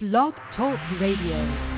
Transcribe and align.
Blog 0.00 0.32
Talk 0.54 0.78
Radio. 1.00 1.77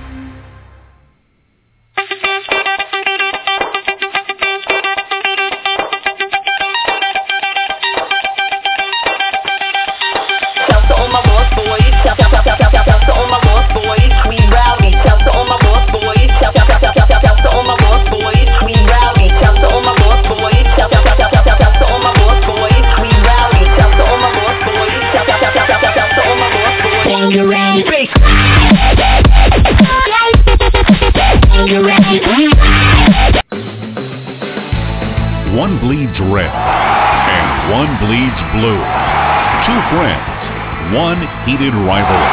One 40.92 41.20
heated 41.46 41.74
rivalry. 41.74 42.30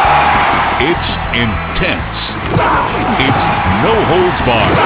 It's 0.82 1.10
intense. 1.34 2.18
It's 3.22 3.44
no 3.86 3.94
holds 4.10 4.40
barred. 4.46 4.78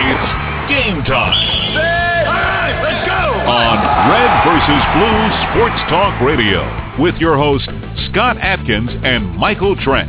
It's 0.00 0.28
game 0.68 1.04
time. 1.04 1.36
On 3.46 3.76
Red 4.10 4.30
versus 4.44 4.82
Blue 4.96 5.20
Sports 5.48 5.80
Talk 5.88 6.20
Radio 6.20 6.86
with 6.98 7.14
your 7.16 7.36
host 7.36 7.68
Scott 8.10 8.38
Atkins 8.38 8.90
and 9.04 9.36
Michael 9.36 9.76
Trent. 9.76 10.08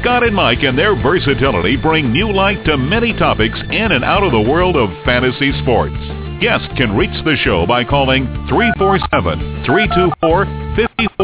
Scott 0.00 0.22
and 0.22 0.34
Mike 0.34 0.62
and 0.62 0.78
their 0.78 0.94
versatility 1.00 1.76
bring 1.76 2.12
new 2.12 2.32
light 2.32 2.64
to 2.64 2.76
many 2.76 3.12
topics 3.12 3.58
in 3.70 3.92
and 3.92 4.04
out 4.04 4.22
of 4.22 4.32
the 4.32 4.40
world 4.40 4.76
of 4.76 4.88
fantasy 5.04 5.52
sports. 5.62 5.96
Guests 6.40 6.68
can 6.76 6.96
reach 6.96 7.24
the 7.24 7.36
show 7.44 7.66
by 7.66 7.84
calling 7.84 8.26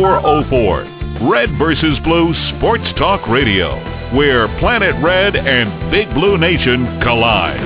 347-324-5404. 0.05 1.31
Red 1.31 1.57
versus 1.59 1.99
Blue 2.05 2.35
Sports 2.57 2.85
Talk 2.99 3.27
Radio, 3.29 3.77
where 4.17 4.49
Planet 4.59 4.95
Red 5.03 5.37
and 5.37 5.91
Big 5.91 6.13
Blue 6.13 6.37
Nation 6.37 7.01
collide. 7.01 7.63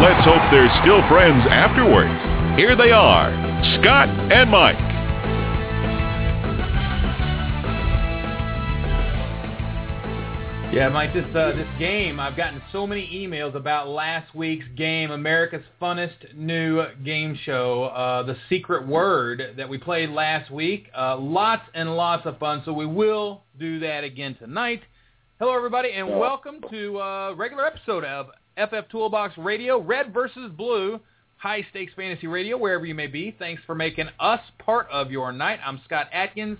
Let's 0.00 0.24
hope 0.24 0.42
they're 0.50 0.70
still 0.82 1.00
friends 1.08 1.42
afterwards. 1.48 2.12
Here 2.58 2.76
they 2.76 2.92
are, 2.92 3.32
Scott 3.80 4.08
and 4.30 4.50
Mike. 4.50 4.91
Yeah, 10.72 10.88
Mike, 10.88 11.12
this 11.12 11.26
uh, 11.36 11.52
this 11.54 11.68
game, 11.78 12.18
I've 12.18 12.34
gotten 12.34 12.62
so 12.72 12.86
many 12.86 13.06
emails 13.06 13.54
about 13.54 13.88
last 13.88 14.34
week's 14.34 14.64
game, 14.74 15.10
America's 15.10 15.62
funnest 15.78 16.34
new 16.34 16.82
game 17.04 17.38
show, 17.44 17.84
uh, 17.94 18.22
The 18.22 18.38
Secret 18.48 18.88
Word, 18.88 19.52
that 19.58 19.68
we 19.68 19.76
played 19.76 20.08
last 20.08 20.50
week. 20.50 20.86
Uh, 20.96 21.18
lots 21.18 21.64
and 21.74 21.94
lots 21.94 22.24
of 22.24 22.38
fun, 22.38 22.62
so 22.64 22.72
we 22.72 22.86
will 22.86 23.42
do 23.60 23.80
that 23.80 24.02
again 24.02 24.34
tonight. 24.36 24.80
Hello, 25.38 25.54
everybody, 25.54 25.92
and 25.92 26.08
welcome 26.08 26.64
to 26.70 26.98
a 27.00 27.34
regular 27.34 27.66
episode 27.66 28.04
of 28.04 28.28
FF 28.56 28.90
Toolbox 28.90 29.36
Radio, 29.36 29.78
Red 29.78 30.14
versus 30.14 30.50
Blue, 30.56 30.98
High 31.36 31.66
Stakes 31.68 31.92
Fantasy 31.94 32.28
Radio, 32.28 32.56
wherever 32.56 32.86
you 32.86 32.94
may 32.94 33.08
be. 33.08 33.36
Thanks 33.38 33.60
for 33.66 33.74
making 33.74 34.08
us 34.18 34.40
part 34.58 34.88
of 34.90 35.10
your 35.10 35.32
night. 35.32 35.58
I'm 35.66 35.82
Scott 35.84 36.06
Atkins 36.14 36.56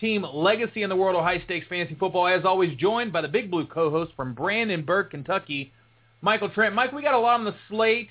team 0.00 0.24
legacy 0.32 0.82
in 0.82 0.88
the 0.88 0.96
world 0.96 1.16
of 1.16 1.22
high 1.22 1.42
stakes 1.44 1.66
fantasy 1.68 1.96
football. 1.98 2.26
As 2.26 2.44
always, 2.44 2.76
joined 2.76 3.12
by 3.12 3.20
the 3.20 3.28
Big 3.28 3.50
Blue 3.50 3.66
co-host 3.66 4.12
from 4.16 4.34
Brandenburg, 4.34 5.10
Kentucky, 5.10 5.72
Michael 6.20 6.48
Trent. 6.50 6.74
Mike, 6.74 6.92
we 6.92 7.02
got 7.02 7.14
a 7.14 7.18
lot 7.18 7.38
on 7.38 7.44
the 7.44 7.54
slate 7.68 8.08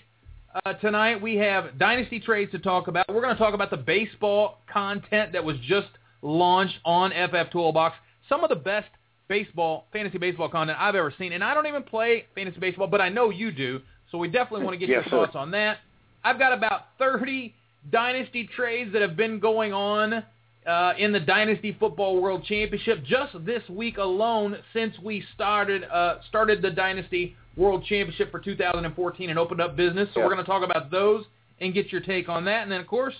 uh, 0.65 0.73
tonight. 0.73 1.21
We 1.21 1.35
have 1.37 1.77
dynasty 1.77 2.20
trades 2.20 2.52
to 2.52 2.59
talk 2.59 2.87
about. 2.87 3.08
We're 3.09 3.21
going 3.21 3.36
to 3.36 3.39
talk 3.39 3.53
about 3.53 3.70
the 3.70 3.77
baseball 3.77 4.59
content 4.71 5.33
that 5.33 5.43
was 5.43 5.58
just 5.67 5.87
launched 6.21 6.77
on 6.86 7.11
FF 7.11 7.52
Toolbox. 7.52 7.95
Some 8.30 8.43
of 8.43 8.49
the 8.49 8.55
best 8.55 8.87
baseball, 9.27 9.86
fantasy 9.92 10.17
baseball 10.17 10.49
content 10.49 10.77
I've 10.80 10.95
ever 10.95 11.14
seen. 11.17 11.33
And 11.33 11.43
I 11.43 11.54
don't 11.54 11.67
even 11.67 11.83
play 11.83 12.25
fantasy 12.36 12.59
baseball, 12.59 12.87
but 12.87 13.02
I 13.02 13.09
know 13.09 13.30
you 13.30 13.52
do. 13.52 13.81
So 14.11 14.17
we 14.17 14.30
definitely 14.30 14.65
want 14.65 14.73
to 14.73 14.80
get 14.80 14.89
Yes, 14.89 15.04
your 15.04 15.04
sir. 15.04 15.25
thoughts 15.25 15.36
on 15.36 15.52
that. 15.52 15.80
I've 16.23 16.39
got 16.39 16.54
about 16.54 16.87
30 16.98 17.54
dynasty 17.92 18.49
trades 18.55 18.92
that 18.93 19.02
have 19.02 19.15
been 19.15 19.39
going 19.39 19.73
on 19.73 20.23
uh, 20.67 20.94
in 21.00 21.11
the 21.11 21.20
Dynasty 21.20 21.76
Football 21.80 22.22
World 22.22 22.44
Championship 22.45 23.04
just 23.05 23.33
this 23.45 23.64
week 23.70 23.98
alone 23.98 24.58
since 24.73 24.94
we 25.04 25.23
started 25.33 25.83
uh, 25.86 26.16
started 26.30 26.61
the 26.61 26.70
Dynasty 26.72 27.36
World 27.55 27.83
Championship 27.86 28.32
for 28.32 28.39
2014 28.39 29.30
and 29.30 29.39
opened 29.39 29.61
up 29.61 29.76
business. 29.76 30.10
So 30.14 30.20
Yeah. 30.20 30.26
we're 30.26 30.33
going 30.33 30.45
to 30.45 30.50
talk 30.52 30.64
about 30.64 30.92
those 30.92 31.26
and 31.61 31.73
get 31.73 31.92
your 31.92 32.02
take 32.02 32.30
on 32.30 32.45
that. 32.45 32.64
And 32.64 32.72
then, 32.72 32.82
of 32.82 32.88
course, 32.88 33.16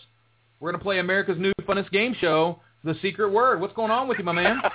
we're 0.60 0.72
going 0.72 0.80
to 0.80 0.84
play 0.84 1.00
America's 1.00 1.38
new 1.40 1.54
funnest 1.64 1.90
game 1.92 2.16
show, 2.20 2.60
The 2.84 2.96
Secret 3.02 3.30
Word. 3.32 3.62
What's 3.62 3.74
going 3.74 3.92
on 3.92 4.08
with 4.08 4.18
you, 4.20 4.24
my 4.26 4.34
man? 4.34 4.62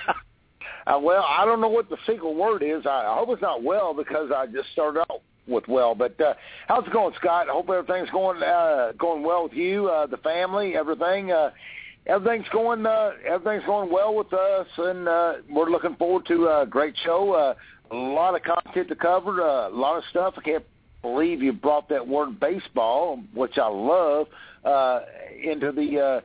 Uh, 0.84 0.98
well, 1.00 1.24
I 1.28 1.44
don't 1.44 1.60
know 1.60 1.68
what 1.68 1.88
the 1.88 1.96
secret 2.08 2.32
word 2.32 2.60
is. 2.60 2.86
I, 2.86 3.06
I 3.06 3.14
hope 3.16 3.28
it's 3.30 3.40
not 3.40 3.62
well 3.62 3.94
because 3.94 4.32
I 4.34 4.46
just 4.46 4.68
started 4.72 4.98
out 5.02 5.22
with 5.46 5.62
well. 5.68 5.94
But 5.94 6.20
uh, 6.20 6.34
how's 6.66 6.84
it 6.84 6.92
going, 6.92 7.14
Scott? 7.20 7.48
I 7.48 7.52
hope 7.52 7.70
everything's 7.70 8.10
going 8.10 8.42
uh, 8.42 8.90
going 8.98 9.22
well 9.22 9.44
with 9.44 9.52
you, 9.52 9.86
uh, 9.88 10.06
the 10.06 10.16
family, 10.16 10.74
everything. 10.74 11.30
Uh, 11.30 11.50
everything's 12.06 12.48
going 12.52 12.84
uh, 12.86 13.10
everything's 13.26 13.66
going 13.66 13.90
well 13.90 14.14
with 14.14 14.32
us, 14.32 14.66
and 14.78 15.08
uh, 15.08 15.34
we're 15.50 15.70
looking 15.70 15.94
forward 15.96 16.26
to 16.26 16.48
a 16.48 16.66
great 16.66 16.94
show. 17.04 17.32
Uh, 17.32 17.54
a 17.94 17.96
lot 17.96 18.34
of 18.34 18.42
content 18.42 18.88
to 18.88 18.96
cover, 18.96 19.42
uh, 19.42 19.68
a 19.68 19.70
lot 19.70 19.98
of 19.98 20.04
stuff. 20.10 20.34
I 20.38 20.40
can't 20.40 20.64
believe 21.02 21.42
you 21.42 21.52
brought 21.52 21.88
that 21.90 22.06
word 22.06 22.40
baseball, 22.40 23.22
which 23.34 23.58
I 23.58 23.68
love, 23.68 24.28
uh, 24.64 25.00
into 25.42 25.72
the 25.72 26.00
uh, 26.00 26.20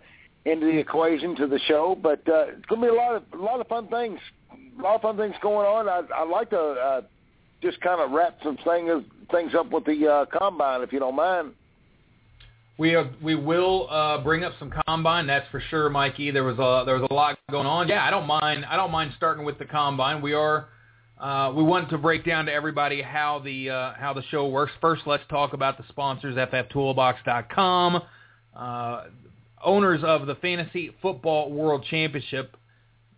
into 0.49 0.65
the 0.65 0.77
equation 0.77 1.35
to 1.35 1.47
the 1.47 1.59
show. 1.67 1.97
But 2.01 2.27
uh, 2.27 2.47
it's 2.57 2.67
to 2.69 2.77
be 2.77 2.87
a 2.87 2.93
lot 2.93 3.15
of 3.15 3.23
a 3.33 3.43
lot 3.43 3.59
of 3.59 3.67
fun 3.67 3.87
things, 3.87 4.19
a 4.51 4.81
lot 4.81 4.95
of 4.95 5.01
fun 5.01 5.17
things 5.17 5.35
going 5.41 5.67
on. 5.67 5.89
I, 5.89 6.01
I'd 6.15 6.29
like 6.29 6.49
to 6.51 6.59
uh, 6.59 7.01
just 7.61 7.81
kind 7.81 8.01
of 8.01 8.11
wrap 8.11 8.37
some 8.43 8.57
things 8.63 9.03
things 9.31 9.53
up 9.55 9.71
with 9.71 9.85
the 9.85 10.07
uh, 10.07 10.37
combine, 10.37 10.81
if 10.81 10.93
you 10.93 10.99
don't 10.99 11.15
mind. 11.15 11.51
We 12.77 12.95
we 13.23 13.33
will 13.33 13.89
uh, 13.89 14.19
bring 14.19 14.43
up 14.43 14.53
some 14.59 14.71
combine, 14.85 15.25
that's 15.25 15.49
for 15.49 15.59
sure, 15.69 15.89
Mikey. 15.89 16.29
There 16.29 16.43
was 16.43 16.59
a 16.59 16.83
there 16.85 16.99
was 16.99 17.07
a 17.09 17.13
lot 17.13 17.37
going 17.49 17.65
on. 17.65 17.87
Yeah, 17.87 18.05
I 18.05 18.11
don't 18.11 18.27
mind. 18.27 18.65
I 18.65 18.75
don't 18.75 18.91
mind 18.91 19.13
starting 19.17 19.45
with 19.45 19.57
the 19.57 19.65
combine. 19.65 20.21
We 20.21 20.33
are 20.33 20.67
uh, 21.19 21.51
we 21.55 21.63
want 21.63 21.89
to 21.89 21.97
break 21.97 22.23
down 22.23 22.45
to 22.45 22.53
everybody 22.53 23.01
how 23.01 23.39
the 23.39 23.71
uh, 23.71 23.93
how 23.93 24.13
the 24.13 24.21
show 24.29 24.47
works. 24.47 24.71
First, 24.79 25.03
let's 25.07 25.23
talk 25.27 25.53
about 25.53 25.79
the 25.79 25.85
sponsors: 25.89 26.35
FFToolbox.com, 26.35 28.03
uh, 28.55 29.03
owners 29.63 30.01
of 30.03 30.27
the 30.27 30.35
Fantasy 30.35 30.95
Football 31.01 31.51
World 31.51 31.83
Championship. 31.89 32.55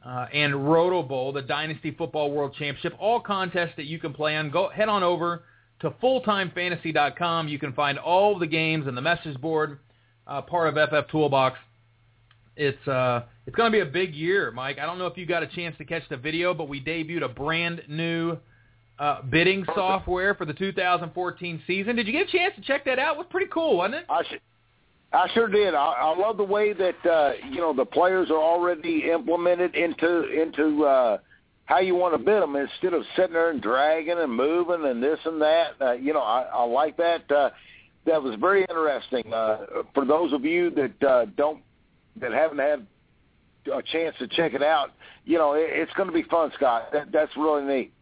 Uh, 0.05 0.27
and 0.33 0.71
Roto 0.71 1.03
Bowl, 1.03 1.33
the 1.33 1.41
Dynasty 1.41 1.91
Football 1.91 2.31
World 2.31 2.53
Championship, 2.53 2.93
all 2.99 3.19
contests 3.19 3.73
that 3.75 3.83
you 3.83 3.99
can 3.99 4.13
play 4.13 4.33
on. 4.37 4.49
Go 4.49 4.69
head 4.69 4.87
on 4.87 5.03
over 5.03 5.43
to 5.81 5.91
fulltimefantasy.com. 5.91 7.47
You 7.47 7.59
can 7.59 7.73
find 7.73 7.97
all 7.97 8.37
the 8.37 8.47
games 8.47 8.87
and 8.87 8.95
the 8.95 9.01
message 9.01 9.39
board, 9.39 9.79
uh, 10.27 10.41
part 10.41 10.75
of 10.75 10.89
FF 10.89 11.09
Toolbox. 11.11 11.57
It's 12.55 12.87
uh, 12.87 13.23
it's 13.47 13.55
going 13.55 13.71
to 13.71 13.75
be 13.75 13.81
a 13.81 13.91
big 13.91 14.13
year, 14.13 14.51
Mike. 14.51 14.79
I 14.79 14.85
don't 14.85 14.97
know 14.97 15.07
if 15.07 15.17
you 15.17 15.25
got 15.25 15.43
a 15.43 15.47
chance 15.47 15.77
to 15.77 15.85
catch 15.85 16.03
the 16.09 16.17
video, 16.17 16.53
but 16.53 16.67
we 16.67 16.83
debuted 16.83 17.23
a 17.23 17.29
brand 17.29 17.83
new 17.87 18.37
uh, 18.99 19.21
bidding 19.23 19.65
software 19.73 20.35
for 20.35 20.45
the 20.45 20.53
2014 20.53 21.61
season. 21.65 21.95
Did 21.95 22.05
you 22.05 22.13
get 22.13 22.27
a 22.27 22.31
chance 22.31 22.53
to 22.55 22.61
check 22.61 22.83
that 22.85 22.99
out? 22.99 23.15
It 23.15 23.17
was 23.17 23.27
pretty 23.29 23.49
cool, 23.51 23.77
wasn't 23.77 23.95
it? 23.95 24.05
I 24.09 24.23
sh- 24.23 24.41
I 25.11 25.27
sure 25.33 25.47
did. 25.47 25.73
I, 25.73 25.85
I 25.85 26.17
love 26.17 26.37
the 26.37 26.43
way 26.43 26.73
that 26.73 27.05
uh, 27.05 27.31
you 27.49 27.61
know 27.61 27.73
the 27.73 27.85
players 27.85 28.29
are 28.29 28.41
already 28.41 29.09
implemented 29.09 29.73
into 29.75 30.29
into 30.29 30.85
uh, 30.85 31.17
how 31.69 31.77
you 31.79 31.93
want 31.93 32.15
to 32.15 32.17
bid 32.17 32.41
them 32.41 32.55
instead 32.55 32.95
of 32.95 33.03
sitting 33.15 33.33
there 33.33 33.51
and 33.51 33.61
dragging 33.61 34.17
and 34.17 34.33
moving 34.35 34.85
and 34.85 35.03
this 35.03 35.19
and 35.23 35.39
that. 35.39 35.73
Uh, 35.79 35.91
you 35.91 36.13
know, 36.13 36.21
I, 36.21 36.41
I 36.51 36.63
like 36.63 36.97
that. 36.97 37.31
Uh, 37.31 37.51
that 38.07 38.23
was 38.23 38.35
very 38.41 38.61
interesting. 38.61 39.31
Uh, 39.31 39.65
for 39.93 40.03
those 40.03 40.33
of 40.33 40.43
you 40.43 40.71
that 40.71 41.07
uh, 41.07 41.25
don't 41.37 41.61
that 42.19 42.31
haven't 42.33 42.57
had 42.57 42.87
a 43.71 43.83
chance 43.83 44.15
to 44.17 44.27
check 44.29 44.55
it 44.55 44.63
out, 44.63 44.93
you 45.25 45.37
know, 45.37 45.53
it, 45.53 45.67
it's 45.69 45.93
going 45.93 46.07
to 46.09 46.13
be 46.13 46.23
fun, 46.23 46.51
Scott. 46.55 46.89
That, 46.91 47.11
that's 47.11 47.31
really 47.37 47.63
neat. 47.63 47.93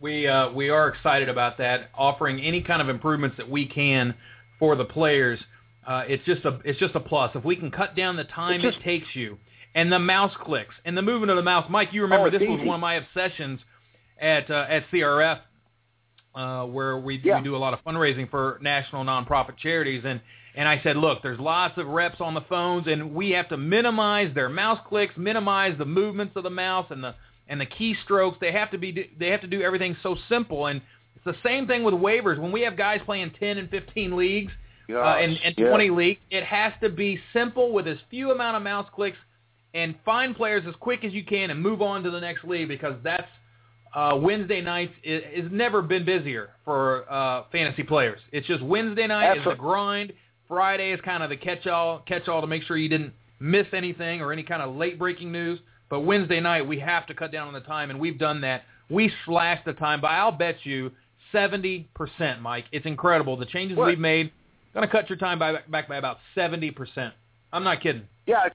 we 0.00 0.26
uh, 0.26 0.50
we 0.52 0.68
are 0.68 0.88
excited 0.88 1.28
about 1.28 1.58
that, 1.58 1.90
offering 1.94 2.40
any 2.40 2.60
kind 2.60 2.82
of 2.82 2.88
improvements 2.88 3.36
that 3.36 3.48
we 3.48 3.66
can 3.66 4.14
for 4.58 4.74
the 4.74 4.84
players. 4.84 5.38
Uh, 5.86 6.02
it's 6.08 6.24
just 6.24 6.44
a 6.44 6.58
it's 6.64 6.80
just 6.80 6.96
a 6.96 7.00
plus. 7.00 7.30
If 7.36 7.44
we 7.44 7.54
can 7.54 7.70
cut 7.70 7.94
down 7.94 8.16
the 8.16 8.24
time 8.24 8.60
just- 8.62 8.78
it 8.78 8.82
takes 8.82 9.06
you 9.14 9.38
and 9.74 9.90
the 9.92 9.98
mouse 9.98 10.32
clicks 10.42 10.74
and 10.84 10.96
the 10.96 11.02
movement 11.02 11.30
of 11.30 11.36
the 11.36 11.42
mouse, 11.42 11.66
Mike, 11.70 11.88
you 11.92 12.02
remember 12.02 12.26
Oh, 12.28 12.30
this 12.30 12.42
was 12.46 12.60
one 12.64 12.74
of 12.76 12.80
my 12.80 12.94
obsessions 12.94 13.60
at 14.20 14.50
uh, 14.50 14.66
at 14.68 14.84
CRF, 14.90 15.40
uh, 16.34 16.64
where 16.66 16.98
we, 16.98 17.20
Yeah. 17.22 17.38
we 17.38 17.44
do 17.44 17.56
a 17.56 17.58
lot 17.58 17.74
of 17.74 17.82
fundraising 17.84 18.30
for 18.30 18.58
national 18.62 19.04
nonprofit 19.04 19.56
charities, 19.58 20.02
and 20.04 20.20
And 20.54 20.68
I 20.68 20.80
said, 20.82 20.98
look, 20.98 21.22
there's 21.22 21.40
lots 21.40 21.78
of 21.78 21.86
reps 21.86 22.20
on 22.20 22.34
the 22.34 22.42
phones, 22.42 22.86
and 22.86 23.14
we 23.14 23.30
have 23.30 23.48
to 23.48 23.56
minimize 23.56 24.34
their 24.34 24.50
mouse 24.50 24.80
clicks, 24.86 25.16
minimize 25.16 25.78
the 25.78 25.86
movements 25.86 26.36
of 26.36 26.42
the 26.42 26.50
mouse 26.50 26.86
and 26.90 27.02
the 27.02 27.14
and 27.48 27.58
the 27.60 27.66
keystrokes. 27.66 28.38
They 28.38 28.52
have 28.52 28.70
to 28.72 28.78
be 28.78 29.10
they 29.18 29.28
have 29.28 29.40
to 29.40 29.46
do 29.46 29.62
everything 29.62 29.96
so 30.02 30.14
simple. 30.28 30.66
And 30.66 30.82
it's 31.16 31.24
the 31.24 31.36
same 31.42 31.66
thing 31.66 31.82
with 31.84 31.94
waivers. 31.94 32.38
When 32.38 32.52
we 32.52 32.60
have 32.62 32.76
guys 32.76 33.00
playing 33.06 33.32
10 33.40 33.56
and 33.58 33.70
15 33.70 34.14
leagues 34.16 34.52
uh, 34.98 35.16
and, 35.16 35.38
and 35.42 35.54
yeah. 35.56 35.68
20 35.68 35.90
leagues, 35.90 36.20
it 36.30 36.44
has 36.44 36.72
to 36.82 36.88
be 36.90 37.18
simple 37.32 37.72
with 37.72 37.88
as 37.88 37.96
few 38.10 38.30
amount 38.30 38.56
of 38.56 38.62
mouse 38.62 38.88
clicks 38.94 39.16
and 39.74 39.94
find 40.04 40.36
players 40.36 40.64
as 40.66 40.74
quick 40.80 41.04
as 41.04 41.12
you 41.12 41.24
can 41.24 41.50
and 41.50 41.60
move 41.60 41.82
on 41.82 42.02
to 42.02 42.10
the 42.10 42.20
next 42.20 42.44
league 42.44 42.68
because 42.68 42.94
that's 43.02 43.28
uh, 43.94 44.16
Wednesday 44.20 44.60
nights 44.60 44.92
is, 45.02 45.22
is 45.34 45.52
never 45.52 45.82
been 45.82 46.04
busier 46.04 46.50
for 46.64 47.10
uh, 47.10 47.44
fantasy 47.52 47.82
players. 47.82 48.20
It's 48.32 48.46
just 48.46 48.62
Wednesday 48.62 49.06
night 49.06 49.36
is 49.38 49.44
the 49.44 49.54
grind. 49.54 50.12
Friday 50.48 50.92
is 50.92 51.00
kind 51.02 51.22
of 51.22 51.30
the 51.30 51.36
catch-all, 51.36 52.00
catch-all 52.06 52.40
to 52.40 52.46
make 52.46 52.62
sure 52.64 52.76
you 52.76 52.88
didn't 52.88 53.12
miss 53.40 53.66
anything 53.72 54.20
or 54.20 54.32
any 54.32 54.42
kind 54.42 54.62
of 54.62 54.76
late 54.76 54.98
breaking 54.98 55.32
news. 55.32 55.58
But 55.88 56.00
Wednesday 56.00 56.40
night 56.40 56.66
we 56.66 56.78
have 56.80 57.06
to 57.06 57.14
cut 57.14 57.32
down 57.32 57.48
on 57.48 57.54
the 57.54 57.60
time, 57.60 57.90
and 57.90 57.98
we've 57.98 58.18
done 58.18 58.40
that. 58.42 58.62
We 58.90 59.10
slashed 59.24 59.64
the 59.64 59.72
time 59.74 60.00
by 60.00 60.16
I'll 60.16 60.32
bet 60.32 60.56
you 60.64 60.90
70%, 61.32 61.86
Mike. 62.40 62.64
It's 62.72 62.86
incredible. 62.86 63.36
The 63.36 63.46
changes 63.46 63.76
What? 63.76 63.88
we've 63.88 63.98
made 63.98 64.30
going 64.74 64.86
to 64.86 64.92
cut 64.92 65.08
your 65.08 65.18
time 65.18 65.38
by, 65.38 65.58
back 65.68 65.88
by 65.88 65.96
about 65.96 66.18
70%. 66.36 67.12
I'm 67.52 67.64
not 67.64 67.82
kidding. 67.82 68.02
Yeah, 68.26 68.48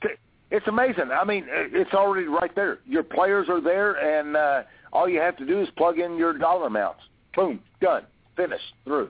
it's, 0.50 0.68
amazing. 0.68 1.12
I 1.12 1.24
mean, 1.24 1.46
it's 1.48 1.94
already 1.94 2.28
right 2.28 2.54
there. 2.56 2.80
Your 2.86 3.04
players 3.04 3.48
are 3.50 3.62
there, 3.62 3.94
and 3.94 4.36
uh, 4.36 4.64
all 4.94 5.10
you 5.10 5.20
have 5.20 5.38
to 5.38 5.46
do 5.46 5.62
is 5.62 5.68
plug 5.78 6.00
in 6.00 6.18
your 6.18 6.38
dollar 6.38 6.68
amounts. 6.68 7.02
Boom, 7.36 7.60
done, 7.82 8.04
finished, 8.36 8.64
through. 8.84 9.10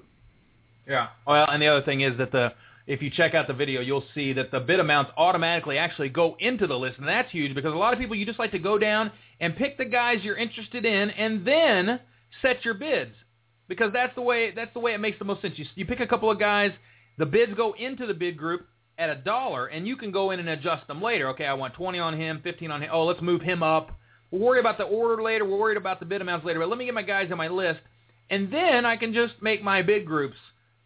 Yeah. 0.88 1.08
Well, 1.26 1.48
and 1.50 1.62
the 1.62 1.68
other 1.68 1.86
thing 1.86 2.02
is 2.02 2.18
that 2.18 2.32
the 2.32 2.54
if 2.88 3.02
you 3.02 3.10
check 3.10 3.36
out 3.36 3.48
the 3.48 3.54
video, 3.54 3.82
you'll 3.82 4.06
see 4.16 4.32
that 4.34 4.50
the 4.50 4.62
bid 4.62 4.80
amounts 4.80 5.12
automatically 5.18 5.78
actually 5.78 6.08
go 6.08 6.38
into 6.40 6.68
the 6.68 6.76
list, 6.76 6.98
and 6.98 7.08
that's 7.08 7.30
huge 7.32 7.54
because 7.54 7.74
a 7.74 7.78
lot 7.78 7.92
of 7.92 8.00
people 8.00 8.16
you 8.16 8.26
just 8.26 8.40
like 8.40 8.52
to 8.52 8.60
go 8.60 8.78
down 8.78 9.12
and 9.42 9.56
pick 9.58 9.78
the 9.78 9.86
guys 9.86 10.20
you're 10.24 10.38
interested 10.38 10.86
in, 10.86 11.10
and 11.12 11.46
then 11.46 12.00
set 12.42 12.64
your 12.64 12.74
bids 12.74 13.12
because 13.68 13.92
that's 13.92 14.16
the 14.16 14.22
way 14.22 14.52
that's 14.52 14.74
the 14.74 14.80
way 14.80 14.94
it 14.94 15.00
makes 15.00 15.20
the 15.20 15.26
most 15.26 15.42
sense. 15.42 15.56
You 15.58 15.66
you 15.76 15.86
pick 15.86 16.00
a 16.00 16.08
couple 16.08 16.32
of 16.32 16.40
guys, 16.40 16.72
the 17.18 17.26
bids 17.26 17.54
go 17.56 17.76
into 17.78 18.06
the 18.06 18.14
bid 18.14 18.38
group 18.38 18.68
at 18.98 19.10
a 19.10 19.16
dollar, 19.16 19.68
and 19.68 19.88
you 19.88 19.96
can 19.96 20.12
go 20.12 20.32
in 20.32 20.40
and 20.40 20.50
adjust 20.50 20.88
them 20.88 21.02
later. 21.02 21.30
Okay, 21.30 21.46
I 21.46 21.54
want 21.54 21.74
20 21.74 22.00
on 22.00 22.20
him, 22.20 22.42
15 22.44 22.72
on 22.72 22.84
him. 22.84 22.90
Oh, 22.92 23.06
let's 23.06 23.22
move 23.22 23.42
him 23.42 23.62
up. 23.62 23.92
We'll 24.32 24.42
worry 24.42 24.60
about 24.60 24.78
the 24.78 24.84
order 24.84 25.22
later. 25.22 25.46
We're 25.46 25.58
worried 25.58 25.78
about 25.78 26.00
the 26.00 26.06
bid 26.06 26.22
amounts 26.22 26.46
later. 26.46 26.60
But 26.60 26.70
let 26.70 26.78
me 26.78 26.86
get 26.86 26.94
my 26.94 27.04
guys 27.04 27.32
on 27.32 27.38
my 27.38 27.48
list, 27.48 27.80
and 28.30 28.52
then 28.52 28.86
I 28.86 28.98
can 28.98 29.14
just 29.14 29.34
make 29.42 29.64
my 29.64 29.82
bid 29.82 30.06
groups 30.06 30.36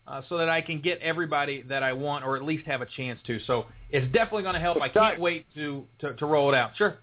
uh, 0.07 0.21
so 0.29 0.37
that 0.37 0.49
I 0.49 0.61
can 0.61 0.81
get 0.81 0.99
everybody 0.99 1.63
that 1.63 1.83
I 1.83 1.93
want, 1.93 2.25
or 2.25 2.35
at 2.35 2.43
least 2.43 2.65
have 2.67 2.81
a 2.81 2.87
chance 2.97 3.19
to. 3.27 3.39
So 3.47 3.65
it's 3.89 4.05
definitely 4.13 4.43
going 4.43 4.55
to 4.55 4.61
help. 4.61 4.81
I 4.81 4.89
can't 4.89 5.19
wait 5.19 5.45
to, 5.55 5.85
to 5.99 6.13
to 6.13 6.25
roll 6.25 6.53
it 6.53 6.55
out. 6.55 6.71
Sure. 6.77 6.97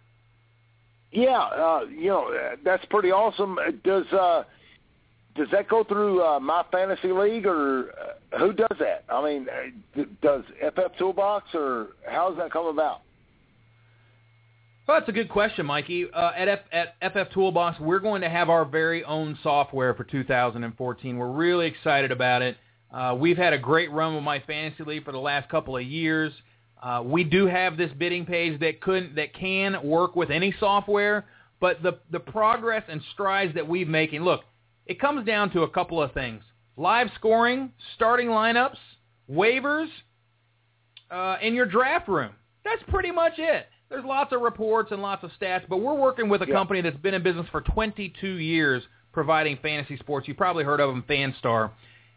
Yeah, 1.10 1.38
uh, 1.38 1.80
you 1.90 2.08
know 2.08 2.30
that's 2.64 2.84
pretty 2.86 3.10
awesome. 3.10 3.56
Does 3.82 4.04
uh, 4.12 4.44
does 5.38 5.48
that 5.52 5.68
go 5.68 5.84
through 5.84 6.22
uh, 6.22 6.40
my 6.40 6.64
fantasy 6.70 7.12
league, 7.12 7.46
or 7.46 7.92
uh, 7.92 8.38
who 8.38 8.52
does 8.52 8.76
that? 8.80 9.04
I 9.08 9.24
mean, 9.24 9.46
uh, 9.48 10.02
does 10.20 10.42
FF 10.60 10.98
Toolbox, 10.98 11.46
or 11.54 11.88
how 12.06 12.28
does 12.28 12.38
that 12.38 12.52
come 12.52 12.66
about? 12.66 13.02
Well, 14.86 14.98
that's 14.98 15.08
a 15.08 15.12
good 15.12 15.28
question, 15.28 15.66
Mikey. 15.66 16.10
Uh, 16.10 16.30
at, 16.36 16.48
F, 16.48 16.58
at 16.72 17.12
FF 17.12 17.32
Toolbox, 17.32 17.78
we're 17.78 18.00
going 18.00 18.22
to 18.22 18.28
have 18.28 18.50
our 18.50 18.64
very 18.64 19.04
own 19.04 19.38
software 19.42 19.94
for 19.94 20.04
2014. 20.04 21.16
We're 21.16 21.30
really 21.30 21.66
excited 21.66 22.10
about 22.10 22.42
it. 22.42 22.56
Uh, 22.90 23.14
we've 23.18 23.36
had 23.36 23.52
a 23.52 23.58
great 23.58 23.92
run 23.92 24.14
with 24.14 24.24
my 24.24 24.40
fantasy 24.40 24.82
league 24.84 25.04
for 25.04 25.12
the 25.12 25.18
last 25.18 25.48
couple 25.50 25.76
of 25.76 25.84
years. 25.84 26.32
Uh, 26.82 27.02
we 27.04 27.22
do 27.22 27.46
have 27.46 27.76
this 27.76 27.90
bidding 27.98 28.24
page 28.24 28.58
that 28.60 28.80
could 28.80 29.14
that 29.16 29.34
can 29.34 29.76
work 29.82 30.16
with 30.16 30.30
any 30.30 30.54
software, 30.58 31.26
but 31.60 31.82
the 31.82 31.98
the 32.10 32.20
progress 32.20 32.84
and 32.88 33.02
strides 33.12 33.54
that 33.54 33.68
we've 33.68 33.88
making. 33.88 34.22
Look, 34.22 34.42
it 34.88 34.98
comes 35.00 35.24
down 35.26 35.50
to 35.52 35.62
a 35.62 35.70
couple 35.70 36.02
of 36.02 36.12
things: 36.12 36.42
live 36.76 37.08
scoring, 37.14 37.72
starting 37.94 38.28
lineups, 38.28 38.78
waivers, 39.30 39.88
uh, 41.10 41.36
and 41.42 41.54
your 41.54 41.66
draft 41.66 42.08
room. 42.08 42.32
That's 42.64 42.82
pretty 42.88 43.10
much 43.10 43.34
it. 43.38 43.66
There's 43.88 44.04
lots 44.04 44.32
of 44.32 44.42
reports 44.42 44.92
and 44.92 45.00
lots 45.00 45.24
of 45.24 45.30
stats, 45.40 45.62
but 45.68 45.78
we're 45.78 45.94
working 45.94 46.28
with 46.28 46.42
a 46.42 46.46
Yeah. 46.46 46.54
company 46.54 46.80
that's 46.82 46.96
been 46.98 47.14
in 47.14 47.22
business 47.22 47.48
for 47.48 47.62
22 47.62 48.34
years 48.38 48.86
providing 49.12 49.56
fantasy 49.58 49.96
sports. 49.96 50.28
You've 50.28 50.36
probably 50.36 50.64
heard 50.64 50.80
of 50.80 50.90
them, 50.90 51.02
Fanstar. 51.08 51.70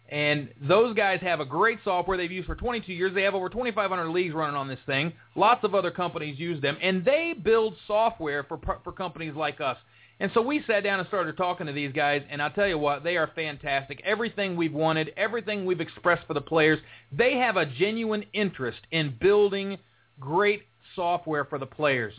And 0.09 0.53
those 0.59 0.93
guys 0.93 1.21
have 1.21 1.39
a 1.39 1.45
great 1.45 1.79
software 1.85 2.17
they've 2.17 2.29
used 2.31 2.45
for 2.45 2.55
22 2.55 2.91
years. 2.91 3.13
They 3.13 3.23
have 3.23 3.33
over 3.33 3.47
2,500 3.47 4.09
leagues 4.09 4.33
running 4.33 4.57
on 4.57 4.67
this 4.67 4.79
thing. 4.85 5.13
Lots 5.35 5.63
of 5.63 5.73
other 5.73 5.89
companies 5.89 6.37
use 6.37 6.61
them, 6.61 6.77
and 6.81 7.05
they 7.05 7.31
build 7.31 7.77
software 7.87 8.43
for 8.43 8.59
for 8.83 8.91
companies 8.91 9.33
like 9.35 9.61
us. 9.61 9.77
And 10.21 10.29
so 10.35 10.41
we 10.43 10.63
sat 10.67 10.83
down 10.83 10.99
and 10.99 11.07
started 11.07 11.35
talking 11.35 11.65
to 11.65 11.73
these 11.73 11.91
guys, 11.93 12.21
and 12.29 12.43
I'll 12.43 12.51
tell 12.51 12.67
you 12.67 12.77
what, 12.77 13.03
they 13.03 13.17
are 13.17 13.31
fantastic. 13.33 14.03
Everything 14.05 14.55
we've 14.55 14.71
wanted, 14.71 15.11
everything 15.17 15.65
we've 15.65 15.81
expressed 15.81 16.27
for 16.27 16.35
the 16.35 16.41
players, 16.41 16.77
they 17.11 17.37
have 17.37 17.57
a 17.57 17.65
genuine 17.65 18.25
interest 18.31 18.77
in 18.91 19.15
building 19.19 19.79
great 20.19 20.61
software 20.95 21.43
for 21.43 21.57
the 21.57 21.65
players. 21.65 22.13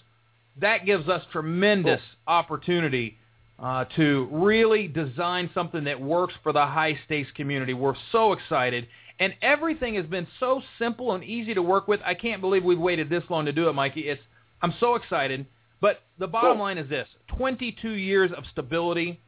That 0.60 0.84
gives 0.84 1.08
us 1.08 1.22
tremendous 1.30 2.00
opportunity 2.26 3.18
uh, 3.60 3.84
to 3.94 4.28
really 4.32 4.88
design 4.88 5.48
something 5.54 5.84
that 5.84 6.00
works 6.00 6.34
for 6.42 6.52
the 6.52 6.66
high 6.66 6.98
stakes 7.06 7.30
community. 7.36 7.72
We're 7.72 7.94
so 8.10 8.32
excited. 8.32 8.88
And 9.20 9.32
everything 9.42 9.94
has 9.94 10.06
been 10.06 10.26
so 10.40 10.60
simple 10.76 11.12
and 11.12 11.22
easy 11.22 11.54
to 11.54 11.62
work 11.62 11.86
with. 11.86 12.00
I 12.04 12.14
can't 12.14 12.40
believe 12.40 12.64
we've 12.64 12.80
waited 12.80 13.08
this 13.08 13.22
long 13.30 13.44
to 13.44 13.52
do 13.52 13.68
it, 13.68 13.74
Mikey. 13.74 14.08
It's 14.08 14.22
I'm 14.60 14.74
so 14.80 14.96
excited. 14.96 15.46
But 15.82 16.00
the 16.18 16.28
bottom 16.28 16.60
line 16.60 16.78
is 16.78 16.88
this: 16.88 17.08
22 17.36 17.90
years 17.90 18.30
of 18.34 18.44
stability 18.52 19.20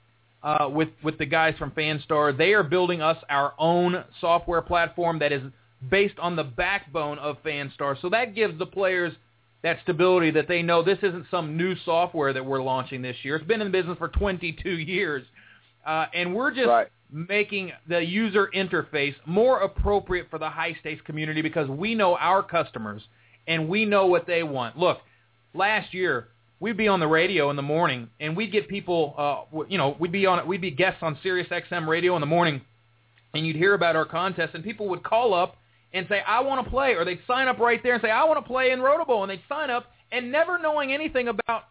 uh, 0.42 0.70
with 0.72 0.88
with 1.02 1.18
the 1.18 1.26
guys 1.26 1.54
from 1.58 1.72
Fanstar. 1.72 2.34
They 2.36 2.54
are 2.54 2.62
building 2.62 3.02
us 3.02 3.18
our 3.28 3.52
own 3.58 4.04
software 4.20 4.62
platform 4.62 5.18
that 5.18 5.32
is 5.32 5.42
based 5.90 6.18
on 6.20 6.36
the 6.36 6.44
backbone 6.44 7.18
of 7.18 7.42
Fanstar. 7.42 8.00
So 8.00 8.08
that 8.10 8.36
gives 8.36 8.56
the 8.58 8.66
players 8.66 9.12
that 9.62 9.78
stability 9.82 10.30
that 10.30 10.46
they 10.46 10.62
know 10.62 10.82
this 10.82 10.98
isn't 11.02 11.26
some 11.30 11.56
new 11.56 11.74
software 11.84 12.32
that 12.32 12.46
we're 12.46 12.62
launching 12.62 13.02
this 13.02 13.16
year. 13.22 13.34
It's 13.36 13.46
been 13.46 13.60
in 13.60 13.72
business 13.72 13.98
for 13.98 14.08
22 14.08 14.70
years, 14.70 15.24
uh, 15.84 16.06
and 16.14 16.34
we're 16.34 16.52
just 16.52 16.68
Right. 16.68 16.88
making 17.10 17.72
the 17.88 18.04
user 18.04 18.48
interface 18.54 19.14
more 19.26 19.60
appropriate 19.62 20.28
for 20.30 20.38
the 20.38 20.48
high 20.48 20.74
stakes 20.74 21.00
community 21.02 21.42
because 21.42 21.68
we 21.68 21.94
know 21.94 22.16
our 22.16 22.42
customers 22.42 23.02
and 23.48 23.68
we 23.68 23.86
know 23.86 24.06
what 24.06 24.26
they 24.26 24.42
want. 24.42 24.78
Look, 24.78 25.00
last 25.54 25.92
year 25.94 26.28
we'd 26.64 26.78
be 26.78 26.88
on 26.88 26.98
the 26.98 27.06
radio 27.06 27.50
in 27.50 27.56
the 27.56 27.62
morning 27.62 28.08
and 28.20 28.34
we'd 28.34 28.50
get 28.50 28.66
people, 28.68 29.14
uh, 29.18 29.64
you 29.68 29.76
know, 29.76 29.94
we'd 30.00 30.10
be 30.10 30.24
on, 30.24 30.48
we'd 30.48 30.62
be 30.62 30.70
guests 30.70 31.00
on 31.02 31.18
Sirius 31.22 31.46
XM 31.50 31.86
radio 31.86 32.14
in 32.16 32.20
the 32.20 32.26
morning, 32.26 32.62
and 33.34 33.46
you'd 33.46 33.54
hear 33.54 33.74
about 33.74 33.96
our 33.96 34.06
contest, 34.06 34.54
and 34.54 34.64
people 34.64 34.88
would 34.88 35.02
call 35.02 35.34
up 35.34 35.56
and 35.92 36.06
say, 36.08 36.22
I 36.26 36.40
want 36.40 36.64
to 36.64 36.70
play, 36.70 36.94
or 36.94 37.04
they'd 37.04 37.20
sign 37.26 37.48
up 37.48 37.58
right 37.58 37.82
there 37.82 37.92
and 37.92 38.00
say, 38.00 38.10
I 38.10 38.24
want 38.24 38.42
to 38.42 38.48
play 38.50 38.70
in 38.70 38.80
Roto 38.80 39.04
Bowl, 39.04 39.22
and 39.22 39.30
they'd 39.30 39.42
sign 39.46 39.68
up 39.68 39.92
and 40.10 40.32
never 40.32 40.58
knowing 40.58 40.90
anything 40.90 41.28
about 41.28 41.64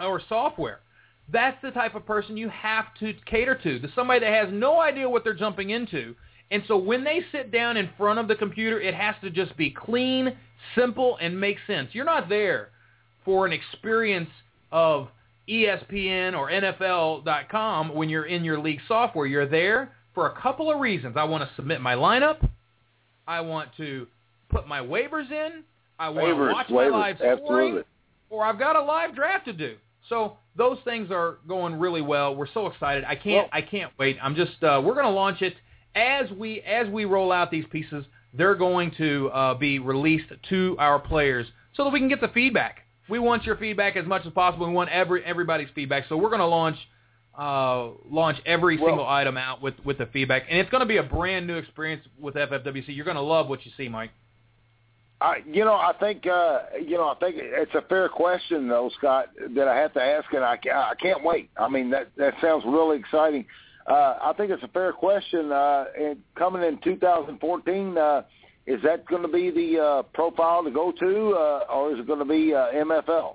our 0.00 0.20
software. 0.28 0.80
That's 1.32 1.62
the 1.62 1.70
type 1.70 1.94
of 1.94 2.04
person 2.04 2.36
you 2.36 2.48
have 2.48 2.86
to 2.98 3.14
cater 3.26 3.54
to. 3.62 3.78
To 3.78 3.88
somebody 3.94 4.18
that 4.20 4.32
has 4.32 4.48
no 4.52 4.80
idea 4.80 5.08
what 5.08 5.22
they're 5.22 5.34
jumping 5.34 5.70
into. 5.70 6.16
And 6.50 6.64
so 6.66 6.76
when 6.76 7.04
they 7.04 7.20
sit 7.30 7.52
down 7.52 7.76
in 7.76 7.88
front 7.96 8.18
of 8.18 8.26
the 8.26 8.34
computer, 8.34 8.80
it 8.80 8.92
has 8.92 9.14
to 9.22 9.30
just 9.30 9.56
be 9.56 9.70
clean, 9.70 10.36
simple, 10.74 11.16
and 11.22 11.40
make 11.40 11.58
sense. 11.68 11.90
You're 11.92 12.04
not 12.04 12.28
there 12.28 12.70
for 13.24 13.46
an 13.46 13.52
experience 13.52 14.30
of 14.72 15.08
ESPN 15.48 16.36
or 16.36 16.50
NFL.com 16.50 17.94
when 17.94 18.08
you're 18.08 18.26
in 18.26 18.44
your 18.44 18.58
league 18.58 18.80
software. 18.86 19.26
You're 19.26 19.46
there 19.48 19.92
for 20.14 20.26
a 20.28 20.40
couple 20.40 20.70
of 20.72 20.80
reasons. 20.80 21.16
I 21.16 21.24
want 21.24 21.48
to 21.48 21.54
submit 21.56 21.80
my 21.80 21.94
lineup. 21.94 22.46
I 23.26 23.40
want 23.40 23.70
to 23.76 24.06
put 24.48 24.66
my 24.66 24.80
waivers 24.80 25.30
in. 25.30 25.62
I 25.98 26.08
want 26.08 26.28
Waivers, 26.28 26.48
to 26.48 26.52
watch 26.52 26.66
waivers, 26.68 26.90
my 26.92 26.98
live 26.98 27.16
scoring 27.16 27.38
absolutely. 27.42 27.82
or 28.30 28.44
I've 28.44 28.58
got 28.58 28.76
a 28.76 28.82
live 28.82 29.14
draft 29.14 29.44
to 29.46 29.52
do. 29.52 29.76
So 30.08 30.38
those 30.56 30.78
things 30.84 31.10
are 31.10 31.38
going 31.46 31.74
really 31.78 32.00
well. 32.00 32.34
We're 32.34 32.48
so 32.52 32.66
excited. 32.66 33.04
I 33.04 33.14
can't 33.14 33.46
Well- 33.46 33.48
I 33.52 33.60
can't 33.62 33.92
wait. 33.98 34.16
I'm 34.22 34.34
just 34.34 34.62
uh, 34.62 34.80
we're 34.84 34.94
going 34.94 35.04
to 35.04 35.10
launch 35.10 35.42
it 35.42 35.54
as 35.94 36.30
we 36.32 36.60
as 36.62 36.88
we 36.88 37.04
roll 37.04 37.32
out 37.32 37.50
these 37.50 37.66
pieces. 37.70 38.04
They're 38.32 38.54
going 38.54 38.92
to 38.98 39.28
uh, 39.32 39.54
be 39.54 39.78
released 39.78 40.32
to 40.48 40.76
our 40.78 40.98
players 40.98 41.46
so 41.76 41.84
that 41.84 41.90
we 41.92 41.98
can 41.98 42.08
get 42.08 42.20
the 42.20 42.28
feedback. 42.28 42.80
We 43.10 43.18
want 43.18 43.44
your 43.44 43.56
feedback 43.56 43.96
as 43.96 44.06
much 44.06 44.24
as 44.24 44.32
possible. 44.32 44.66
We 44.66 44.72
want 44.72 44.90
every 44.90 45.24
everybody's 45.24 45.68
feedback. 45.74 46.04
So 46.08 46.16
we're 46.16 46.28
going 46.28 46.40
to 46.40 46.46
launch 46.46 46.76
uh, 47.38 47.88
launch 48.10 48.38
every 48.46 48.78
Well- 48.78 48.90
single 48.90 49.06
item 49.06 49.36
out 49.36 49.60
with 49.60 49.74
with 49.84 49.98
the 49.98 50.06
feedback, 50.06 50.44
and 50.48 50.58
it's 50.58 50.70
going 50.70 50.80
to 50.82 50.86
be 50.86 50.98
a 50.98 51.02
brand 51.02 51.46
new 51.46 51.56
experience 51.56 52.06
with 52.18 52.34
FFWC. 52.36 52.84
You're 52.88 53.04
going 53.04 53.16
to 53.16 53.22
love 53.22 53.48
what 53.48 53.64
you 53.66 53.72
see, 53.76 53.88
Mike. 53.88 54.10
I, 55.22 55.42
you 55.46 55.66
know, 55.66 55.74
I 55.74 55.92
think, 56.00 56.26
uh, 56.26 56.60
you 56.82 56.96
know, 56.96 57.08
I 57.08 57.14
think 57.20 57.36
it's 57.38 57.74
a 57.74 57.82
fair 57.82 58.08
question, 58.08 58.68
though, 58.68 58.90
Scott, 58.96 59.26
that 59.54 59.68
I 59.68 59.76
have 59.76 59.92
to 59.92 60.02
ask, 60.02 60.32
and 60.32 60.42
I, 60.42 60.58
I 60.74 60.94
can't 60.98 61.22
wait. 61.22 61.50
I 61.58 61.68
mean, 61.68 61.90
that 61.90 62.08
that 62.16 62.34
sounds 62.40 62.64
really 62.64 62.98
exciting. 62.98 63.44
Uh, 63.86 64.16
I 64.22 64.32
think 64.36 64.50
it's 64.50 64.62
a 64.62 64.68
fair 64.68 64.92
question. 64.92 65.52
Uh, 65.52 65.84
and 65.98 66.18
coming 66.36 66.62
in 66.62 66.78
2014, 66.78 67.98
uh, 67.98 68.22
is 68.70 68.80
that 68.84 69.04
going 69.06 69.22
to 69.22 69.28
be 69.28 69.50
the 69.50 69.82
uh, 69.82 70.02
profile 70.14 70.62
to 70.62 70.70
go 70.70 70.92
to, 70.92 71.36
uh, 71.36 71.64
or 71.74 71.92
is 71.92 71.98
it 71.98 72.06
going 72.06 72.20
to 72.20 72.24
be 72.24 72.54
uh, 72.54 72.68
MFL? 72.72 73.34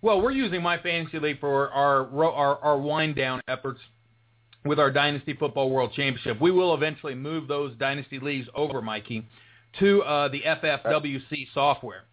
Well, 0.00 0.22
we're 0.22 0.30
using 0.30 0.62
my 0.62 0.78
fantasy 0.78 1.18
league 1.18 1.40
for 1.40 1.68
our 1.70 2.06
our 2.32 2.56
our 2.64 2.78
wind 2.78 3.16
down 3.16 3.42
efforts 3.46 3.80
with 4.64 4.78
our 4.78 4.90
Dynasty 4.90 5.34
Football 5.34 5.68
World 5.68 5.92
Championship. 5.92 6.40
We 6.40 6.50
will 6.50 6.74
eventually 6.74 7.14
move 7.14 7.46
those 7.46 7.76
Dynasty 7.76 8.18
leagues 8.18 8.48
over, 8.54 8.80
Mikey, 8.80 9.26
to 9.78 10.02
uh, 10.02 10.28
the 10.28 10.40
FFWC 10.40 11.48
software. 11.52 12.04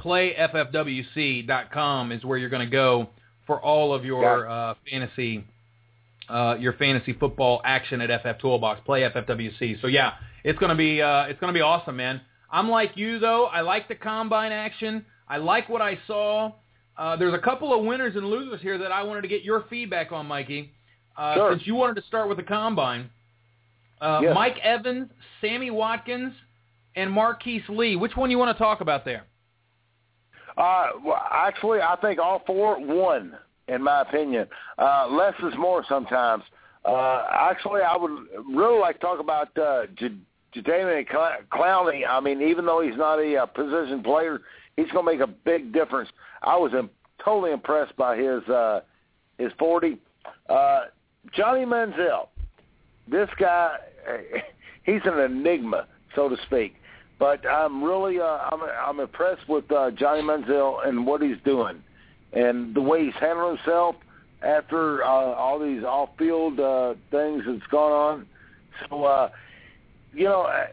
PlayFFWC.com 0.00 2.12
is 2.12 2.24
where 2.24 2.38
you're 2.38 2.50
going 2.50 2.66
to 2.66 2.72
go 2.72 3.10
for 3.46 3.60
all 3.60 3.94
of 3.94 4.04
your 4.04 4.48
uh, 4.48 4.74
fantasy 4.90 5.44
uh, 6.28 6.56
your 6.58 6.72
fantasy 6.74 7.12
football 7.12 7.60
action 7.64 8.00
at 8.00 8.22
FF 8.22 8.40
Toolbox. 8.40 8.80
Play 8.84 9.02
FFWC. 9.02 9.80
So 9.80 9.86
yeah, 9.86 10.14
it's 10.44 10.58
going 10.58 10.70
to 10.70 10.76
be 10.76 11.00
uh, 11.02 11.24
it's 11.24 11.40
going 11.40 11.52
to 11.52 11.56
be 11.56 11.62
awesome, 11.62 11.96
man. 11.96 12.20
I'm 12.50 12.68
like 12.70 12.92
you 12.96 13.18
though. 13.18 13.46
I 13.46 13.60
like 13.62 13.88
the 13.88 13.94
combine 13.94 14.52
action. 14.52 15.04
I 15.28 15.38
like 15.38 15.68
what 15.68 15.82
I 15.82 15.98
saw. 16.06 16.52
Uh, 16.96 17.16
there's 17.16 17.34
a 17.34 17.38
couple 17.38 17.76
of 17.78 17.84
winners 17.84 18.16
and 18.16 18.26
losers 18.26 18.60
here 18.62 18.78
that 18.78 18.90
I 18.92 19.02
wanted 19.02 19.22
to 19.22 19.28
get 19.28 19.42
your 19.42 19.64
feedback 19.68 20.12
on, 20.12 20.26
Mikey. 20.26 20.72
Uh, 21.16 21.34
Sure. 21.34 21.52
Since 21.52 21.66
you 21.66 21.74
wanted 21.74 21.96
to 22.00 22.06
start 22.06 22.28
with 22.28 22.38
the 22.38 22.42
combine, 22.44 23.10
uh, 24.00 24.20
Yes. 24.22 24.34
Mike 24.34 24.58
Evans, 24.62 25.10
Sammy 25.40 25.70
Watkins, 25.70 26.32
and 26.94 27.10
Marquise 27.10 27.62
Lee. 27.68 27.96
Which 27.96 28.16
one 28.16 28.30
you 28.30 28.38
want 28.38 28.56
to 28.56 28.62
talk 28.62 28.80
about 28.80 29.04
there? 29.04 29.24
Uh, 30.56 30.88
well, 31.04 31.22
actually, 31.30 31.80
I 31.80 31.96
think 31.96 32.18
all 32.18 32.42
four 32.46 32.78
won, 32.80 33.36
in 33.68 33.82
my 33.82 34.02
opinion. 34.02 34.46
Uh, 34.78 35.08
less 35.10 35.34
is 35.42 35.54
more 35.58 35.84
sometimes. 35.88 36.42
Uh, 36.84 37.24
actually, 37.30 37.82
I 37.82 37.96
would 37.96 38.10
really 38.48 38.78
like 38.78 39.00
to 39.00 39.06
talk 39.06 39.20
about 39.20 39.56
uh, 39.58 39.86
J- 39.96 40.16
Jadeveon 40.54 41.06
Clowney. 41.52 42.02
I 42.08 42.20
mean, 42.20 42.40
even 42.42 42.64
though 42.64 42.80
he's 42.80 42.96
not 42.96 43.18
a 43.18 43.42
uh, 43.42 43.46
position 43.46 44.02
player, 44.02 44.40
he's 44.76 44.90
going 44.92 45.04
to 45.04 45.12
make 45.12 45.20
a 45.20 45.32
big 45.44 45.72
difference. 45.72 46.08
I 46.42 46.56
was 46.56 46.72
um, 46.74 46.90
totally 47.24 47.52
impressed 47.52 47.96
by 47.96 48.16
his 48.16 48.42
uh, 48.48 48.80
his 49.38 49.50
40. 49.58 49.98
Uh, 50.48 50.80
Johnny 51.32 51.64
Manziel, 51.64 52.28
this 53.08 53.28
guy, 53.38 53.76
he's 54.84 55.00
an 55.04 55.18
enigma, 55.18 55.86
so 56.14 56.28
to 56.28 56.36
speak. 56.46 56.74
But 57.18 57.46
I'm 57.46 57.82
really 57.82 58.20
uh, 58.20 58.24
I'm 58.24 58.60
I'm 58.62 59.00
impressed 59.00 59.48
with 59.48 59.70
uh, 59.72 59.90
Johnny 59.92 60.22
Manziel 60.22 60.86
and 60.86 61.06
what 61.06 61.22
he's 61.22 61.38
doing, 61.44 61.82
and 62.36 62.74
the 62.74 62.80
way 62.80 63.06
he's 63.06 63.14
handling 63.14 63.56
himself 63.56 63.96
after 64.42 65.02
uh, 65.02 65.06
all 65.06 65.58
these 65.58 65.82
off-field 65.82 66.60
uh, 66.60 66.94
things 67.10 67.42
that's 67.46 67.66
gone 67.70 67.92
on. 67.92 68.26
So, 68.88 69.04
uh, 69.04 69.30
you 70.12 70.24
know, 70.24 70.42
uh, 70.42 70.66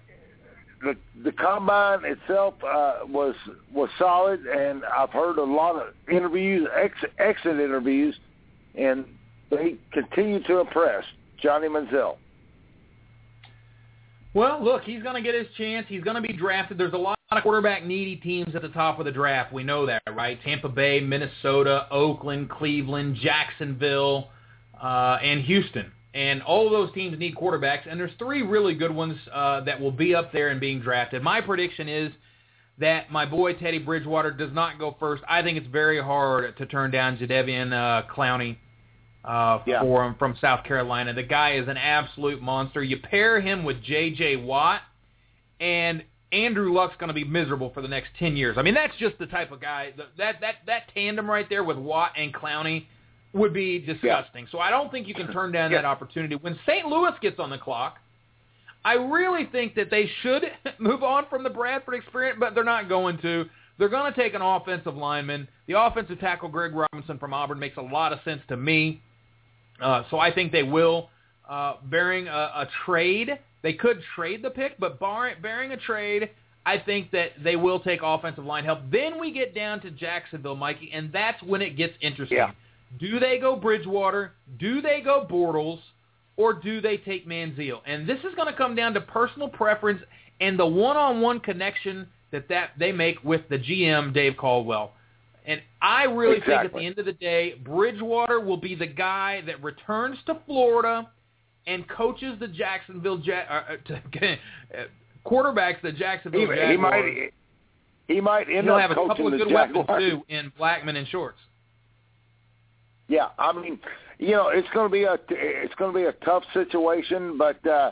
the 0.82 0.98
the 1.24 1.32
combine 1.32 2.04
itself 2.04 2.56
uh, 2.64 3.00
was 3.08 3.36
was 3.74 3.90
solid, 3.98 4.46
and 4.46 4.84
I've 4.86 5.12
heard 5.12 5.38
a 5.38 5.44
lot 5.44 5.78
of 5.78 5.94
interviews, 6.12 6.68
ex, 6.76 6.94
exit 7.18 7.60
interviews, 7.60 8.16
and 8.76 9.06
they 9.50 9.76
continue 9.94 10.44
to 10.44 10.60
impress 10.60 11.06
Johnny 11.42 11.70
Manziel. 11.70 12.18
Well, 14.34 14.62
look, 14.62 14.84
he's 14.84 15.04
going 15.04 15.16
to 15.16 15.22
get 15.22 15.36
his 15.36 15.48
chance. 15.58 15.86
He's 15.88 16.04
going 16.04 16.16
to 16.16 16.22
be 16.22 16.34
drafted. 16.34 16.78
There's 16.78 16.94
a 16.94 16.98
lot 16.98 17.18
of 17.38 17.44
quarterback 17.44 17.86
needy 17.86 18.16
teams 18.16 18.56
at 18.56 18.62
the 18.62 18.70
top 18.70 19.00
of 19.00 19.06
the 19.06 19.12
draft. 19.12 19.54
We 19.54 19.64
know 19.64 19.86
that, 19.86 20.02
right? 20.14 20.40
Tampa 20.44 20.70
Bay, 20.70 21.00
Minnesota, 21.00 21.88
Oakland, 21.92 22.50
Cleveland, 22.50 23.18
Jacksonville, 23.22 24.30
uh, 24.82 25.18
and 25.22 25.42
Houston. 25.44 25.92
And 26.14 26.42
all 26.44 26.70
those 26.70 26.94
teams 26.94 27.18
need 27.18 27.36
quarterbacks, 27.36 27.90
and 27.90 28.00
there's 28.00 28.12
three 28.20 28.44
really 28.44 28.76
good 28.76 28.94
ones 28.94 29.18
uh, 29.34 29.62
that 29.62 29.80
will 29.82 29.92
be 29.92 30.14
up 30.14 30.32
there 30.32 30.50
and 30.50 30.60
being 30.60 30.80
drafted. 30.80 31.24
My 31.24 31.42
prediction 31.42 31.90
is 31.90 32.12
that 32.78 33.12
my 33.12 33.26
boy 33.26 33.54
Teddy 33.54 33.80
Bridgewater 33.80 34.32
does 34.32 34.52
not 34.54 34.78
go 34.80 34.96
first. 35.00 35.24
I 35.28 35.42
think 35.42 35.58
it's 35.58 35.68
very 35.68 36.02
hard 36.02 36.56
to 36.58 36.66
turn 36.68 36.92
down 36.92 37.18
Jadeveon 37.18 37.72
uh, 37.74 38.08
Clowney 38.14 38.58
uh, 39.26 39.60
Yeah. 39.66 39.82
for 39.82 40.04
him 40.06 40.16
from 40.20 40.36
South 40.40 40.64
Carolina. 40.66 41.14
The 41.14 41.24
guy 41.24 41.54
is 41.56 41.68
an 41.68 41.78
absolute 41.78 42.42
monster. 42.42 42.84
You 42.84 42.98
pair 42.98 43.40
him 43.42 43.64
with 43.64 43.82
J.J. 43.84 44.38
Watt, 44.38 44.82
and 45.60 46.04
Andrew 46.34 46.74
Luck's 46.74 46.96
going 46.98 47.10
to 47.10 47.14
be 47.14 47.24
miserable 47.24 47.72
for 47.74 47.82
the 47.82 47.88
next 47.88 48.10
ten 48.18 48.36
years. 48.36 48.58
I 48.58 48.64
mean, 48.64 48.74
that's 48.74 48.96
just 48.98 49.18
the 49.20 49.28
type 49.28 49.52
of 49.52 49.62
guy 49.62 49.94
that 50.18 50.40
that 50.42 50.56
that 50.66 50.94
tandem 50.94 51.30
right 51.30 51.48
there 51.48 51.64
with 51.64 51.78
Watt 51.78 52.14
and 52.18 52.34
Clowney 52.34 52.86
would 53.34 53.54
be 53.54 53.80
disgusting. 53.80 54.48
So 54.52 54.60
I 54.60 54.70
don't 54.70 54.92
think 54.92 55.08
you 55.08 55.14
can 55.14 55.32
turn 55.32 55.52
down 55.52 55.72
that 55.72 55.86
opportunity. 55.86 56.36
When 56.36 56.58
St. 56.68 56.86
Louis 56.86 57.14
gets 57.22 57.40
on 57.40 57.50
the 57.50 57.58
clock, 57.58 57.98
I 58.86 58.94
really 58.94 59.46
think 59.52 59.76
that 59.76 59.90
they 59.90 60.10
should 60.22 60.44
move 60.80 61.04
on 61.04 61.26
from 61.30 61.44
the 61.44 61.50
Bradford 61.50 61.96
experience, 61.96 62.38
but 62.40 62.56
they're 62.56 62.64
not 62.64 62.90
going 62.90 63.18
to. 63.20 63.46
They're 63.80 63.90
going 63.90 64.14
to 64.14 64.20
take 64.20 64.36
an 64.36 64.42
offensive 64.44 64.96
lineman. 64.96 65.48
The 65.68 65.80
offensive 65.80 66.20
tackle 66.20 66.48
Greg 66.48 66.74
Robinson 66.76 67.18
from 67.18 67.34
Auburn 67.34 67.58
makes 67.58 67.78
a 67.78 67.82
lot 67.82 68.14
of 68.14 68.20
sense 68.24 68.42
to 68.50 68.56
me. 68.56 69.02
Uh, 69.82 70.04
so 70.12 70.20
I 70.20 70.32
think 70.32 70.52
they 70.52 70.62
will, 70.62 71.10
uh, 71.50 71.78
bearing 71.90 72.28
a, 72.28 72.32
a 72.32 72.68
trade. 72.86 73.32
They 73.64 73.74
could 73.74 74.02
trade 74.16 74.44
the 74.44 74.50
pick, 74.50 74.78
but 74.78 75.00
bar, 75.00 75.32
bearing 75.42 75.72
a 75.72 75.78
trade, 75.78 76.30
I 76.66 76.78
think 76.78 77.12
that 77.12 77.32
they 77.44 77.56
will 77.56 77.80
take 77.80 78.02
offensive 78.04 78.46
line 78.46 78.66
help. 78.66 78.80
Then 78.92 79.20
we 79.20 79.32
get 79.32 79.56
down 79.56 79.82
to 79.82 79.92
Jacksonville, 79.92 80.56
Mikey, 80.56 80.92
and 80.94 81.12
that's 81.12 81.42
when 81.42 81.62
it 81.62 81.76
gets 81.76 81.94
interesting. 82.02 82.38
Yeah. 82.38 82.52
Do 83.00 83.20
they 83.20 83.40
go 83.40 83.56
Bridgewater? 83.56 84.34
Do 84.60 84.82
they 84.82 85.02
go 85.02 85.26
Bortles? 85.30 85.80
Or 86.36 86.54
do 86.54 86.82
they 86.82 86.98
take 86.98 87.28
Manziel? 87.28 87.82
And 87.86 88.10
this 88.10 88.18
is 88.20 88.34
going 88.36 88.48
to 88.52 88.58
come 88.58 88.76
down 88.76 88.96
to 88.96 89.02
personal 89.02 89.48
preference 89.48 90.02
and 90.42 90.58
the 90.58 90.66
one-on-one 90.66 91.42
connection 91.42 92.08
that, 92.32 92.50
that 92.50 92.72
they 92.80 92.92
make 92.92 93.24
with 93.24 93.42
the 93.50 93.60
GM, 93.60 94.14
Dave 94.14 94.36
Caldwell. 94.36 94.94
And 95.46 95.62
I 95.82 96.06
really 96.06 96.40
think 96.40 96.50
at 96.50 96.74
the 96.74 96.80
end 96.80 96.98
of 96.98 97.06
the 97.06 97.14
day, 97.14 97.56
Bridgewater 97.64 98.40
will 98.40 98.58
be 98.58 98.74
the 98.74 98.88
guy 98.88 99.42
that 99.46 99.64
returns 99.64 100.18
to 100.26 100.40
Florida 100.48 101.08
and 101.68 101.88
coaches 101.88 102.36
the 102.40 102.48
Jacksonville 102.48 103.20
ja- 103.20 103.46
uh, 103.50 103.64
uh, 103.74 103.78
to, 103.86 103.96
uh, 104.34 104.84
quarterbacks 105.26 105.82
the 105.82 105.92
Jacksonville 105.92 106.42
He, 106.42 106.48
Jaguars. 106.48 106.72
he 106.72 106.78
might 106.78 107.30
he 108.08 108.22
might 108.22 108.48
end 108.50 108.66
He'll 108.66 108.76
up 108.76 108.82
have 108.82 108.92
a 108.92 108.96
couple 108.96 109.28
of 109.28 109.34
good 109.40 109.48
Jaguars. 109.50 109.88
weapons 109.88 110.12
too 110.12 110.24
in 110.28 110.52
Blackmon 110.60 110.98
and 110.98 111.08
Shorts. 111.08 111.40
Yeah, 113.08 113.28
I 113.38 113.52
mean, 113.54 113.80
you 114.20 114.32
know, 114.32 114.50
it's 114.50 114.68
going 114.74 114.88
to 114.88 114.92
be 114.92 115.04
a 115.04 115.18
it's 115.30 115.76
going 115.76 115.94
to 115.94 115.98
be 115.98 116.06
a 116.06 116.14
tough 116.26 116.44
situation, 116.54 117.38
but 117.38 117.66
uh, 117.68 117.92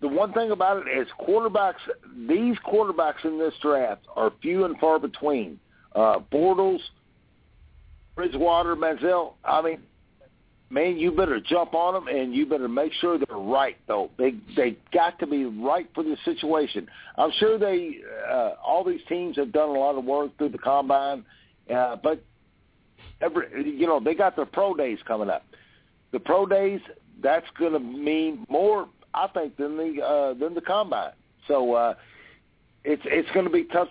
the 0.00 0.08
one 0.08 0.32
thing 0.32 0.50
about 0.50 0.86
it 0.86 0.90
is 0.90 1.06
quarterbacks. 1.20 1.74
These 2.28 2.56
quarterbacks 2.66 3.24
in 3.24 3.38
this 3.38 3.54
draft 3.62 4.02
are 4.14 4.32
few 4.42 4.64
and 4.64 4.78
far 4.78 4.98
between. 4.98 5.58
Uh, 5.94 6.18
Bortles, 6.32 6.80
Bridgewater, 8.14 8.76
Manziel. 8.76 9.32
I 9.44 9.62
mean, 9.62 9.78
man, 10.70 10.96
you 10.96 11.12
better 11.12 11.40
jump 11.40 11.74
on 11.74 11.94
them, 11.94 12.08
and 12.08 12.34
you 12.34 12.46
better 12.46 12.68
make 12.68 12.92
sure 12.94 13.18
they're 13.18 13.36
right. 13.36 13.76
Though 13.86 14.10
they 14.18 14.34
they 14.56 14.76
got 14.92 15.18
to 15.20 15.26
be 15.26 15.44
right 15.44 15.88
for 15.94 16.02
the 16.02 16.16
situation. 16.24 16.88
I'm 17.16 17.32
sure 17.38 17.58
they 17.58 17.98
uh, 18.28 18.52
all 18.64 18.84
these 18.84 19.00
teams 19.08 19.36
have 19.36 19.52
done 19.52 19.68
a 19.68 19.78
lot 19.78 19.96
of 19.96 20.04
work 20.04 20.36
through 20.38 20.50
the 20.50 20.58
combine, 20.58 21.24
uh, 21.74 21.96
but 22.02 22.22
every 23.20 23.64
you 23.64 23.86
know 23.86 24.00
they 24.00 24.14
got 24.14 24.36
their 24.36 24.46
pro 24.46 24.74
days 24.74 24.98
coming 25.06 25.30
up. 25.30 25.44
The 26.12 26.20
pro 26.20 26.46
days 26.46 26.80
that's 27.22 27.46
going 27.58 27.72
to 27.72 27.80
mean 27.80 28.46
more, 28.48 28.88
I 29.14 29.28
think, 29.28 29.56
than 29.56 29.76
the 29.76 30.02
uh, 30.02 30.34
than 30.34 30.54
the 30.54 30.60
combine. 30.60 31.12
So 31.48 31.74
uh, 31.74 31.94
it's 32.84 33.02
it's 33.04 33.30
going 33.32 33.46
to 33.46 33.52
be 33.52 33.64
tough 33.64 33.88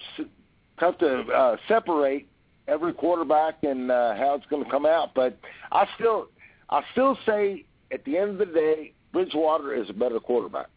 tough 0.79 0.97
to 0.99 1.21
uh, 1.21 1.57
separate 1.67 2.27
every 2.67 2.93
quarterback 2.93 3.63
and 3.63 3.91
uh, 3.91 4.15
how 4.15 4.35
it's 4.35 4.45
going 4.47 4.63
to 4.63 4.69
come 4.69 4.85
out. 4.85 5.13
But 5.13 5.37
I 5.71 5.87
still 5.95 6.29
I 6.69 6.81
still 6.91 7.17
say 7.25 7.65
at 7.91 8.03
the 8.05 8.17
end 8.17 8.31
of 8.31 8.37
the 8.39 8.45
day, 8.53 8.93
Bridgewater 9.13 9.73
is 9.73 9.89
a 9.89 9.93
better 9.93 10.19
quarterback. 10.19 10.67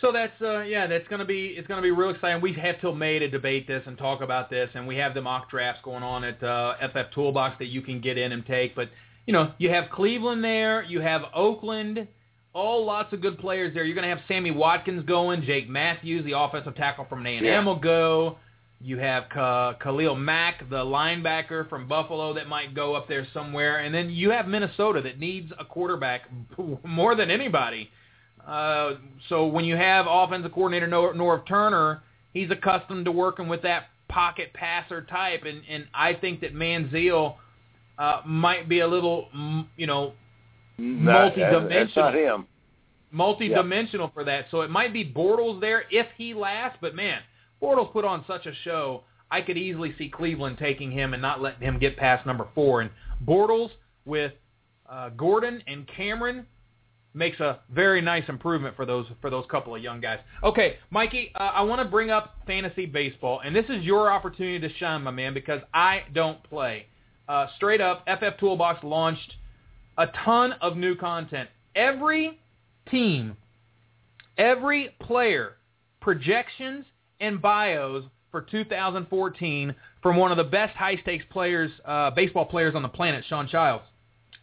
So 0.00 0.12
that's 0.12 0.32
uh, 0.40 0.60
yeah, 0.60 0.86
that's 0.86 1.06
gonna 1.08 1.26
be 1.26 1.48
it's 1.58 1.68
gonna 1.68 1.82
be 1.82 1.90
real 1.90 2.10
exciting. 2.10 2.40
We 2.40 2.54
have 2.54 2.80
till 2.80 2.94
May 2.94 3.18
to 3.18 3.28
debate 3.28 3.66
this 3.66 3.82
and 3.86 3.98
talk 3.98 4.22
about 4.22 4.48
this, 4.48 4.70
and 4.74 4.86
we 4.86 4.96
have 4.96 5.12
the 5.12 5.20
mock 5.20 5.50
drafts 5.50 5.82
going 5.84 6.02
on 6.02 6.24
at 6.24 6.42
uh, 6.42 6.74
FF 6.88 7.12
Toolbox 7.14 7.58
that 7.58 7.66
you 7.66 7.82
can 7.82 8.00
get 8.00 8.16
in 8.16 8.32
and 8.32 8.44
take. 8.46 8.74
But 8.74 8.88
you 9.26 9.34
know, 9.34 9.52
you 9.58 9.68
have 9.70 9.90
Cleveland 9.90 10.42
there, 10.42 10.82
you 10.84 11.00
have 11.02 11.22
Oakland, 11.34 12.08
all 12.54 12.84
lots 12.86 13.12
of 13.12 13.20
good 13.20 13.38
players 13.38 13.74
there. 13.74 13.84
You're 13.84 13.94
gonna 13.94 14.08
have 14.08 14.20
Sammy 14.26 14.50
Watkins 14.50 15.04
going, 15.04 15.42
Jake 15.42 15.68
Matthews, 15.68 16.24
the 16.24 16.38
offensive 16.38 16.76
tackle 16.76 17.04
from 17.04 17.26
A&M 17.26 17.44
Yeah. 17.44 17.62
will 17.62 17.76
go. 17.76 18.38
You 18.82 18.98
have 18.98 19.28
Ka- 19.28 19.74
Khalil 19.74 20.14
Mack, 20.16 20.68
the 20.70 20.76
linebacker 20.84 21.68
from 21.68 21.86
Buffalo, 21.86 22.32
that 22.34 22.48
might 22.48 22.74
go 22.74 22.94
up 22.94 23.08
there 23.08 23.26
somewhere, 23.34 23.80
and 23.80 23.94
then 23.94 24.08
you 24.08 24.30
have 24.30 24.48
Minnesota 24.48 25.02
that 25.02 25.18
needs 25.18 25.52
a 25.58 25.64
quarterback 25.64 26.22
more 26.84 27.14
than 27.14 27.30
anybody. 27.30 27.90
Uh, 28.46 28.94
so 29.28 29.46
when 29.46 29.66
you 29.66 29.76
have 29.76 30.06
offensive 30.08 30.52
coordinator 30.52 30.86
Nor- 30.86 31.12
Norv 31.14 31.46
Turner, 31.46 32.02
he's 32.32 32.50
accustomed 32.50 33.04
to 33.04 33.12
working 33.12 33.48
with 33.48 33.60
that 33.62 33.84
pocket 34.08 34.52
passer 34.54 35.02
type, 35.02 35.44
and, 35.44 35.62
and 35.68 35.86
I 35.92 36.14
think 36.14 36.40
that 36.40 36.54
Manziel 36.54 37.34
uh, 37.98 38.22
might 38.24 38.66
be 38.66 38.80
a 38.80 38.88
little, 38.88 39.28
you 39.76 39.86
know, 39.86 40.14
not 40.78 41.36
multi-dimensional, 41.36 42.12
him. 42.12 42.46
multi-dimensional 43.10 44.10
for 44.14 44.24
that. 44.24 44.46
So 44.50 44.62
it 44.62 44.70
might 44.70 44.94
be 44.94 45.04
Bortles 45.04 45.60
there 45.60 45.84
if 45.90 46.06
he 46.16 46.32
lasts, 46.32 46.78
but 46.80 46.94
man, 46.94 47.20
Bortles 47.62 47.92
put 47.92 48.04
on 48.04 48.24
such 48.26 48.46
a 48.46 48.54
show. 48.64 49.02
I 49.30 49.40
could 49.42 49.56
easily 49.56 49.94
see 49.96 50.08
Cleveland 50.08 50.58
taking 50.58 50.90
him 50.90 51.12
and 51.12 51.22
not 51.22 51.40
letting 51.40 51.62
him 51.62 51.78
get 51.78 51.96
past 51.96 52.26
number 52.26 52.48
four. 52.54 52.80
And 52.80 52.90
Bortles 53.24 53.70
with 54.04 54.32
uh, 54.88 55.10
Gordon 55.10 55.62
and 55.66 55.86
Cameron 55.86 56.46
makes 57.14 57.40
a 57.40 57.60
very 57.72 58.00
nice 58.00 58.24
improvement 58.28 58.76
for 58.76 58.86
those 58.86 59.06
for 59.20 59.30
those 59.30 59.44
couple 59.50 59.74
of 59.74 59.82
young 59.82 60.00
guys. 60.00 60.18
Okay, 60.42 60.78
Mikey, 60.90 61.32
uh, 61.34 61.50
I 61.54 61.62
want 61.62 61.80
to 61.82 61.88
bring 61.88 62.10
up 62.10 62.36
fantasy 62.46 62.86
baseball, 62.86 63.40
and 63.44 63.54
this 63.54 63.66
is 63.68 63.82
your 63.84 64.10
opportunity 64.10 64.66
to 64.66 64.74
shine, 64.76 65.02
my 65.02 65.10
man, 65.10 65.34
because 65.34 65.60
I 65.74 66.04
don't 66.14 66.42
play. 66.44 66.86
Uh, 67.28 67.46
straight 67.56 67.80
up, 67.80 68.04
FF 68.06 68.38
Toolbox 68.38 68.82
launched 68.82 69.34
a 69.98 70.06
ton 70.24 70.52
of 70.60 70.76
new 70.76 70.96
content. 70.96 71.48
Every 71.74 72.38
team, 72.90 73.36
every 74.38 74.94
player, 75.00 75.56
projections 76.00 76.84
and 77.20 77.40
bios 77.40 78.04
for 78.30 78.42
2014 78.42 79.74
from 80.02 80.16
one 80.16 80.30
of 80.30 80.36
the 80.36 80.44
best 80.44 80.74
high 80.76 80.96
stakes 80.96 81.24
players, 81.30 81.70
uh, 81.84 82.10
baseball 82.10 82.44
players 82.46 82.74
on 82.74 82.82
the 82.82 82.88
planet, 82.88 83.24
Sean 83.28 83.48
Childs. 83.48 83.84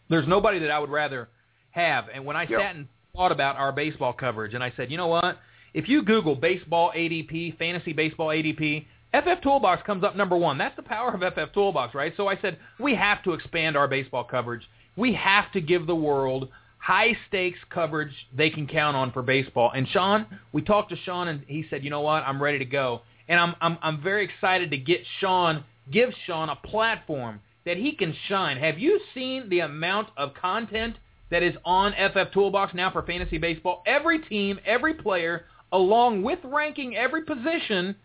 There's 0.10 0.28
nobody 0.28 0.60
that 0.60 0.72
I 0.72 0.80
would 0.80 0.90
rather 0.90 1.30
have. 1.72 2.06
And 2.14 2.26
when 2.26 2.36
I 2.36 2.44
Yep. 2.44 2.60
sat 2.60 2.76
and 2.76 2.88
thought 3.16 3.32
about 3.32 3.58
our 3.58 3.72
baseball 3.72 4.14
coverage, 4.14 4.54
and 4.54 4.64
I 4.64 4.72
said, 4.72 4.92
you 4.92 4.98
know 4.98 5.08
what? 5.08 5.38
If 5.74 5.90
you 5.90 6.04
Google 6.04 6.36
baseball 6.36 6.92
ADP, 6.96 7.52
fantasy 7.58 7.94
baseball 7.94 8.30
ADP, 8.30 8.88
FF 9.14 9.42
Toolbox 9.42 9.84
comes 9.84 10.04
up 10.04 10.16
number 10.16 10.36
one. 10.38 10.58
That's 10.58 10.76
the 10.76 10.84
power 10.84 11.14
of 11.14 11.22
FF 11.22 11.54
Toolbox, 11.54 11.96
right? 11.96 12.14
So 12.18 12.28
I 12.28 12.38
said, 12.38 12.58
we 12.80 12.94
have 12.96 13.24
to 13.24 13.34
expand 13.34 13.76
our 13.78 13.88
baseball 13.88 14.24
coverage. 14.24 14.68
We 14.96 15.14
have 15.14 15.52
to 15.54 15.62
give 15.62 15.88
the 15.88 15.96
world 15.96 16.50
high 16.88 17.18
stakes 17.28 17.60
coverage 17.70 18.14
they 18.34 18.50
can 18.50 18.66
count 18.66 18.96
on 18.96 19.12
for 19.12 19.22
baseball. 19.22 19.70
And 19.76 19.86
Sean, 19.90 20.26
we 20.54 20.62
talked 20.62 20.90
to 20.92 20.96
Sean, 21.04 21.28
and 21.28 21.44
he 21.46 21.66
said, 21.70 21.84
you 21.84 21.90
know 21.90 22.00
what? 22.00 22.24
I'm 22.24 22.42
ready 22.42 22.60
to 22.60 22.66
go. 22.66 23.02
And 23.28 23.38
I'm 23.38 23.56
I'm 23.60 23.78
I'm 23.82 24.02
very 24.02 24.24
excited 24.24 24.72
to 24.72 24.78
get 24.78 25.02
Sean, 25.20 25.66
give 25.92 26.12
Sean 26.26 26.48
a 26.48 26.56
platform 26.56 27.42
that 27.66 27.76
he 27.76 27.92
can 27.92 28.16
shine. 28.30 28.56
Have 28.56 28.80
you 28.80 29.02
seen 29.14 29.50
the 29.50 29.60
amount 29.60 30.08
of 30.16 30.34
content 30.34 30.96
that 31.30 31.44
is 31.44 31.56
on 31.66 31.92
FF 31.92 32.32
Toolbox 32.34 32.74
now 32.74 32.90
for 32.90 33.02
fantasy 33.02 33.38
baseball? 33.38 33.84
Every 33.86 34.20
team, 34.20 34.58
every 34.66 34.94
player, 34.94 35.44
along 35.74 36.24
with 36.24 36.40
ranking 36.46 36.96
every 36.96 37.24
position 37.24 37.98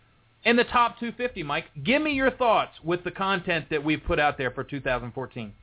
in 0.43 0.57
the 0.57 0.65
top 0.65 0.99
250. 0.99 1.41
Mike, 1.43 1.67
give 1.85 2.01
me 2.01 2.11
your 2.11 2.31
thoughts 2.31 2.73
with 2.83 3.05
the 3.05 3.11
content 3.11 3.67
that 3.69 3.81
we've 3.81 4.03
put 4.05 4.19
out 4.19 4.37
there 4.37 4.51
for 4.51 4.65
2014. 4.65 5.53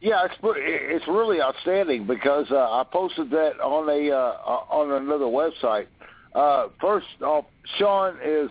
Yeah, 0.00 0.26
it's 0.26 0.34
it's 0.42 1.08
really 1.08 1.40
outstanding 1.40 2.06
because 2.06 2.46
uh, 2.50 2.56
I 2.56 2.84
posted 2.90 3.30
that 3.30 3.60
on 3.60 3.88
a 3.88 4.14
uh, 4.14 4.36
on 4.70 5.02
another 5.02 5.24
website. 5.24 5.86
Uh, 6.34 6.68
first 6.80 7.06
off, 7.22 7.44
Sean 7.78 8.18
is, 8.22 8.50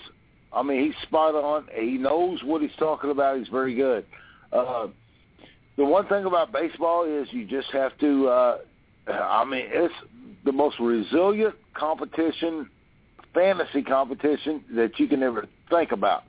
I 0.54 0.64
mean, 0.64 0.86
he's 0.86 1.02
spot 1.04 1.36
on. 1.36 1.68
He 1.74 1.98
knows 1.98 2.42
what 2.44 2.62
he's 2.62 2.76
talking 2.80 3.12
about. 3.12 3.38
He's 3.38 3.50
very 3.50 3.76
good. 3.76 4.06
Uh, 4.52 4.88
the 5.78 5.86
one 5.86 6.08
thing 6.08 6.26
about 6.26 6.52
baseball 6.52 7.04
is 7.06 7.28
you 7.32 7.46
just 7.46 7.72
have 7.72 7.98
to. 8.00 8.28
Uh, 8.28 8.58
I 9.08 9.44
mean, 9.44 9.66
it's 9.68 9.94
the 10.46 10.52
most 10.52 10.80
resilient 10.80 11.56
competition, 11.74 12.70
fantasy 13.34 13.82
competition 13.82 14.64
that 14.76 15.00
you 15.00 15.08
can 15.08 15.24
ever 15.24 15.48
think 15.70 15.92
about. 15.92 16.24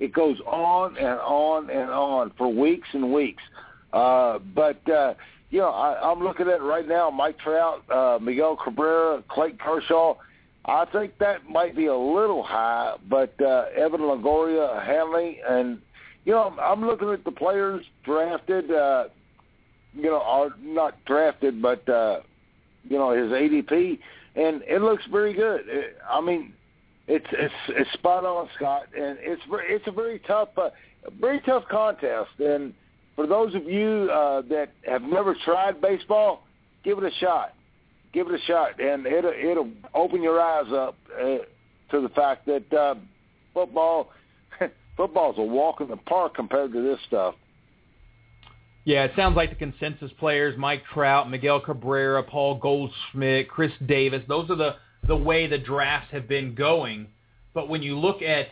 It 0.00 0.14
goes 0.14 0.40
on 0.46 0.96
and 0.96 1.20
on 1.20 1.70
and 1.70 1.90
on 1.90 2.32
for 2.38 2.52
weeks 2.52 2.88
and 2.92 3.12
weeks. 3.12 3.42
Uh, 3.92 4.38
but 4.38 4.88
uh, 4.88 5.14
you 5.50 5.58
know, 5.58 5.70
I, 5.70 6.10
I'm 6.10 6.22
looking 6.22 6.48
at 6.48 6.62
right 6.62 6.86
now. 6.86 7.10
Mike 7.10 7.38
Trout, 7.38 7.82
uh, 7.90 8.18
Miguel 8.20 8.56
Cabrera, 8.56 9.22
Clayton 9.28 9.58
Kershaw. 9.58 10.14
I 10.64 10.84
think 10.86 11.18
that 11.18 11.48
might 11.48 11.74
be 11.74 11.86
a 11.86 11.96
little 11.96 12.42
high, 12.42 12.96
but 13.08 13.34
uh, 13.40 13.66
Evan 13.74 14.00
Longoria, 14.00 14.84
Hanley, 14.84 15.40
and 15.48 15.80
you 16.24 16.32
know, 16.32 16.54
I'm 16.60 16.84
looking 16.86 17.10
at 17.10 17.24
the 17.24 17.32
players 17.32 17.84
drafted. 18.04 18.70
Uh, 18.70 19.04
you 19.94 20.04
know, 20.04 20.20
are 20.20 20.50
not 20.60 21.04
drafted, 21.04 21.60
but 21.60 21.88
uh, 21.88 22.20
you 22.84 22.98
know 22.98 23.10
his 23.10 23.32
ADP, 23.32 23.98
and 24.36 24.62
it 24.62 24.82
looks 24.82 25.04
very 25.10 25.32
good. 25.32 25.62
It, 25.66 25.96
I 26.08 26.20
mean, 26.20 26.52
it's 27.08 27.26
it's 27.32 27.54
it's 27.68 27.92
spot 27.94 28.24
on, 28.24 28.48
Scott, 28.56 28.84
and 28.96 29.18
it's 29.20 29.42
it's 29.50 29.86
a 29.88 29.90
very 29.90 30.20
tough, 30.20 30.50
uh, 30.56 30.70
very 31.20 31.40
tough 31.40 31.64
contest. 31.68 32.30
And 32.38 32.74
for 33.16 33.26
those 33.26 33.54
of 33.54 33.64
you 33.64 34.08
uh, 34.12 34.42
that 34.48 34.70
have 34.86 35.02
never 35.02 35.34
tried 35.44 35.80
baseball, 35.80 36.46
give 36.84 36.98
it 36.98 37.04
a 37.04 37.16
shot. 37.18 37.54
Give 38.12 38.26
it 38.28 38.34
a 38.34 38.44
shot, 38.44 38.80
and 38.80 39.06
it'll 39.06 39.32
it'll 39.32 39.70
open 39.94 40.22
your 40.22 40.40
eyes 40.40 40.72
up 40.72 40.96
uh, 41.14 41.38
to 41.90 42.00
the 42.00 42.08
fact 42.14 42.46
that 42.46 42.72
uh, 42.72 42.96
football 43.54 44.10
football's 44.96 45.36
a 45.38 45.42
walk 45.42 45.80
in 45.80 45.88
the 45.88 45.96
park 45.96 46.34
compared 46.34 46.72
to 46.72 46.82
this 46.82 46.98
stuff. 47.06 47.34
Yeah, 48.84 49.04
it 49.04 49.12
sounds 49.14 49.36
like 49.36 49.50
the 49.50 49.56
consensus 49.56 50.10
players, 50.18 50.56
Mike 50.56 50.82
Trout, 50.92 51.30
Miguel 51.30 51.60
Cabrera, 51.60 52.22
Paul 52.22 52.58
Goldschmidt, 52.58 53.48
Chris 53.48 53.72
Davis, 53.86 54.22
those 54.26 54.48
are 54.50 54.56
the, 54.56 54.76
the 55.06 55.16
way 55.16 55.46
the 55.46 55.58
drafts 55.58 56.10
have 56.12 56.26
been 56.26 56.54
going. 56.54 57.08
But 57.52 57.68
when 57.68 57.82
you 57.82 57.98
look 57.98 58.22
at 58.22 58.48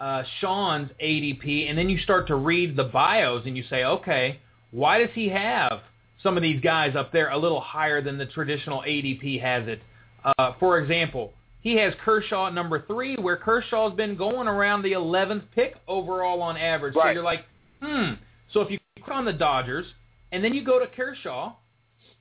uh, 0.00 0.22
Sean's 0.40 0.90
ADP 1.02 1.68
and 1.68 1.76
then 1.76 1.88
you 1.88 1.98
start 1.98 2.26
to 2.28 2.36
read 2.36 2.76
the 2.76 2.84
bios 2.84 3.44
and 3.46 3.56
you 3.56 3.64
say, 3.68 3.84
okay, 3.84 4.40
why 4.70 4.98
does 4.98 5.10
he 5.14 5.28
have 5.28 5.80
some 6.22 6.36
of 6.36 6.42
these 6.42 6.60
guys 6.60 6.94
up 6.96 7.12
there 7.12 7.30
a 7.30 7.38
little 7.38 7.60
higher 7.60 8.02
than 8.02 8.18
the 8.18 8.26
traditional 8.26 8.82
ADP 8.82 9.40
has 9.40 9.66
it? 9.68 9.80
Uh, 10.24 10.52
for 10.58 10.78
example, 10.78 11.32
he 11.60 11.76
has 11.76 11.94
Kershaw 12.04 12.48
at 12.48 12.54
number 12.54 12.84
three, 12.86 13.16
where 13.16 13.36
Kershaw's 13.36 13.94
been 13.94 14.16
going 14.16 14.46
around 14.46 14.82
the 14.82 14.92
11th 14.92 15.42
pick 15.54 15.74
overall 15.88 16.40
on 16.42 16.56
average. 16.56 16.94
So 16.94 17.08
you're 17.10 17.22
like, 17.22 17.44
hmm. 17.82 18.14
So 18.52 18.60
if 18.60 18.70
you 18.70 18.78
click 18.96 19.10
on 19.10 19.24
the 19.24 19.32
Dodgers 19.32 19.86
and 20.32 20.42
then 20.42 20.54
you 20.54 20.64
go 20.64 20.78
to 20.78 20.86
Kershaw, 20.86 21.54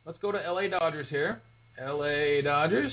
let's 0.06 0.18
go 0.20 0.32
to 0.32 0.40
LA 0.40 0.68
Dodgers 0.68 1.08
here. 1.10 1.42
LA 1.80 2.42
Dodgers. 2.42 2.92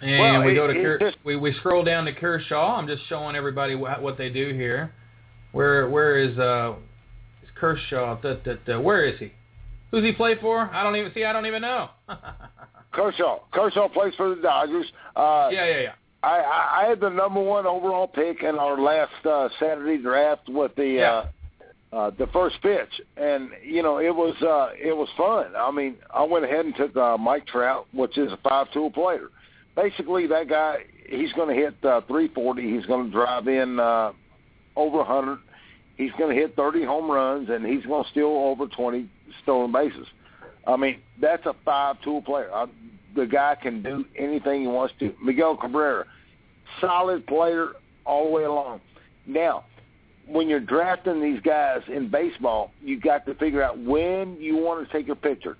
And 0.00 0.20
Well, 0.20 0.42
we 0.44 0.52
it- 0.52 0.54
go 0.56 0.66
to 0.66 0.74
Ker- 0.74 0.98
just- 0.98 1.16
we 1.24 1.36
we 1.36 1.52
scroll 1.54 1.82
down 1.84 2.04
to 2.06 2.12
Kershaw. 2.12 2.76
I'm 2.76 2.86
just 2.86 3.04
showing 3.06 3.36
everybody 3.36 3.74
what, 3.74 4.02
what 4.02 4.18
they 4.18 4.28
do 4.30 4.52
here. 4.52 4.92
Where 5.52 5.88
where 5.88 6.18
is 6.18 6.38
uh 6.38 6.74
is 7.42 7.50
Kershaw? 7.54 8.16
Da, 8.20 8.34
da, 8.34 8.54
da. 8.66 8.78
Where 8.80 9.04
is 9.04 9.18
he? 9.18 9.32
Who's 9.90 10.02
he 10.04 10.12
play 10.12 10.34
for? 10.40 10.68
I 10.72 10.82
don't 10.82 10.96
even 10.96 11.12
see. 11.14 11.24
I 11.24 11.32
don't 11.32 11.46
even 11.46 11.62
know. 11.62 11.90
Kershaw. 12.92 13.40
Kershaw 13.52 13.88
plays 13.88 14.14
for 14.16 14.34
the 14.34 14.40
Dodgers. 14.42 14.86
Uh, 15.16 15.48
yeah, 15.52 15.66
yeah, 15.66 15.80
yeah. 15.80 15.92
I, 16.22 16.38
I, 16.40 16.82
I 16.84 16.88
had 16.88 17.00
the 17.00 17.08
number 17.10 17.40
one 17.42 17.66
overall 17.66 18.06
pick 18.06 18.42
in 18.42 18.56
our 18.56 18.80
last 18.80 19.12
uh, 19.26 19.48
Saturday 19.60 19.98
draft 20.02 20.48
with 20.48 20.74
the 20.76 20.86
Yeah. 20.86 21.10
uh, 21.12 21.26
uh, 21.96 22.10
the 22.18 22.26
first 22.28 22.56
pitch, 22.62 22.88
and 23.16 23.50
you 23.64 23.82
know 23.82 23.98
it 24.00 24.14
was 24.14 24.34
uh, 24.42 24.70
it 24.76 24.96
was 24.96 25.08
fun. 25.16 25.54
I 25.56 25.70
mean, 25.70 25.96
I 26.12 26.24
went 26.24 26.44
ahead 26.44 26.64
and 26.66 26.74
took 26.76 26.96
uh, 26.96 27.16
Mike 27.16 27.46
Trout, 27.46 27.86
which 27.92 28.18
is 28.18 28.32
a 28.32 28.36
five-tool 28.38 28.90
player. 28.90 29.28
Basically, 29.76 30.26
that 30.28 30.48
guy 30.48 30.78
he's 31.08 31.32
going 31.32 31.48
to 31.48 31.54
hit 31.54 31.74
uh, 31.84 32.00
340. 32.02 32.62
He's 32.62 32.86
going 32.86 33.06
to 33.06 33.12
drive 33.12 33.48
in 33.48 33.78
uh, 33.78 34.12
over 34.76 34.98
100. 34.98 35.38
He's 35.96 36.12
going 36.18 36.34
to 36.34 36.40
hit 36.40 36.56
30 36.56 36.84
home 36.84 37.10
runs, 37.10 37.48
and 37.50 37.64
he's 37.64 37.84
going 37.86 38.04
to 38.04 38.10
steal 38.10 38.26
over 38.26 38.66
20 38.66 39.08
stolen 39.42 39.72
bases. 39.72 40.06
I 40.66 40.76
mean, 40.76 41.00
that's 41.20 41.46
a 41.46 41.54
five-tool 41.64 42.22
player. 42.22 42.50
I, 42.52 42.66
the 43.14 43.26
guy 43.26 43.56
can 43.60 43.82
do 43.82 44.04
anything 44.16 44.62
he 44.62 44.66
wants 44.66 44.94
to. 45.00 45.14
Miguel 45.22 45.56
Cabrera, 45.56 46.04
solid 46.80 47.26
player 47.26 47.72
all 48.04 48.24
the 48.24 48.30
way 48.30 48.44
along. 48.44 48.80
Now, 49.26 49.64
when 50.26 50.48
you're 50.48 50.58
drafting 50.58 51.22
these 51.22 51.40
guys 51.42 51.82
in 51.86 52.08
baseball, 52.08 52.72
you 52.82 52.98
got 52.98 53.26
to 53.26 53.34
figure 53.34 53.62
out 53.62 53.78
when 53.78 54.36
you 54.40 54.56
want 54.56 54.86
to 54.86 54.92
take 54.92 55.06
your 55.06 55.16
pitcher. 55.16 55.56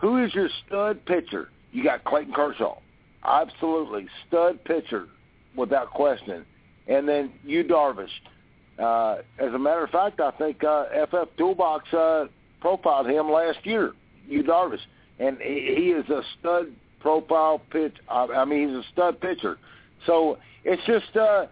Who 0.00 0.22
is 0.24 0.34
your 0.34 0.48
stud 0.66 1.04
pitcher? 1.04 1.50
You 1.72 1.82
got 1.82 2.04
Clayton 2.04 2.32
Kershaw, 2.32 2.78
absolutely 3.26 4.06
stud 4.26 4.62
pitcher 4.64 5.08
without 5.56 5.90
question, 5.90 6.44
and 6.86 7.08
then 7.08 7.32
Yu 7.44 7.64
Darvish. 7.64 8.08
Uh, 8.78 9.22
as 9.38 9.54
a 9.54 9.58
matter 9.58 9.84
of 9.84 9.90
fact, 9.90 10.20
I 10.20 10.30
think 10.32 10.62
uh, 10.62 10.84
FF 11.06 11.36
Toolbox 11.38 11.92
uh, 11.94 12.26
profiled 12.60 13.08
him 13.08 13.30
last 13.30 13.64
year. 13.64 13.92
Yu 14.28 14.42
Darvish, 14.42 14.80
and 15.18 15.38
he, 15.38 15.92
is 15.92 16.08
a 16.10 16.22
stud 16.38 16.66
profile 17.00 17.62
pitch. 17.70 17.94
I 18.08 18.44
mean, 18.44 18.68
he's 18.68 18.76
a 18.76 18.82
stud 18.92 19.20
pitcher. 19.20 19.58
So 20.04 20.38
it's 20.64 20.82
just 20.86 21.16
uh, 21.16 21.46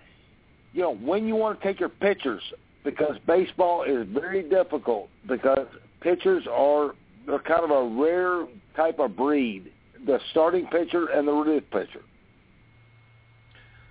you 0.73 0.83
know 0.83 0.95
when 0.97 1.27
you 1.27 1.35
want 1.35 1.61
to 1.61 1.67
take 1.67 1.81
your 1.81 1.89
pitchers 1.89 2.43
because 2.85 3.17
baseball 3.27 3.85
is 3.85 4.07
very 4.13 4.43
difficult 4.43 5.09
because 5.27 5.67
pitchers 6.01 6.45
are 6.51 6.95
they're 7.27 7.39
kind 7.39 7.65
of 7.65 7.71
a 7.71 8.01
rare 8.01 8.47
type 8.77 8.99
of 8.99 9.17
breed. 9.17 9.73
The 10.07 10.19
starting 10.31 10.67
pitcher 10.67 11.07
and 11.07 11.27
the 11.27 11.33
relief 11.33 11.63
pitcher. 11.71 12.03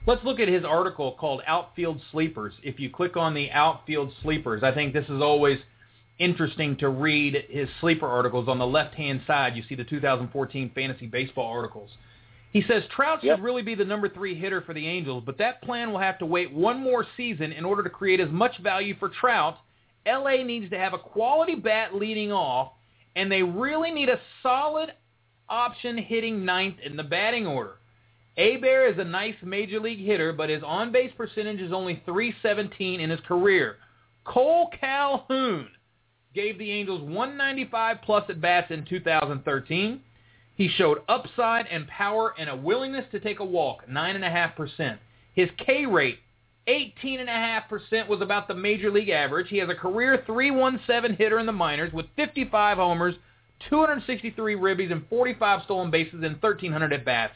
Let's 0.05 0.23
look 0.23 0.39
at 0.39 0.47
his 0.47 0.65
article 0.65 1.13
called 1.13 1.41
Outfield 1.47 2.01
Sleepers. 2.11 2.53
If 2.61 2.79
you 2.79 2.89
click 2.89 3.15
on 3.15 3.33
the 3.33 3.49
Outfield 3.51 4.11
Sleepers, 4.21 4.61
I 4.61 4.73
think 4.73 4.93
this 4.93 5.05
is 5.05 5.21
always 5.21 5.59
interesting 6.19 6.75
to 6.77 6.89
read 6.89 7.45
his 7.49 7.69
sleeper 7.79 8.07
articles. 8.07 8.47
On 8.47 8.59
the 8.59 8.67
left-hand 8.67 9.21
side, 9.25 9.55
you 9.55 9.63
see 9.67 9.75
the 9.75 9.85
2014 9.85 10.71
fantasy 10.75 11.07
baseball 11.07 11.47
articles. 11.47 11.89
He 12.51 12.61
says 12.67 12.83
Trout 12.95 13.21
should 13.21 13.27
Yep. 13.27 13.39
really 13.41 13.63
be 13.63 13.73
the 13.73 13.85
number 13.85 14.07
three 14.07 14.35
hitter 14.35 14.61
for 14.61 14.73
the 14.73 14.85
Angels, 14.85 15.23
but 15.25 15.37
that 15.39 15.61
plan 15.63 15.91
will 15.91 15.99
have 15.99 16.19
to 16.19 16.25
wait 16.25 16.51
one 16.51 16.79
more 16.79 17.07
season 17.17 17.51
in 17.51 17.65
order 17.65 17.81
to 17.81 17.89
create 17.89 18.19
as 18.19 18.29
much 18.29 18.57
value 18.59 18.95
for 18.95 19.09
Trout. 19.09 19.57
LA 20.05 20.43
needs 20.43 20.69
to 20.69 20.77
have 20.77 20.93
a 20.93 20.99
quality 20.99 21.55
bat 21.55 21.95
leading 21.95 22.31
off, 22.31 22.73
and 23.15 23.31
they 23.31 23.41
really 23.41 23.89
need 23.89 24.09
a 24.09 24.19
solid 24.43 24.93
option 25.49 25.97
hitting 25.97 26.45
ninth 26.45 26.77
in 26.83 26.95
the 26.95 27.03
batting 27.03 27.45
order. 27.45 27.77
Aybar 28.37 28.91
is 28.91 28.97
a 28.97 29.03
nice 29.03 29.35
major 29.43 29.79
league 29.79 30.03
hitter, 30.03 30.33
but 30.33 30.49
his 30.49 30.63
on-base 30.63 31.11
percentage 31.15 31.59
is 31.59 31.71
only 31.71 32.01
317 32.05 32.99
in 32.99 33.09
his 33.09 33.19
career. 33.21 33.77
Cole 34.25 34.69
Calhoun 34.79 35.67
gave 36.33 36.57
the 36.57 36.71
Angels 36.71 37.01
195 37.01 37.97
plus 38.03 38.23
at 38.29 38.41
bats 38.41 38.71
in 38.71 38.85
2013. 38.85 40.01
He 40.55 40.67
showed 40.67 40.99
upside 41.07 41.67
and 41.67 41.87
power 41.87 42.33
and 42.37 42.49
a 42.49 42.55
willingness 42.55 43.05
to 43.11 43.19
take 43.19 43.39
a 43.39 43.45
walk, 43.45 43.87
9.5%. 43.87 44.97
His 45.35 45.49
K 45.57 45.85
rate, 45.85 46.19
18.5%, 46.67 48.07
was 48.07 48.21
about 48.21 48.47
the 48.47 48.55
major 48.55 48.91
league 48.91 49.09
average. 49.09 49.49
He 49.49 49.57
has 49.57 49.69
a 49.69 49.75
career 49.75 50.23
317 50.25 51.17
hitter 51.17 51.39
in 51.39 51.45
the 51.45 51.51
minors 51.51 51.91
with 51.93 52.05
55 52.15 52.77
homers, 52.77 53.15
263 53.69 54.55
ribbies, 54.55 54.91
and 54.91 55.07
45 55.09 55.63
stolen 55.63 55.91
bases 55.91 56.23
in 56.23 56.33
1,300 56.33 56.93
at-bats. 56.93 57.33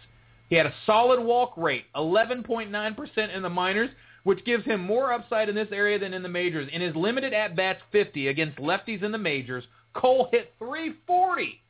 He 0.50 0.56
had 0.56 0.66
a 0.66 0.74
solid 0.86 1.20
walk 1.20 1.54
rate, 1.58 1.86
11.9% 1.96 3.36
in 3.36 3.42
the 3.42 3.50
minors, 3.50 3.90
which 4.24 4.44
gives 4.46 4.66
him 4.66 4.82
more 4.82 5.14
upside 5.14 5.50
in 5.50 5.56
this 5.56 5.68
area 5.72 6.00
than 6.00 6.14
in 6.14 6.24
the 6.24 6.30
majors. 6.30 6.70
In 6.72 6.82
his 6.82 6.96
limited 6.96 7.34
at-bats 7.34 7.82
50 7.92 8.28
against 8.28 8.58
lefties 8.58 9.04
in 9.04 9.12
the 9.12 9.18
majors, 9.18 9.64
Cole 9.94 10.30
hit 10.32 10.54
340. 10.60 11.62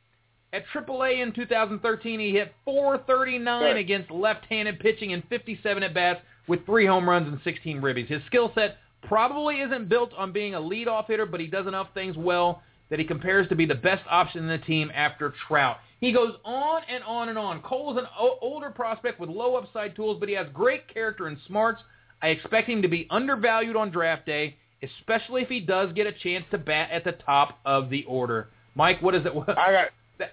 At 0.52 0.64
AAA 0.72 1.22
in 1.22 1.32
2013, 1.32 2.20
he 2.20 2.30
hit 2.32 2.54
439 2.64 3.62
Right. 3.62 3.76
against 3.76 4.10
left-handed 4.10 4.80
pitching 4.80 5.10
in 5.10 5.22
57 5.22 5.82
at-bats 5.82 6.20
with 6.46 6.64
three 6.64 6.86
home 6.86 7.08
runs 7.08 7.28
and 7.28 7.40
16 7.44 7.80
ribbies. 7.80 8.06
His 8.08 8.22
skill 8.26 8.50
set 8.54 8.78
probably 9.02 9.60
isn't 9.60 9.88
built 9.88 10.12
on 10.16 10.32
being 10.32 10.54
a 10.54 10.60
leadoff 10.60 11.06
hitter, 11.06 11.26
but 11.26 11.40
he 11.40 11.46
does 11.46 11.66
enough 11.66 11.88
things 11.94 12.16
well 12.16 12.62
that 12.90 12.98
he 12.98 13.04
compares 13.04 13.48
to 13.48 13.56
be 13.56 13.66
the 13.66 13.74
best 13.74 14.02
option 14.08 14.42
in 14.42 14.48
the 14.48 14.58
team 14.64 14.90
after 14.94 15.32
Trout. 15.46 15.76
He 16.00 16.12
goes 16.12 16.34
on 16.44 16.82
and 16.88 17.02
on 17.04 17.28
and 17.28 17.36
on. 17.38 17.60
Cole 17.62 17.92
is 17.92 17.98
an 17.98 18.08
o- 18.18 18.38
older 18.40 18.70
prospect 18.70 19.18
with 19.20 19.28
low 19.28 19.56
upside 19.56 19.96
tools, 19.96 20.18
but 20.20 20.28
he 20.28 20.34
has 20.36 20.46
great 20.54 20.92
character 20.92 21.26
and 21.26 21.36
smarts. 21.46 21.82
I 22.22 22.28
expect 22.28 22.68
him 22.68 22.82
to 22.82 22.88
be 22.88 23.06
undervalued 23.10 23.76
on 23.76 23.90
draft 23.90 24.26
day, 24.26 24.56
especially 24.82 25.42
if 25.42 25.48
he 25.48 25.60
does 25.60 25.92
get 25.92 26.06
a 26.06 26.12
chance 26.12 26.44
to 26.50 26.58
bat 26.58 26.90
at 26.90 27.04
the 27.04 27.12
top 27.12 27.58
of 27.64 27.90
the 27.90 28.04
order. 28.04 28.48
Mike, 28.74 29.02
what 29.02 29.14
is 29.14 29.26
it? 29.26 29.32
I 29.58 29.72
got 29.72 30.28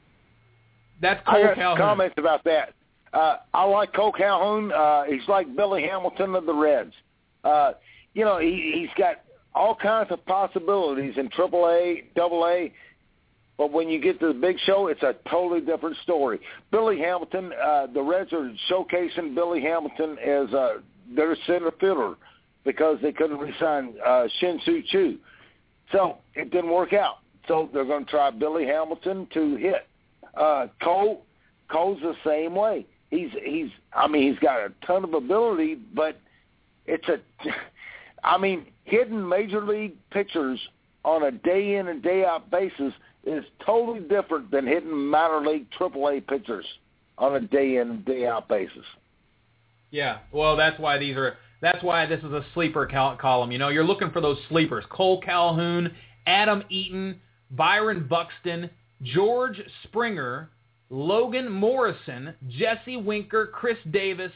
That's 1.01 1.21
I 1.25 1.31
Cole 1.31 1.43
got 1.45 1.55
Calhoun. 1.55 1.77
comments 1.77 2.15
about 2.17 2.43
that. 2.45 2.73
Uh, 3.13 3.37
I 3.53 3.63
like 3.65 3.93
Cole 3.93 4.11
Calhoun. 4.11 4.71
Uh, 4.71 5.03
he's 5.03 5.27
like 5.27 5.53
Billy 5.55 5.83
Hamilton 5.83 6.35
of 6.35 6.45
the 6.45 6.53
Reds. 6.53 6.93
Uh, 7.43 7.71
you 8.13 8.23
know, 8.25 8.39
he, 8.39 8.73
he's 8.75 8.89
got 8.97 9.17
all 9.55 9.73
kinds 9.73 10.11
of 10.11 10.23
possibilities 10.25 11.13
in 11.17 11.29
Triple 11.29 11.67
A, 11.69 12.03
Double 12.15 12.45
A. 12.45 12.71
But 13.57 13.71
when 13.71 13.87
you 13.87 14.01
get 14.01 14.19
to 14.19 14.27
the 14.27 14.33
big 14.33 14.57
show, 14.65 14.87
it's 14.87 15.01
a 15.01 15.15
totally 15.29 15.61
different 15.61 15.95
story. 16.03 16.41
Billy 16.71 16.99
Hamilton, 16.99 17.53
uh, 17.53 17.87
the 17.87 18.01
Reds 18.01 18.33
are 18.33 18.51
showcasing 18.69 19.33
Billy 19.33 19.61
Hamilton 19.61 20.17
as 20.19 20.53
uh, 20.53 20.73
their 21.15 21.37
center 21.47 21.71
fielder 21.79 22.15
because 22.65 22.97
they 23.01 23.13
couldn't 23.13 23.37
resign 23.37 23.93
uh, 24.05 24.27
Shin 24.39 24.59
Soo 24.65 24.83
Choo. 24.87 25.17
So 25.93 26.17
it 26.33 26.51
didn't 26.51 26.71
work 26.71 26.91
out. 26.91 27.19
So 27.47 27.69
they're 27.73 27.85
going 27.85 28.05
to 28.05 28.11
try 28.11 28.29
Billy 28.31 28.65
Hamilton 28.65 29.27
to 29.33 29.55
hit. 29.55 29.87
Uh, 30.35 30.67
Cole, 30.83 31.23
Cole's 31.71 32.01
the 32.01 32.15
same 32.25 32.55
way. 32.55 32.85
He's 33.09 33.29
he's. 33.41 33.69
I 33.93 34.07
mean, 34.07 34.29
he's 34.29 34.39
got 34.39 34.59
a 34.59 34.73
ton 34.85 35.05
of 35.05 35.13
ability, 35.13 35.75
but 35.93 36.19
it's 36.87 37.07
a. 37.07 37.19
I 38.23 38.37
mean, 38.39 38.65
hitting 38.85 39.27
major 39.27 39.61
league 39.61 39.95
pitchers 40.11 40.59
on 41.03 41.23
a 41.23 41.31
day 41.31 41.75
in 41.75 41.87
and 41.87 42.01
day 42.01 42.23
out 42.25 42.49
basis 42.49 42.93
is 43.25 43.43
totally 43.65 43.99
different 44.01 44.49
than 44.51 44.65
hitting 44.65 44.95
minor 44.95 45.45
league 45.45 45.69
Triple 45.71 46.07
A 46.09 46.21
pitchers 46.21 46.65
on 47.17 47.35
a 47.35 47.41
day 47.41 47.77
in 47.77 47.89
and 47.89 48.05
day 48.05 48.27
out 48.27 48.47
basis. 48.47 48.85
Yeah, 49.91 50.19
well, 50.31 50.55
that's 50.55 50.79
why 50.79 50.97
these 50.97 51.15
are. 51.15 51.37
That's 51.61 51.83
why 51.83 52.05
this 52.05 52.19
is 52.19 52.31
a 52.31 52.45
sleeper 52.53 52.85
col- 52.85 53.17
column. 53.17 53.51
You 53.51 53.57
know, 53.57 53.69
you're 53.69 53.85
looking 53.85 54.11
for 54.11 54.21
those 54.21 54.37
sleepers: 54.49 54.83
Cole 54.89 55.21
Calhoun, 55.21 55.91
Adam 56.27 56.63
Eaton, 56.69 57.19
Byron 57.51 58.07
Buxton, 58.07 58.69
George 59.01 59.61
Springer, 59.83 60.49
Logan 60.89 61.49
Morrison, 61.51 62.33
Jesse 62.49 62.97
Winker, 62.97 63.47
Chris 63.47 63.77
Davis. 63.91 64.31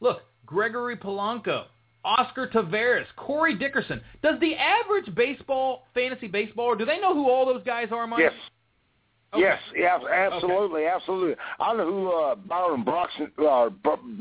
Look, 0.00 0.22
Gregory 0.44 0.96
Polanco, 0.96 1.64
Oscar 2.06 2.46
Taveras, 2.46 3.06
Corey 3.16 3.56
Dickerson. 3.56 4.00
Does 4.22 4.38
the 4.40 4.54
average 4.54 5.12
baseball 5.14 5.86
fantasy 5.92 6.28
baseballer 6.28 6.78
do 6.78 6.84
they 6.84 7.00
know 7.00 7.12
who 7.12 7.28
all 7.28 7.44
those 7.44 7.64
guys 7.64 7.88
are, 7.90 8.06
Mike? 8.06 8.20
Yes. 8.20 8.32
Okay. 9.34 9.42
Yes, 9.42 9.58
yeah, 9.74 9.98
absolutely, 10.08 10.86
absolutely. 10.86 11.34
I 11.58 11.74
know 11.74 11.84
who 11.84 12.12
uh, 12.12 12.36
Byron 12.36 12.84
Buxton, 12.84 13.32
uh, 13.44 13.70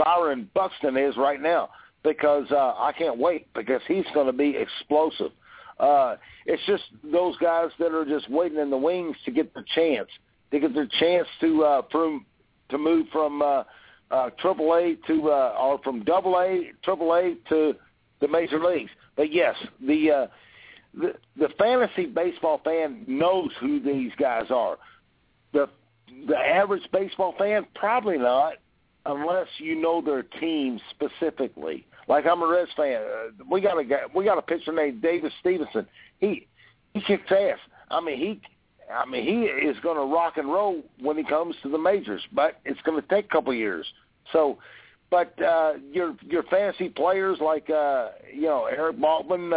Byron 0.04 0.50
Buxton 0.56 0.98
is 0.98 1.16
right 1.16 1.40
now 1.40 1.70
because 2.04 2.48
uh, 2.52 2.74
I 2.76 2.92
can't 2.98 3.18
wait 3.20 3.48
because 3.54 3.82
he's 3.88 4.06
going 4.16 4.26
to 4.26 4.34
be 4.34 4.58
explosive. 4.58 5.32
Uh, 5.80 6.16
it's 6.48 6.62
just 6.66 6.84
those 7.12 7.38
guys 7.38 7.70
that 7.78 7.94
are 7.94 8.04
just 8.04 8.30
waiting 8.32 8.58
in 8.58 8.72
the 8.72 8.78
wings 8.78 9.16
to 9.26 9.32
get 9.32 9.54
the 9.54 9.64
chance, 9.76 10.10
to 10.52 10.60
get 10.60 10.74
their 10.74 10.88
chance 11.00 11.28
to 11.42 11.64
uh, 11.64 11.82
from 11.92 12.26
to 12.70 12.78
move 12.80 13.06
from 13.12 13.44
uh, 13.44 13.64
uh, 14.12 14.30
Triple 14.40 14.74
A 14.74 14.96
to 15.08 15.30
uh, 15.30 15.56
or 15.60 15.80
from 15.84 16.04
Double 16.04 16.40
A, 16.40 16.72
Triple 16.84 17.14
A 17.14 17.36
to 17.50 17.76
the 18.22 18.28
major 18.28 18.64
leagues. 18.64 18.92
But 19.16 19.34
yes, 19.34 19.56
the 19.86 20.12
uh, 20.12 20.28
the 20.94 21.16
the 21.38 21.50
fantasy 21.58 22.06
baseball 22.06 22.62
fan 22.64 23.04
knows 23.08 23.52
who 23.60 23.80
these 23.80 24.12
guys 24.20 24.46
are. 24.50 24.78
The 25.54 25.70
the 26.28 26.38
average 26.38 26.84
baseball 26.92 27.36
fan 27.38 27.66
probably 27.76 28.18
not, 28.18 28.54
unless 29.06 29.48
you 29.58 29.76
know 29.76 30.02
their 30.02 30.24
team 30.24 30.80
specifically. 30.92 31.86
Like 32.08 32.26
I'm 32.26 32.42
a 32.42 32.48
Reds 32.48 32.72
fan. 32.76 33.02
Uh, 33.02 33.44
we 33.50 33.62
got 33.62 33.78
a 33.78 33.84
guy, 33.84 34.02
we 34.14 34.26
got 34.26 34.38
a 34.38 34.42
pitcher 34.42 34.72
named 34.72 35.02
David 35.02 35.32
Stevenson. 35.40 35.88
He 36.20 36.48
he 36.94 37.02
kicks 37.02 37.32
ass. 37.32 37.60
I 37.90 38.02
mean 38.02 38.18
he 38.18 38.42
I 38.94 39.06
mean 39.06 39.24
he 39.24 39.44
is 39.46 39.78
going 39.82 39.98
to 39.98 40.14
rock 40.14 40.38
and 40.38 40.52
roll 40.52 40.82
when 41.00 41.18
he 41.18 41.24
comes 41.24 41.56
to 41.64 41.70
the 41.70 41.78
majors, 41.78 42.22
but 42.32 42.60
it's 42.66 42.82
going 42.82 43.02
to 43.02 43.08
take 43.08 43.26
a 43.26 43.30
couple 43.30 43.52
of 43.52 43.58
years. 43.58 43.86
So, 44.32 44.58
but 45.10 45.40
uh, 45.42 45.74
your 45.92 46.16
your 46.22 46.44
fantasy 46.44 46.90
players 46.90 47.40
like 47.42 47.70
uh, 47.70 48.10
you 48.34 48.44
know 48.44 48.66
Eric 48.66 48.98
Maltman, 48.98 49.54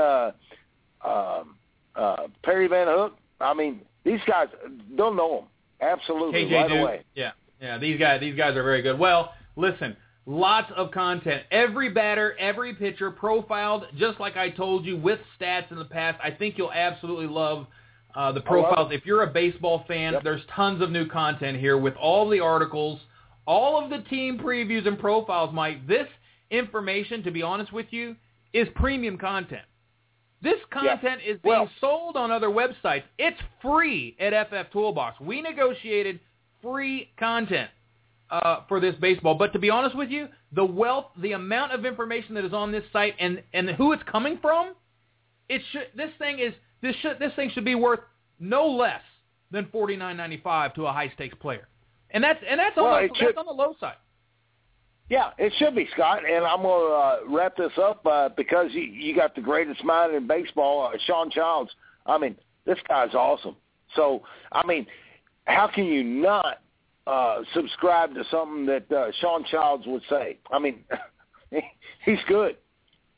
uh, 1.04 1.08
um, 1.08 1.56
uh, 1.94 2.28
Perry 2.42 2.68
Van 2.68 2.86
Hook. 2.86 3.16
I 3.40 3.54
mean 3.54 3.80
these 4.04 4.20
guys 4.26 4.48
they'll 4.96 5.14
know 5.14 5.36
them 5.40 5.48
absolutely 5.80 6.44
KJ 6.44 6.52
right 6.52 6.68
Duke. 6.68 6.78
away. 6.78 7.04
Yeah, 7.14 7.32
yeah. 7.60 7.78
These 7.78 7.98
guys, 7.98 8.20
these 8.20 8.36
guys 8.36 8.56
are 8.56 8.62
very 8.62 8.82
good. 8.82 8.98
Well, 8.98 9.32
listen, 9.56 9.96
lots 10.26 10.70
of 10.76 10.90
content. 10.90 11.44
Every 11.50 11.90
batter, 11.90 12.36
every 12.38 12.74
pitcher 12.74 13.10
profiled, 13.10 13.84
just 13.96 14.20
like 14.20 14.36
I 14.36 14.50
told 14.50 14.84
you 14.84 14.96
with 14.96 15.20
stats 15.40 15.70
in 15.70 15.78
the 15.78 15.84
past. 15.84 16.18
I 16.22 16.30
think 16.30 16.58
you'll 16.58 16.72
absolutely 16.72 17.26
love 17.26 17.66
uh, 18.14 18.32
the 18.32 18.40
profiles. 18.40 18.90
If 18.92 19.06
you're 19.06 19.22
a 19.22 19.26
baseball 19.26 19.84
fan, 19.86 20.14
Yep. 20.14 20.22
there's 20.24 20.42
tons 20.54 20.82
of 20.82 20.90
new 20.90 21.06
content 21.06 21.58
here 21.58 21.78
with 21.78 21.94
all 21.96 22.28
the 22.28 22.40
articles, 22.40 23.00
all 23.46 23.82
of 23.82 23.90
the 23.90 23.98
team 24.08 24.38
previews 24.38 24.86
and 24.86 24.98
profiles. 24.98 25.52
Mike, 25.52 25.86
this 25.86 26.08
information, 26.50 27.22
to 27.22 27.30
be 27.30 27.42
honest 27.42 27.72
with 27.72 27.86
you, 27.90 28.16
is 28.52 28.66
premium 28.74 29.18
content. 29.18 29.62
This 30.40 30.58
content 30.70 31.20
is 31.22 31.38
being 31.40 31.54
Well- 31.56 31.70
sold 31.80 32.16
on 32.16 32.30
other 32.30 32.48
websites. 32.48 33.02
It's 33.18 33.40
free 33.60 34.16
at 34.20 34.32
FF 34.32 34.70
Toolbox. 34.70 35.20
We 35.20 35.42
negotiated 35.42 36.20
free 36.62 37.10
content 37.16 37.70
uh, 38.30 38.60
for 38.68 38.78
this 38.78 38.94
baseball. 38.96 39.34
But 39.34 39.52
to 39.54 39.58
be 39.58 39.70
honest 39.70 39.96
with 39.96 40.10
you, 40.10 40.28
the 40.52 40.64
wealth, 40.64 41.06
the 41.16 41.32
amount 41.32 41.72
of 41.72 41.84
information 41.86 42.34
that 42.34 42.44
is 42.44 42.52
on 42.52 42.70
this 42.70 42.84
site, 42.92 43.14
and 43.18 43.42
and 43.54 43.70
who 43.70 43.92
it's 43.92 44.02
coming 44.04 44.38
from, 44.38 44.74
it 45.48 45.62
should. 45.72 45.88
This 45.96 46.11
thing 46.18 46.38
is 46.38 46.52
this 46.82 46.94
should 46.96 47.18
this 47.18 47.32
thing 47.34 47.50
should 47.54 47.64
be 47.64 47.74
worth 47.74 48.00
no 48.40 48.66
less 48.66 49.02
than 49.50 49.66
forty 49.72 49.96
nine 49.96 50.16
ninety 50.16 50.38
five 50.42 50.74
to 50.74 50.87
a 50.87 50.92
high 50.92 51.11
stakes 51.14 51.37
player, 51.40 51.68
and 52.11 52.22
that's 52.22 52.40
and 52.48 52.58
that's 52.61 52.76
on 52.78 52.84
Well, 52.84 52.94
the, 52.94 53.04
it 53.04 53.11
should- 53.16 53.28
that's 53.28 53.38
on 53.38 53.46
the 53.46 53.52
low 53.52 53.74
side. 53.80 53.96
Yeah, 55.11 55.30
it 55.38 55.54
should 55.58 55.74
be 55.74 55.88
Scott, 55.94 56.22
and 56.30 56.44
I'm 56.44 56.61
going 56.61 56.87
to 56.87 56.94
uh, 56.94 57.34
wrap 57.34 57.56
this 57.56 57.72
up 57.80 58.04
uh, 58.04 58.28
because 58.37 58.72
you, 58.74 58.82
you 58.82 59.16
got 59.16 59.34
the 59.34 59.40
greatest 59.40 59.82
mind 59.82 60.14
in 60.14 60.26
baseball, 60.26 60.87
uh, 60.87 60.98
Sean 61.06 61.30
Childs. 61.30 61.70
I 62.04 62.18
mean, 62.18 62.37
this 62.66 62.76
guy's 62.87 63.14
awesome. 63.14 63.56
So, 63.96 64.22
I 64.52 64.66
mean, 64.66 64.87
how 65.46 65.66
can 65.66 65.87
you 65.87 66.04
not 66.04 66.61
uh, 67.06 67.38
subscribe 67.54 68.12
to 68.16 68.24
something 68.30 68.66
that 68.66 68.92
uh, 68.92 69.11
Sean 69.22 69.44
Childs 69.50 69.84
would 69.87 70.02
say? 70.11 70.37
I 70.52 70.58
mean, 70.58 70.84
he's 72.04 72.18
good. 72.28 72.56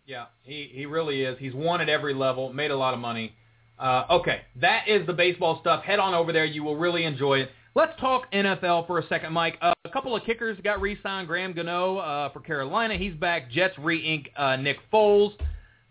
Yeah, 0.06 0.26
he, 0.42 0.70
he 0.72 0.86
really 0.86 1.22
is. 1.22 1.38
He's 1.38 1.54
won 1.54 1.80
at 1.80 1.88
every 1.88 2.14
level, 2.14 2.52
made 2.52 2.70
a 2.70 2.76
lot 2.76 2.94
of 2.94 3.00
money. 3.00 3.34
Uh, 3.78 4.04
okay, 4.10 4.42
that 4.56 4.88
is 4.88 5.06
the 5.06 5.12
baseball 5.12 5.58
stuff. 5.60 5.84
Head 5.84 5.98
on 5.98 6.14
over 6.14 6.32
there. 6.32 6.44
You 6.44 6.62
will 6.64 6.76
really 6.76 7.04
enjoy 7.04 7.40
it. 7.40 7.50
Let's 7.74 7.98
talk 8.00 8.30
NFL 8.32 8.86
for 8.88 8.98
a 8.98 9.06
second, 9.06 9.32
Mike. 9.32 9.56
Uh, 9.62 9.72
a 9.84 9.88
couple 9.90 10.14
of 10.16 10.24
kickers 10.24 10.58
got 10.64 10.80
re-signed. 10.80 11.28
Graham 11.28 11.52
Gano 11.52 11.98
uh, 11.98 12.28
for 12.32 12.40
Carolina. 12.40 12.96
He's 12.96 13.14
back. 13.14 13.50
Jets 13.50 13.74
re-ink 13.78 14.30
uh, 14.36 14.56
Nick 14.56 14.78
Foles. 14.92 15.32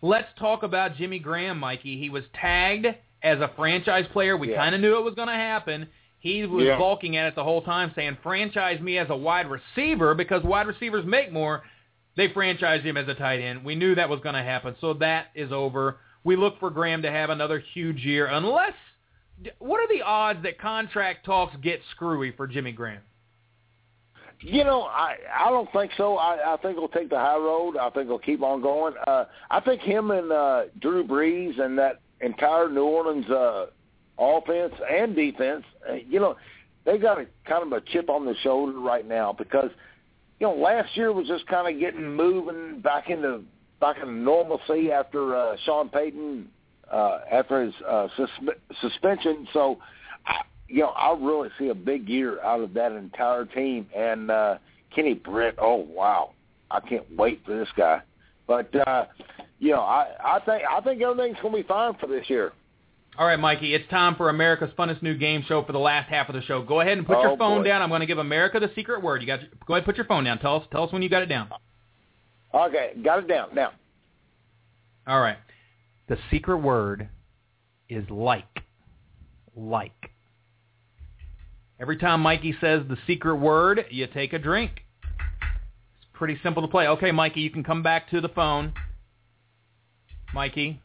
Let's 0.01 0.27
talk 0.37 0.63
about 0.63 0.95
Jimmy 0.97 1.19
Graham, 1.19 1.57
Mikey. 1.59 1.97
He 1.99 2.09
was 2.09 2.23
tagged 2.39 2.85
as 3.23 3.39
a 3.39 3.51
franchise 3.55 4.05
player. 4.11 4.35
We 4.37 4.51
Yeah. 4.51 4.57
kind 4.57 4.75
of 4.75 4.81
knew 4.81 4.97
it 4.97 5.03
was 5.03 5.13
going 5.15 5.27
to 5.29 5.33
happen. 5.33 5.87
He 6.19 6.45
was 6.45 6.65
Yeah. 6.65 6.77
balking 6.77 7.15
at 7.15 7.27
it 7.27 7.35
the 7.35 7.43
whole 7.45 7.61
time, 7.61 7.93
saying, 7.95 8.17
franchise 8.21 8.79
me 8.81 8.97
as 8.97 9.09
a 9.09 9.15
wide 9.15 9.47
receiver 9.49 10.13
because 10.15 10.43
wide 10.43 10.67
receivers 10.67 11.05
make 11.05 11.31
more. 11.31 11.63
They 12.17 12.29
franchised 12.29 12.83
him 12.83 12.97
as 12.97 13.07
a 13.07 13.13
tight 13.13 13.39
end. 13.39 13.63
We 13.63 13.75
knew 13.75 13.95
that 13.95 14.09
was 14.09 14.19
going 14.21 14.35
to 14.35 14.43
happen, 14.43 14.75
so 14.81 14.93
that 14.95 15.27
is 15.35 15.51
over. 15.51 15.97
We 16.23 16.35
look 16.35 16.59
for 16.59 16.69
Graham 16.69 17.01
to 17.03 17.11
have 17.11 17.29
another 17.29 17.63
huge 17.73 18.03
year, 18.03 18.27
unless 18.27 18.73
what 19.59 19.79
are 19.79 19.87
the 19.87 20.01
odds 20.01 20.43
that 20.43 20.59
contract 20.59 21.25
talks 21.25 21.55
get 21.61 21.81
screwy 21.91 22.33
for 22.35 22.45
Jimmy 22.45 22.71
Graham? 22.71 23.01
You 24.41 24.63
know, 24.63 24.83
I 24.83 25.17
I 25.37 25.49
don't 25.49 25.69
think 25.73 25.91
so. 25.97 26.15
I 26.17 26.53
I 26.53 26.57
think 26.57 26.77
he'll 26.77 26.87
take 26.87 27.09
the 27.09 27.17
high 27.17 27.37
road. 27.37 27.75
I 27.77 27.89
think 27.89 28.07
he'll 28.07 28.19
keep 28.19 28.41
on 28.41 28.61
going. 28.61 28.93
Uh, 29.05 29.25
I 29.49 29.59
think 29.59 29.81
him 29.81 30.11
and 30.11 30.31
uh, 30.31 30.63
Drew 30.79 31.05
Brees 31.05 31.59
and 31.59 31.77
that 31.77 31.99
entire 32.21 32.69
New 32.69 32.85
Orleans 32.85 33.29
uh, 33.29 33.65
offense 34.17 34.73
and 34.89 35.15
defense, 35.15 35.63
uh, 35.89 35.93
you 35.93 36.19
know, 36.19 36.37
they 36.85 36.97
got 36.97 37.19
a 37.19 37.25
kind 37.45 37.63
of 37.63 37.71
a 37.73 37.81
chip 37.91 38.09
on 38.09 38.25
the 38.25 38.35
shoulder 38.41 38.79
right 38.79 39.05
now 39.05 39.33
because 39.33 39.71
you 40.39 40.47
know 40.47 40.53
last 40.53 40.95
year 40.95 41.11
was 41.11 41.27
just 41.27 41.45
kind 41.47 41.73
of 41.73 41.79
getting 41.79 42.15
moving 42.15 42.81
back 42.81 43.09
into 43.09 43.43
back 43.79 43.97
into 43.97 44.11
normalcy 44.11 44.91
after 44.91 45.35
uh, 45.35 45.55
Sean 45.65 45.89
Payton 45.89 46.47
uh, 46.91 47.19
after 47.31 47.63
his 47.63 47.73
uh, 47.87 48.07
susp- 48.17 48.79
suspension. 48.81 49.47
So. 49.53 49.79
I, 50.25 50.41
you 50.71 50.81
know, 50.81 50.89
I 50.89 51.17
really 51.19 51.49
see 51.57 51.69
a 51.69 51.75
big 51.75 52.07
year 52.07 52.39
out 52.43 52.61
of 52.61 52.73
that 52.75 52.91
entire 52.91 53.45
team. 53.45 53.87
And 53.95 54.29
uh, 54.29 54.59
Kenny 54.95 55.15
Britt, 55.15 55.55
oh 55.59 55.87
wow, 55.89 56.33
I 56.71 56.79
can't 56.79 57.05
wait 57.17 57.41
for 57.45 57.57
this 57.57 57.67
guy. 57.75 58.01
But 58.47 58.73
uh, 58.87 59.05
you 59.59 59.71
know, 59.71 59.81
I 59.81 60.07
I 60.23 60.39
think 60.45 60.63
I 60.69 60.81
think 60.81 61.01
everything's 61.01 61.37
to 61.41 61.51
be 61.51 61.63
fine 61.63 61.95
for 61.99 62.07
this 62.07 62.29
year. 62.29 62.53
All 63.19 63.25
right, 63.25 63.37
Mikey, 63.37 63.73
it's 63.75 63.87
time 63.89 64.15
for 64.15 64.29
America's 64.29 64.71
funnest 64.79 65.01
new 65.03 65.13
game 65.13 65.43
show 65.45 65.61
for 65.65 65.73
the 65.73 65.77
last 65.77 66.07
half 66.09 66.29
of 66.29 66.35
the 66.35 66.41
show. 66.43 66.63
Go 66.63 66.79
ahead 66.79 66.97
and 66.97 67.05
put 67.05 67.17
Oh, 67.17 67.21
your 67.21 67.37
phone 67.37 67.59
boy. 67.63 67.67
down. 67.67 67.81
I'm 67.81 67.89
going 67.89 67.99
to 67.99 68.05
give 68.05 68.17
America 68.17 68.61
the 68.61 68.71
secret 68.75 69.03
word. 69.03 69.21
You 69.21 69.27
got 69.27 69.41
go 69.67 69.73
ahead, 69.73 69.79
and 69.83 69.85
put 69.85 69.97
your 69.97 70.05
phone 70.05 70.23
down. 70.23 70.39
Tell 70.39 70.55
us 70.55 70.63
tell 70.71 70.83
us 70.85 70.93
when 70.93 71.01
you 71.01 71.09
got 71.09 71.21
it 71.21 71.25
down. 71.25 71.49
Okay, 72.53 72.93
got 73.03 73.19
it 73.19 73.27
down 73.27 73.49
now. 73.53 73.73
All 75.05 75.19
right. 75.19 75.35
The 76.07 76.17
secret 76.31 76.59
word 76.59 77.09
is 77.89 78.09
like. 78.09 78.45
Like. 79.53 80.11
Every 81.77 81.97
time 81.97 82.21
Mikey 82.21 82.55
says 82.61 82.83
the 82.87 82.97
secret 83.05 83.35
word, 83.35 83.83
you 83.91 84.07
take 84.07 84.31
a 84.31 84.39
drink. 84.39 84.71
It's 85.97 86.07
pretty 86.13 86.39
simple 86.41 86.61
to 86.61 86.69
play. 86.69 86.87
Okay, 86.87 87.11
Mikey, 87.11 87.41
you 87.41 87.49
can 87.49 87.65
come 87.65 87.83
back 87.83 88.09
to 88.11 88.21
the 88.21 88.29
phone. 88.29 88.73
Mikey. 90.33 90.81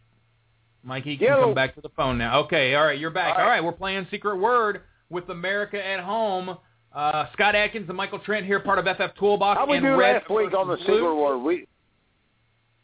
Mikey, 0.85 1.12
you 1.12 1.18
can 1.18 1.29
come 1.29 1.55
back 1.55 1.75
to 1.75 1.81
the 1.81 1.88
phone 1.90 2.18
now. 2.18 2.40
Okay, 2.40 2.75
all 2.75 2.85
right, 2.85 2.99
you're 2.99 3.11
back. 3.11 3.37
All 3.37 3.42
All 3.42 3.49
right. 3.49 3.57
right, 3.57 3.64
we're 3.64 3.73
playing 3.73 4.07
Secret 4.11 4.37
Word 4.37 4.83
with 5.11 5.29
America 5.29 5.85
at 5.85 6.01
Home. 6.01 6.57
Uh, 6.94 7.27
Scott 7.33 7.55
Atkins 7.55 7.88
and 7.88 7.97
Michael 7.97 8.20
Trent 8.20 8.47
here, 8.47 8.61
part 8.61 8.79
of 8.79 8.85
FF 8.85 9.18
Toolbox. 9.18 9.59
How 9.59 9.66
we 9.66 9.79
and 9.79 9.87
do 9.87 9.97
Red 9.97 10.23
last 10.23 10.31
week 10.31 10.55
on 10.55 10.68
the 10.68 10.77
Blue. 10.77 10.85
secret 10.85 11.14
word? 11.14 11.38
We 11.38 11.66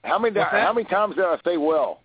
how 0.03 0.19
many 0.19 0.39
how 0.41 0.73
many 0.73 0.89
times 0.89 1.15
did 1.15 1.25
I 1.25 1.37
say 1.45 1.57
well? 1.57 2.01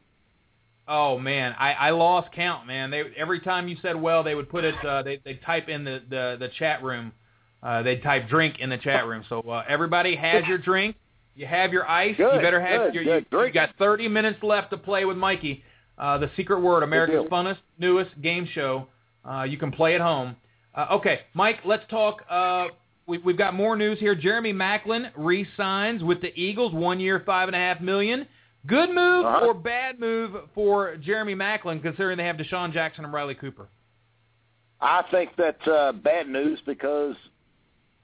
Oh 0.88 1.18
man, 1.18 1.56
I, 1.58 1.74
I 1.74 1.90
lost 1.92 2.32
count, 2.34 2.68
man. 2.68 2.92
They 2.92 3.04
every 3.18 3.40
time 3.40 3.68
you 3.68 3.78
said 3.82 3.96
well, 4.00 4.24
they 4.24 4.36
would 4.36 4.50
put 4.50 4.64
it. 4.64 4.76
Uh, 4.86 5.02
they 5.02 5.20
they 5.24 5.36
type 5.36 5.68
in 5.68 5.84
the 5.84 6.04
the, 6.10 6.38
the 6.40 6.50
chat 6.60 6.84
room. 6.84 7.12
Uh, 7.64 7.82
they 7.82 7.98
type 7.98 8.30
drink 8.30 8.60
in 8.60 8.70
the 8.70 8.78
chat 8.78 9.08
room. 9.08 9.24
So 9.28 9.42
uh, 9.42 9.64
everybody 9.68 10.16
has 10.16 10.46
your 10.46 10.60
drink. 10.60 10.96
You 11.36 11.48
have 11.48 11.74
your 11.74 11.90
ice. 11.90 12.16
you 12.20 12.30
better 12.40 12.62
have 12.62 12.94
good, 12.94 12.94
your. 12.94 13.04
good. 13.04 13.26
You, 13.32 13.44
you 13.46 13.52
got 13.52 13.72
30 13.78 14.08
minutes 14.08 14.44
left 14.44 14.70
to 14.70 14.78
play 14.78 15.04
with 15.06 15.18
Mikey. 15.18 15.64
Uh, 15.98 16.18
the 16.18 16.30
secret 16.36 16.60
word, 16.60 16.84
America's 16.84 17.26
funnest, 17.32 17.58
newest 17.80 18.20
game 18.22 18.48
show. 18.54 18.88
Uh, 19.30 19.44
you 19.44 19.58
can 19.58 19.72
play 19.72 19.96
at 19.96 20.02
home. 20.02 20.36
Uh, 20.76 20.88
okay, 20.92 21.22
Mike, 21.34 21.58
let's 21.66 21.84
talk. 21.90 22.24
Uh, 22.30 22.68
we, 23.08 23.18
we've 23.20 23.38
got 23.38 23.54
more 23.54 23.76
news 23.78 23.98
here. 24.00 24.14
Jeremy 24.16 24.52
Maclin 24.52 25.10
re-signs 25.16 26.04
with 26.04 26.22
the 26.22 26.38
Eagles, 26.40 26.74
one 26.74 27.00
year, 27.00 27.24
five 27.26 27.48
and 27.48 27.56
a 27.56 27.60
half 27.60 27.80
million. 27.80 28.28
Good 28.68 28.90
move 28.90 29.26
Uh-huh. 29.26 29.46
or 29.46 29.54
bad 29.54 30.00
move 30.00 30.32
for 30.54 30.98
Jeremy 30.98 31.36
Maclin, 31.36 31.82
considering 31.82 32.18
they 32.18 32.26
have 32.26 32.36
DeSean 32.38 32.74
Jackson 32.74 33.06
and 33.06 33.14
Riley 33.14 33.36
Cooper? 33.36 33.68
I 34.82 35.04
think 35.12 35.32
that's 35.38 35.66
uh, 35.68 35.92
bad 35.94 36.28
news 36.28 36.60
because 36.66 37.16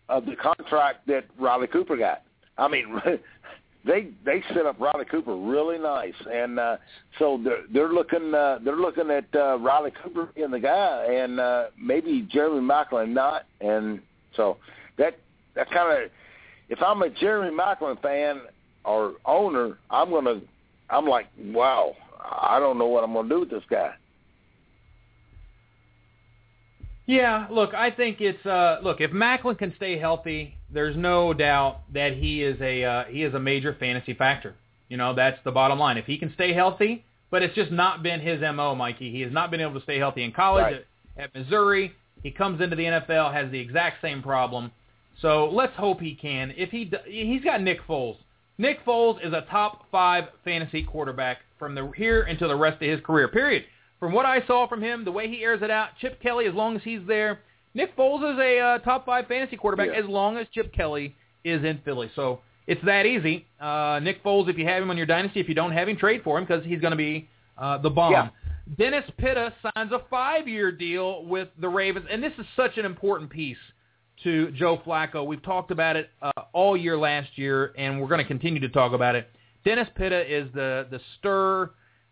of 0.07 0.25
the 0.25 0.35
contract 0.35 1.07
that 1.07 1.25
Riley 1.39 1.67
Cooper 1.67 1.97
got. 1.97 2.21
I 2.57 2.67
mean, 2.67 3.01
they 3.85 4.09
they 4.25 4.43
set 4.53 4.65
up 4.65 4.79
Riley 4.79 5.05
Cooper 5.05 5.35
really 5.35 5.79
nice, 5.79 6.13
and 6.31 6.59
uh, 6.59 6.77
so 7.17 7.39
they're 7.43 7.63
they're 7.73 7.93
looking 7.93 8.33
uh, 8.33 8.59
they're 8.63 8.75
looking 8.75 9.09
at 9.09 9.25
uh, 9.35 9.57
Riley 9.59 9.91
Cooper 10.03 10.29
being 10.35 10.51
the 10.51 10.59
guy, 10.59 11.05
and 11.05 11.39
uh, 11.39 11.65
maybe 11.81 12.27
Jeremy 12.31 12.61
Maclin 12.61 13.09
not, 13.09 13.45
and 13.59 13.99
so 14.35 14.57
that 14.97 15.17
that 15.55 15.69
kind 15.71 16.03
of 16.03 16.11
if 16.69 16.81
I'm 16.81 17.01
a 17.01 17.09
Jeremy 17.09 17.55
Maclin 17.55 18.01
fan 18.01 18.41
or 18.85 19.13
owner, 19.25 19.77
I'm 19.89 20.11
gonna 20.11 20.41
I'm 20.89 21.07
like, 21.07 21.27
wow, 21.45 21.95
I 22.23 22.59
don't 22.59 22.77
know 22.77 22.87
what 22.87 23.03
I'm 23.03 23.13
gonna 23.13 23.29
do 23.29 23.39
with 23.41 23.49
this 23.49 23.63
guy. 23.69 23.93
Yeah, 27.07 27.47
look, 27.49 27.73
I 27.73 27.89
think 27.89 28.21
it's 28.21 28.45
uh 28.45 28.79
look, 28.83 29.01
if 29.01 29.11
Maclin 29.11 29.57
can 29.57 29.73
stay 29.75 29.97
healthy, 29.97 30.55
there's 30.73 30.95
no 30.95 31.33
doubt 31.33 31.81
that 31.93 32.13
he 32.13 32.43
is 32.43 32.59
a 32.61 32.83
uh, 32.83 33.03
he 33.05 33.23
is 33.23 33.33
a 33.33 33.39
major 33.39 33.75
fantasy 33.79 34.13
factor. 34.13 34.55
You 34.89 34.97
know, 34.97 35.13
that's 35.13 35.37
the 35.43 35.51
bottom 35.51 35.79
line. 35.79 35.97
If 35.97 36.05
he 36.05 36.17
can 36.17 36.33
stay 36.33 36.53
healthy, 36.53 37.05
but 37.29 37.43
it's 37.43 37.55
just 37.55 37.71
not 37.71 38.03
been 38.03 38.19
his 38.19 38.41
MO, 38.41 38.75
Mikey. 38.75 39.11
He 39.11 39.21
has 39.21 39.31
not 39.31 39.51
been 39.51 39.61
able 39.61 39.75
to 39.75 39.81
stay 39.81 39.97
healthy 39.97 40.23
in 40.23 40.31
college 40.31 40.63
Right. 40.63 40.85
at, 41.17 41.23
at 41.23 41.35
Missouri. 41.35 41.93
He 42.23 42.31
comes 42.31 42.61
into 42.61 42.75
the 42.75 42.83
NFL 42.83 43.33
has 43.33 43.49
the 43.51 43.59
exact 43.59 44.01
same 44.01 44.21
problem. 44.21 44.71
So, 45.21 45.49
let's 45.51 45.75
hope 45.75 45.99
he 45.99 46.15
can. 46.15 46.53
If 46.57 46.69
he 46.71 46.91
he's 47.07 47.43
got 47.43 47.61
Nick 47.61 47.79
Foles. 47.87 48.17
Nick 48.57 48.85
Foles 48.85 49.25
is 49.25 49.33
a 49.33 49.45
top 49.49 49.85
5 49.91 50.25
fantasy 50.43 50.83
quarterback 50.83 51.37
from 51.57 51.73
the 51.73 51.91
here 51.95 52.23
until 52.23 52.47
the 52.49 52.55
rest 52.55 52.81
of 52.81 52.89
his 52.89 52.99
career. 53.01 53.27
Period. 53.27 53.63
From 53.99 54.13
what 54.13 54.25
I 54.25 54.45
saw 54.45 54.67
from 54.67 54.81
him, 54.83 55.05
the 55.05 55.11
way 55.11 55.27
he 55.27 55.43
airs 55.43 55.61
it 55.61 55.71
out, 55.71 55.89
Chip 55.99 56.21
Kelly, 56.21 56.47
as 56.47 56.53
long 56.53 56.75
as 56.75 56.81
he's 56.83 57.01
there, 57.07 57.39
Nick 57.73 57.95
Foles 57.95 58.33
is 58.33 58.39
a 58.39 58.59
uh, 58.59 58.77
top 58.79 59.05
five 59.05 59.27
fantasy 59.27 59.55
quarterback 59.57 59.89
Yeah. 59.93 59.99
as 59.99 60.05
long 60.05 60.37
as 60.37 60.47
Chip 60.53 60.73
Kelly 60.73 61.15
is 61.43 61.63
in 61.63 61.79
Philly. 61.85 62.09
So 62.15 62.41
it's 62.67 62.83
that 62.85 63.05
easy. 63.05 63.45
Uh, 63.59 63.99
Nick 64.03 64.23
Foles, 64.23 64.49
if 64.49 64.57
you 64.57 64.65
have 64.65 64.83
him 64.83 64.89
on 64.89 64.97
your 64.97 65.05
dynasty, 65.05 65.39
if 65.39 65.47
you 65.49 65.55
don't 65.55 65.71
have 65.71 65.87
him, 65.89 65.97
trade 65.97 66.21
for 66.23 66.37
him 66.37 66.45
because 66.45 66.63
he's 66.65 66.79
going 66.81 66.91
to 66.91 66.97
be 66.97 67.29
uh, 67.57 67.77
the 67.77 67.89
bomb. 67.89 68.11
Yeah. 68.13 68.29
Dennis 68.77 69.03
Pitta 69.17 69.53
signs 69.75 69.91
a 69.91 70.01
five-year 70.09 70.71
deal 70.71 71.25
with 71.25 71.49
the 71.59 71.67
Ravens, 71.67 72.05
and 72.09 72.23
this 72.23 72.31
is 72.37 72.45
such 72.55 72.77
an 72.77 72.85
important 72.85 73.29
piece 73.29 73.57
to 74.23 74.51
Joe 74.51 74.79
Flacco. 74.85 75.25
We've 75.25 75.41
talked 75.41 75.71
about 75.71 75.95
it 75.95 76.09
uh, 76.21 76.31
all 76.53 76.77
year 76.77 76.97
last 76.97 77.29
year, 77.37 77.73
and 77.77 77.99
we're 77.99 78.07
going 78.07 78.21
to 78.21 78.27
continue 78.27 78.59
to 78.61 78.69
talk 78.69 78.93
about 78.93 79.15
it. 79.15 79.29
Dennis 79.65 79.87
Pitta 79.95 80.21
is 80.21 80.47
the 80.53 80.87
the 80.89 80.99
stir, 81.17 81.71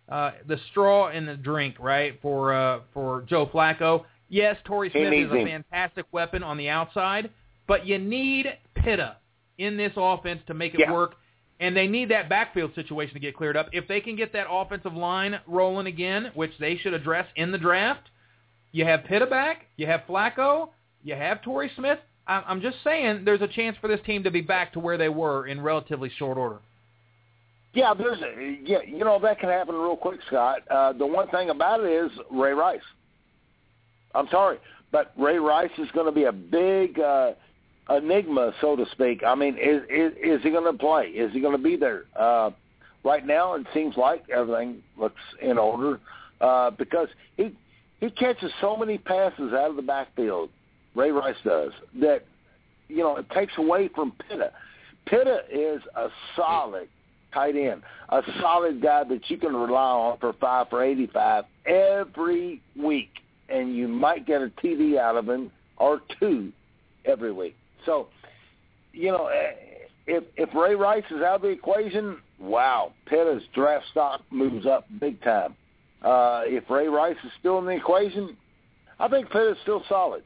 uh, 0.10 0.32
the 0.48 0.58
straw 0.72 1.10
in 1.12 1.26
the 1.26 1.36
drink, 1.36 1.76
right? 1.80 2.20
For 2.22 2.54
uh, 2.54 2.80
for 2.94 3.24
Joe 3.30 3.46
Flacco. 3.48 4.06
Yes, 4.30 4.58
Torrey 4.64 4.90
Smith 4.92 5.10
needs 5.10 5.32
is 5.32 5.38
a 5.38 5.46
fantastic 5.46 6.06
weapon 6.12 6.44
on 6.44 6.58
the 6.58 6.70
outside, 6.70 7.30
but 7.68 7.86
you 7.86 7.98
need 7.98 8.46
Pitta 8.76 9.18
in 9.58 9.76
this 9.76 9.92
offense 9.96 10.42
to 10.48 10.54
make 10.54 10.74
it 10.74 10.82
Yeah. 10.82 10.92
work. 10.94 11.16
And 11.60 11.76
they 11.76 11.88
need 11.88 12.10
that 12.10 12.30
backfield 12.30 12.74
situation 12.74 13.14
to 13.16 13.20
get 13.20 13.36
cleared 13.36 13.58
up. 13.58 13.68
If 13.74 13.86
they 13.88 14.00
can 14.00 14.16
get 14.16 14.32
that 14.32 14.48
offensive 14.50 14.96
line 14.96 15.42
rolling 15.46 15.88
again, 15.88 16.32
which 16.34 16.58
they 16.58 16.78
should 16.78 16.94
address 16.94 17.28
in 17.36 17.52
the 17.52 17.58
draft, 17.58 18.10
you 18.72 18.86
have 18.86 19.04
Pitta 19.04 19.26
back, 19.26 19.66
you 19.76 19.86
have 19.86 20.04
Flacco, 20.08 20.70
you 21.04 21.16
have 21.16 21.42
Torrey 21.42 21.70
Smith. 21.76 22.00
I'm 22.28 22.62
just 22.62 22.78
saying 22.84 23.26
there's 23.26 23.42
a 23.42 23.48
chance 23.48 23.76
for 23.78 23.88
this 23.88 24.00
team 24.02 24.24
to 24.24 24.30
be 24.30 24.42
back 24.42 24.72
to 24.74 24.80
where 24.80 24.98
they 24.98 25.10
were 25.10 25.48
in 25.48 25.60
relatively 25.60 26.10
short 26.10 26.38
order. 26.38 26.60
Yeah, 27.74 27.94
there's 27.94 28.22
a, 28.22 28.60
yeah, 28.64 28.82
you 28.86 29.00
know 29.00 29.20
that 29.20 29.40
can 29.40 29.50
happen 29.50 29.76
real 29.76 29.98
quick, 29.98 30.20
Scott. 30.28 30.62
Uh, 30.70 30.94
the 30.94 31.06
one 31.06 31.28
thing 31.30 31.50
about 31.50 31.82
it 31.82 31.92
is 31.92 32.12
Ray 32.32 32.54
Rice. 32.54 32.82
I'm 34.16 34.28
sorry, 34.30 34.58
but 34.92 35.12
Ray 35.18 35.38
Rice 35.38 35.72
is 35.78 35.90
going 35.94 36.06
to 36.08 36.12
be 36.12 36.24
a 36.24 36.32
big 36.32 37.00
uh, 37.00 37.34
enigma, 37.90 38.54
so 38.62 38.76
to 38.76 38.86
speak. 38.92 39.24
I 39.24 39.36
mean, 39.36 39.58
is 39.58 39.84
is, 39.90 40.14
is 40.24 40.44
he 40.44 40.50
going 40.50 40.72
to 40.72 40.78
play? 40.78 41.06
Is 41.08 41.32
he 41.34 41.40
going 41.40 41.56
to 41.56 41.64
be 41.64 41.76
there? 41.76 42.06
Uh, 42.16 42.52
right 43.04 43.26
now, 43.26 43.56
it 43.56 43.68
seems 43.74 43.98
like 43.98 44.30
everything 44.30 44.82
looks 44.98 45.22
in 45.42 45.58
order 45.58 46.00
uh, 46.42 46.72
because 46.72 47.08
he 47.38 47.56
he 48.00 48.10
catches 48.10 48.52
so 48.62 48.76
many 48.76 48.98
passes 48.98 49.54
out 49.54 49.70
of 49.70 49.76
the 49.76 49.82
backfield. 49.82 50.50
Ray 50.96 51.12
Rice 51.12 51.36
does 51.44 51.72
that. 52.02 52.26
You 52.88 52.98
know, 52.98 53.18
it 53.18 53.30
takes 53.30 53.54
away 53.60 53.88
from 53.94 54.14
Pitta. 54.28 54.52
Pitta 55.06 55.42
is 55.52 55.80
a 55.96 56.08
solid 56.36 56.88
tight 57.32 57.56
end, 57.56 57.84
a 58.10 58.24
solid 58.42 58.82
guy 58.82 59.04
that 59.04 59.30
you 59.30 59.38
can 59.38 59.56
rely 59.56 59.92
on 59.92 60.18
for 60.18 60.34
five 60.34 60.70
for 60.70 60.84
eighty-five 60.84 61.46
every 61.68 62.62
week, 62.76 63.12
and 63.52 63.76
you 63.76 63.88
might 63.88 64.26
get 64.26 64.42
a 64.42 64.52
TD 64.64 64.98
out 64.98 65.16
of 65.16 65.28
him 65.28 65.52
or 65.78 66.02
two 66.20 66.52
every 67.06 67.32
week. 67.32 67.56
So, 67.86 68.08
you 68.94 69.12
know, 69.12 69.28
eh, 69.28 69.52
if 70.08 70.24
if 70.36 70.54
Ray 70.54 70.76
Rice 70.76 71.04
is 71.12 71.22
out 71.22 71.36
of 71.36 71.42
the 71.42 71.50
equation, 71.50 72.18
wow, 72.40 72.94
Pitta's 73.06 73.44
draft 73.54 73.86
stock 73.92 74.22
moves 74.32 74.66
up 74.66 74.86
big 75.00 75.22
time. 75.24 75.56
Uh, 76.02 76.42
if 76.46 76.70
Ray 76.70 76.88
Rice 76.88 77.18
is 77.24 77.32
still 77.40 77.60
in 77.60 77.66
the 77.66 77.72
equation, 77.72 78.38
I 79.00 79.08
think 79.08 79.30
Pitt 79.30 79.48
is 79.48 79.58
still 79.64 79.84
solid. 79.90 80.24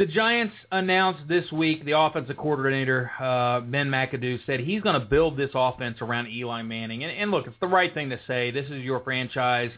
The 0.00 0.06
Giants 0.06 0.54
announced 0.72 1.28
this 1.28 1.52
week 1.52 1.84
the 1.84 1.98
offensive 1.98 2.38
coordinator 2.38 3.10
uh, 3.20 3.60
Ben 3.60 3.90
McAdoo 3.90 4.38
said 4.46 4.60
he's 4.60 4.80
going 4.80 4.98
to 4.98 5.06
build 5.06 5.36
this 5.36 5.50
offense 5.52 5.98
around 6.00 6.28
Eli 6.28 6.62
Manning. 6.62 7.04
And, 7.04 7.12
and 7.12 7.30
look, 7.30 7.46
it's 7.46 7.56
the 7.60 7.66
right 7.66 7.92
thing 7.92 8.08
to 8.08 8.18
say. 8.26 8.50
This 8.50 8.64
is 8.70 8.82
your 8.82 9.00
franchise. 9.00 9.70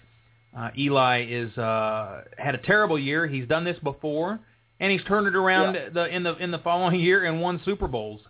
Uh, 0.56 0.70
Eli 0.76 1.26
is 1.28 1.56
uh, 1.56 2.22
had 2.36 2.54
a 2.54 2.58
terrible 2.58 2.98
year. 2.98 3.26
He's 3.26 3.46
done 3.48 3.64
this 3.64 3.78
before, 3.82 4.38
and 4.80 4.92
he's 4.92 5.02
turned 5.04 5.26
it 5.26 5.34
around 5.34 5.74
Yeah. 5.74 5.88
the, 5.92 6.06
in 6.14 6.22
the 6.22 6.36
in 6.36 6.50
the 6.50 6.58
following 6.58 7.00
year 7.00 7.24
and 7.24 7.40
won 7.40 7.60
Super 7.64 7.88
Bowls. 7.88 8.20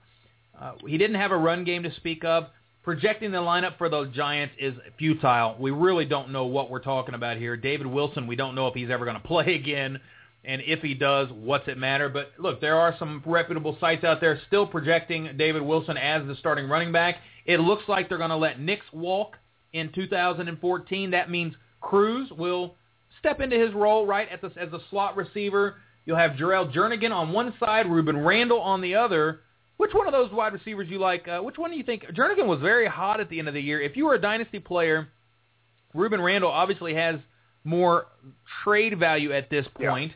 Uh, 0.58 0.72
he 0.86 0.98
didn't 0.98 1.16
have 1.16 1.32
a 1.32 1.36
run 1.36 1.64
game 1.64 1.82
to 1.82 1.94
speak 1.96 2.24
of. 2.24 2.46
Projecting 2.84 3.30
the 3.30 3.38
lineup 3.38 3.78
for 3.78 3.88
the 3.88 4.06
Giants 4.06 4.54
is 4.58 4.74
futile. 4.98 5.56
We 5.58 5.70
really 5.70 6.04
don't 6.04 6.30
know 6.30 6.46
what 6.46 6.68
we're 6.68 6.80
talking 6.82 7.14
about 7.14 7.36
here. 7.36 7.56
David 7.56 7.86
Wilson, 7.86 8.26
we 8.26 8.34
don't 8.34 8.56
know 8.56 8.66
if 8.66 8.74
he's 8.74 8.90
ever 8.90 9.04
going 9.04 9.16
to 9.20 9.26
play 9.26 9.54
again, 9.54 10.00
and 10.44 10.62
if 10.64 10.80
he 10.80 10.94
does, 10.94 11.28
what's 11.32 11.68
it 11.68 11.78
matter? 11.78 12.08
But 12.08 12.32
look, 12.38 12.60
there 12.60 12.76
are 12.76 12.94
some 12.98 13.22
reputable 13.24 13.76
sites 13.80 14.02
out 14.04 14.20
there 14.20 14.40
still 14.48 14.66
projecting 14.66 15.36
David 15.36 15.62
Wilson 15.62 15.96
as 15.96 16.26
the 16.26 16.34
starting 16.36 16.68
running 16.68 16.92
back. 16.92 17.16
It 17.46 17.58
looks 17.60 17.84
like 17.88 18.08
they're 18.08 18.18
going 18.18 18.30
to 18.30 18.36
let 18.36 18.60
Nicks 18.60 18.86
walk 18.92 19.36
in 19.72 19.90
2014. 19.92 21.10
That 21.12 21.30
means 21.30 21.54
Cruz 21.82 22.30
will 22.30 22.74
step 23.18 23.40
into 23.40 23.58
his 23.58 23.74
role 23.74 24.06
right 24.06 24.28
at 24.30 24.40
the, 24.40 24.50
as 24.58 24.72
a 24.72 24.80
slot 24.90 25.16
receiver. 25.16 25.76
You'll 26.06 26.16
have 26.16 26.32
Jerrel 26.32 26.72
Jernigan 26.72 27.12
on 27.12 27.32
one 27.32 27.52
side, 27.60 27.86
Rueben 27.86 28.24
Randle 28.24 28.60
on 28.60 28.80
the 28.80 28.94
other. 28.94 29.40
Which 29.76 29.92
one 29.94 30.06
of 30.06 30.12
those 30.12 30.32
wide 30.32 30.52
receivers 30.52 30.88
you 30.88 30.98
like? 30.98 31.26
Uh, 31.28 31.40
which 31.40 31.58
one 31.58 31.70
do 31.70 31.76
you 31.76 31.82
think? 31.82 32.04
Jernigan 32.04 32.46
was 32.46 32.60
very 32.60 32.86
hot 32.86 33.20
at 33.20 33.28
the 33.28 33.38
end 33.38 33.48
of 33.48 33.54
the 33.54 33.60
year. 33.60 33.80
If 33.80 33.96
you 33.96 34.06
were 34.06 34.14
a 34.14 34.20
dynasty 34.20 34.58
player, 34.58 35.08
Rueben 35.94 36.24
Randle 36.24 36.50
obviously 36.50 36.94
has 36.94 37.16
more 37.64 38.06
trade 38.64 38.98
value 38.98 39.32
at 39.32 39.50
this 39.50 39.66
Yeah. 39.78 39.90
point. 39.90 40.12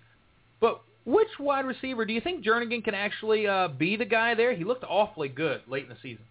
But 0.60 0.80
which 1.04 1.28
wide 1.38 1.66
receiver 1.66 2.04
do 2.04 2.12
you 2.12 2.20
think 2.20 2.44
Jernigan 2.44 2.82
can 2.84 2.94
actually 2.94 3.46
uh, 3.46 3.68
be 3.68 3.96
the 3.96 4.04
guy 4.04 4.34
there? 4.34 4.54
He 4.54 4.64
looked 4.64 4.84
awfully 4.84 5.28
good 5.28 5.62
late 5.68 5.84
in 5.84 5.88
the 5.90 5.96
season. 6.02 6.24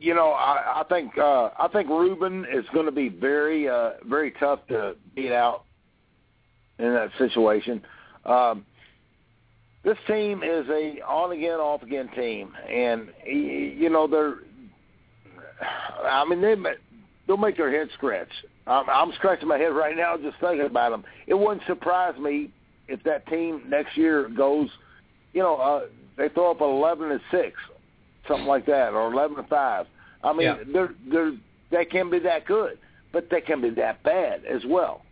You 0.00 0.14
know, 0.14 0.30
I, 0.30 0.80
I 0.80 0.84
think 0.88 1.16
uh, 1.18 1.50
I 1.58 1.68
think 1.72 1.88
Rueben 1.88 2.44
is 2.52 2.64
going 2.72 2.86
to 2.86 2.92
be 2.92 3.08
very 3.08 3.68
uh, 3.68 3.92
very 4.08 4.32
tough 4.32 4.60
to 4.68 4.96
beat 5.14 5.32
out 5.32 5.64
in 6.78 6.92
that 6.94 7.10
situation. 7.18 7.82
Um, 8.24 8.64
this 9.84 9.96
team 10.06 10.42
is 10.42 10.66
a 10.68 11.00
on 11.06 11.32
again 11.32 11.58
off 11.58 11.82
again 11.82 12.08
team, 12.14 12.52
and 12.68 13.08
you 13.26 13.90
know 13.90 14.06
they're. 14.06 14.36
I 16.04 16.24
mean 16.24 16.40
they 16.40 16.54
they'll 17.26 17.36
make 17.36 17.56
their 17.56 17.70
head 17.70 17.88
scratch. 17.94 18.28
I'm, 18.66 18.88
I'm 18.88 19.12
scratching 19.12 19.48
my 19.48 19.58
head 19.58 19.72
right 19.72 19.96
now 19.96 20.16
just 20.16 20.38
thinking 20.40 20.66
about 20.66 20.90
them. 20.90 21.04
It 21.26 21.34
wouldn't 21.34 21.62
surprise 21.66 22.18
me 22.18 22.50
if 22.88 23.02
that 23.04 23.26
team 23.28 23.62
next 23.68 23.96
year 23.96 24.28
goes, 24.28 24.68
you 25.32 25.42
know, 25.42 25.56
uh, 25.56 25.86
they 26.16 26.28
throw 26.28 26.50
up 26.50 26.60
eleven 26.60 27.10
and 27.10 27.20
six, 27.30 27.56
something 28.28 28.46
like 28.46 28.66
that, 28.66 28.92
or 28.92 29.12
eleven 29.12 29.38
and 29.38 29.48
five. 29.48 29.86
I 30.22 30.32
mean, 30.32 30.42
Yeah. 30.46 30.58
they're 30.72 30.94
they're 31.10 31.32
they 31.70 31.84
can 31.84 32.10
be 32.10 32.18
that 32.20 32.46
good, 32.46 32.78
but 33.12 33.28
they 33.30 33.40
can 33.40 33.60
be 33.60 33.70
that 33.70 34.02
bad 34.02 34.44
as 34.44 34.62
well. 34.66 35.02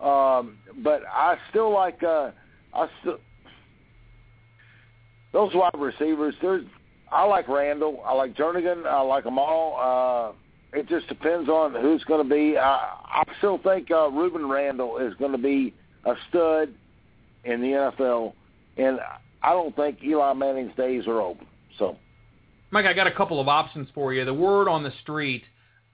Um, 0.00 0.58
but 0.82 1.02
I 1.10 1.36
still 1.50 1.72
like 1.72 2.02
uh, 2.02 2.30
I 2.74 2.88
still 3.00 3.18
those 5.32 5.54
wide 5.54 5.70
receivers. 5.78 6.34
There's 6.40 6.64
I 7.10 7.24
like 7.24 7.48
Randle. 7.48 8.02
I 8.04 8.14
like 8.14 8.34
Jernigan. 8.34 8.86
I 8.86 9.00
like 9.02 9.24
them 9.24 9.38
all. 9.38 10.32
Uh, 10.34 10.76
it 10.76 10.88
just 10.88 11.06
depends 11.08 11.48
on 11.48 11.74
who's 11.74 12.02
going 12.04 12.26
to 12.26 12.34
be. 12.34 12.58
I, 12.58 12.96
I 13.04 13.22
still 13.38 13.58
think 13.58 13.90
uh, 13.90 14.10
Rueben 14.10 14.50
Randle 14.50 14.98
is 14.98 15.14
going 15.14 15.32
to 15.32 15.38
be 15.38 15.72
a 16.04 16.14
stud 16.28 16.74
in 17.44 17.60
the 17.60 17.68
NFL, 17.68 18.32
and 18.76 18.98
I 19.42 19.50
don't 19.52 19.74
think 19.76 20.02
Eli 20.02 20.32
Manning's 20.32 20.74
days 20.76 21.06
are 21.06 21.20
over. 21.20 21.40
So 21.78 21.96
Mike, 22.76 22.84
I 22.84 22.92
got 22.92 23.06
a 23.06 23.12
couple 23.12 23.40
of 23.40 23.48
options 23.48 23.88
for 23.94 24.12
you. 24.12 24.22
The 24.26 24.34
word 24.34 24.68
on 24.68 24.82
the 24.82 24.92
street. 25.00 25.44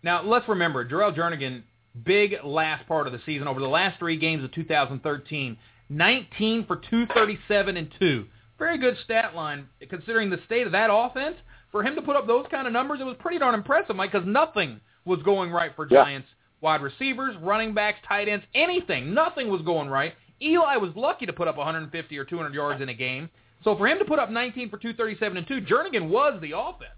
Now, 0.03 0.21
let's 0.25 0.49
remember, 0.49 0.85
Jerrel 0.85 1.16
Jernigan, 1.16 1.62
big 2.03 2.35
last 2.42 2.88
part 2.88 3.07
of 3.07 3.12
the 3.12 3.21
season. 3.25 3.47
Over 3.47 3.61
the 3.61 3.68
last 3.68 4.01
three 4.01 4.16
games 4.16 4.42
of 4.42 4.51
2013, 4.51 5.57
19 5.88 6.66
for 6.66 6.75
237 6.75 7.77
and 7.77 7.88
2. 8.01 8.27
Very 8.59 8.79
good 8.79 8.97
stat 9.05 9.37
line, 9.37 9.68
considering 9.88 10.29
the 10.29 10.40
state 10.45 10.66
of 10.66 10.73
that 10.73 10.90
offense. 10.92 11.37
For 11.71 11.85
him 11.85 11.95
to 11.95 12.03
put 12.03 12.16
up 12.16 12.27
those 12.27 12.47
kind 12.51 12.66
of 12.66 12.73
numbers, 12.73 12.99
it 13.01 13.05
was 13.05 13.14
pretty 13.21 13.38
darn 13.38 13.55
impressive, 13.55 13.95
Mike, 13.95 14.11
because 14.11 14.27
nothing 14.27 14.81
was 15.05 15.23
going 15.23 15.53
right 15.53 15.71
for 15.77 15.87
Yeah. 15.88 16.03
Giants 16.03 16.31
wide 16.62 16.83
receivers, 16.83 17.37
running 17.37 17.75
backs, 17.75 18.01
tight 18.09 18.27
ends, 18.27 18.45
anything. 18.57 19.14
Nothing 19.14 19.51
was 19.51 19.62
going 19.62 19.88
right. 19.88 20.14
Eli 20.42 20.79
was 20.79 20.90
lucky 20.97 21.27
to 21.27 21.33
put 21.33 21.47
up 21.47 21.59
150 21.59 22.18
or 22.18 22.25
200 22.25 22.53
yards 22.53 22.83
in 22.83 22.88
a 22.88 22.95
game. 22.95 23.31
So 23.64 23.77
for 23.77 23.87
him 23.87 23.98
to 23.98 24.05
put 24.05 24.18
up 24.18 24.31
19 24.31 24.70
for 24.70 24.77
237 24.77 25.37
and 25.38 25.46
2, 25.46 25.61
Jernigan 25.62 26.09
was 26.09 26.40
the 26.40 26.53
offense. 26.57 26.90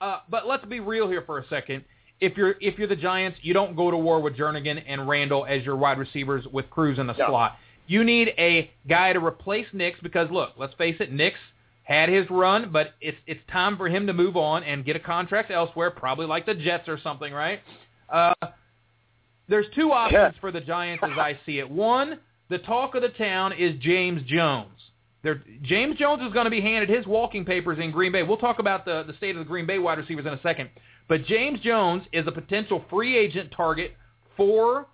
Uh, 0.00 0.20
but 0.28 0.46
let's 0.46 0.64
be 0.66 0.80
real 0.80 1.08
here 1.08 1.22
for 1.22 1.38
a 1.38 1.46
second. 1.48 1.84
If 2.20 2.36
you're 2.36 2.54
if 2.60 2.78
you're 2.78 2.88
the 2.88 2.96
Giants, 2.96 3.38
you 3.42 3.52
don't 3.54 3.74
go 3.74 3.90
to 3.90 3.96
war 3.96 4.20
with 4.20 4.36
Jernigan 4.36 4.82
and 4.86 5.08
Randle 5.08 5.44
as 5.46 5.64
your 5.64 5.76
wide 5.76 5.98
receivers 5.98 6.46
with 6.52 6.70
Cruz 6.70 6.98
in 6.98 7.06
the 7.06 7.14
Yeah. 7.18 7.26
slot. 7.28 7.58
You 7.86 8.04
need 8.04 8.28
a 8.38 8.70
guy 8.88 9.12
to 9.12 9.24
replace 9.24 9.66
Nicks 9.72 9.98
because 10.00 10.30
look, 10.30 10.52
let's 10.56 10.74
face 10.74 10.96
it, 11.00 11.12
Nicks 11.12 11.38
had 11.82 12.08
his 12.08 12.28
run, 12.30 12.70
but 12.70 12.94
it's 13.00 13.18
it's 13.26 13.40
time 13.50 13.76
for 13.76 13.88
him 13.88 14.06
to 14.06 14.12
move 14.12 14.36
on 14.36 14.62
and 14.62 14.84
get 14.84 14.96
a 14.96 15.00
contract 15.00 15.50
elsewhere, 15.50 15.90
probably 15.90 16.26
like 16.26 16.46
the 16.46 16.54
Jets 16.54 16.88
or 16.88 16.98
something, 16.98 17.32
right? 17.32 17.60
Uh, 18.08 18.32
there's 19.48 19.66
two 19.74 19.92
options 19.92 20.34
Yeah. 20.34 20.40
for 20.40 20.50
the 20.50 20.60
Giants 20.60 21.02
as 21.04 21.18
I 21.18 21.38
see 21.44 21.58
it. 21.58 21.68
One, 21.68 22.18
the 22.48 22.58
talk 22.58 22.94
of 22.94 23.02
the 23.02 23.08
town 23.10 23.52
is 23.52 23.74
James 23.80 24.22
Jones. 24.22 24.70
There, 25.24 25.42
James 25.62 25.96
Jones 25.96 26.22
is 26.22 26.32
going 26.34 26.44
to 26.44 26.50
be 26.50 26.60
handed 26.60 26.90
his 26.90 27.06
walking 27.06 27.46
papers 27.46 27.78
in 27.80 27.90
Green 27.90 28.12
Bay. 28.12 28.22
We'll 28.22 28.36
talk 28.36 28.58
about 28.58 28.84
the, 28.84 29.04
the 29.06 29.14
state 29.14 29.34
of 29.34 29.38
the 29.38 29.48
Green 29.48 29.66
Bay 29.66 29.78
wide 29.78 29.98
receivers 29.98 30.26
in 30.26 30.34
a 30.34 30.42
second. 30.42 30.68
But 31.08 31.24
James 31.24 31.60
Jones 31.60 32.04
is 32.12 32.26
a 32.26 32.32
potential 32.32 32.84
free 32.90 33.16
agent 33.16 33.50
target 33.56 33.94
for 34.36 34.86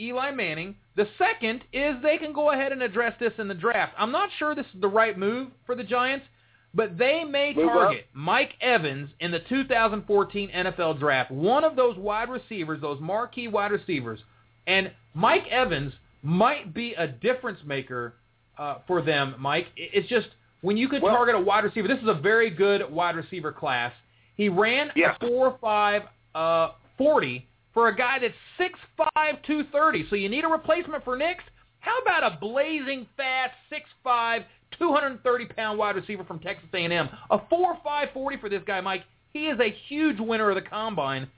Eli 0.00 0.32
Manning. 0.32 0.74
The 0.96 1.06
second 1.16 1.62
is 1.72 1.94
they 2.02 2.18
can 2.18 2.32
go 2.32 2.50
ahead 2.50 2.72
and 2.72 2.82
address 2.82 3.14
this 3.20 3.32
in 3.38 3.46
the 3.46 3.54
draft. 3.54 3.94
I'm 3.96 4.10
not 4.10 4.30
sure 4.36 4.56
this 4.56 4.66
is 4.74 4.80
the 4.80 4.88
right 4.88 5.16
move 5.16 5.50
for 5.64 5.76
the 5.76 5.84
Giants, 5.84 6.26
but 6.74 6.98
they 6.98 7.22
may 7.22 7.54
target 7.54 8.06
Mike 8.12 8.54
Evans 8.60 9.10
in 9.20 9.30
the 9.30 9.40
2014 9.48 10.50
NFL 10.50 10.98
draft. 10.98 11.30
One 11.30 11.62
of 11.62 11.76
those 11.76 11.96
wide 11.96 12.30
receivers, 12.30 12.80
those 12.80 13.00
marquee 13.00 13.46
wide 13.46 13.70
receivers. 13.70 14.18
And 14.66 14.90
Mike 15.14 15.46
Evans 15.50 15.92
might 16.22 16.74
be 16.74 16.94
a 16.94 17.06
difference 17.06 17.60
maker 17.64 18.14
uh, 18.58 18.78
for 18.86 19.02
them, 19.02 19.34
Mike. 19.38 19.66
It's 19.76 20.08
just 20.08 20.28
when 20.62 20.76
you 20.76 20.88
could 20.88 21.02
Well- 21.02 21.14
target 21.14 21.34
a 21.34 21.40
wide 21.40 21.64
receiver, 21.64 21.88
this 21.88 22.00
is 22.00 22.08
a 22.08 22.14
very 22.14 22.50
good 22.50 22.90
wide 22.90 23.16
receiver 23.16 23.52
class. 23.52 23.92
He 24.36 24.48
ran 24.48 24.92
Yeah. 24.94 25.14
a 25.20 25.24
4.5 25.24 26.02
uh, 26.34 26.72
40 26.96 27.46
for 27.72 27.88
a 27.88 27.94
guy 27.96 28.18
that's 28.18 28.34
6'5", 28.58 29.42
230. 29.42 30.06
So 30.08 30.16
you 30.16 30.28
need 30.28 30.44
a 30.44 30.48
replacement 30.48 31.04
for 31.04 31.16
Nicks. 31.16 31.44
How 31.80 31.98
about 31.98 32.24
a 32.24 32.36
blazing 32.38 33.06
fast 33.16 33.54
6'5", 33.70 34.44
230-pound 34.78 35.78
wide 35.78 35.96
receiver 35.96 36.24
from 36.24 36.38
Texas 36.40 36.68
A&M? 36.74 37.08
A 37.30 37.38
4.5 37.38 38.12
40 38.12 38.36
for 38.38 38.48
this 38.48 38.62
guy, 38.66 38.80
Mike. 38.80 39.04
He 39.32 39.46
is 39.46 39.58
a 39.60 39.70
huge 39.88 40.18
winner 40.18 40.48
of 40.50 40.56
the 40.56 40.62
combine. 40.62 41.28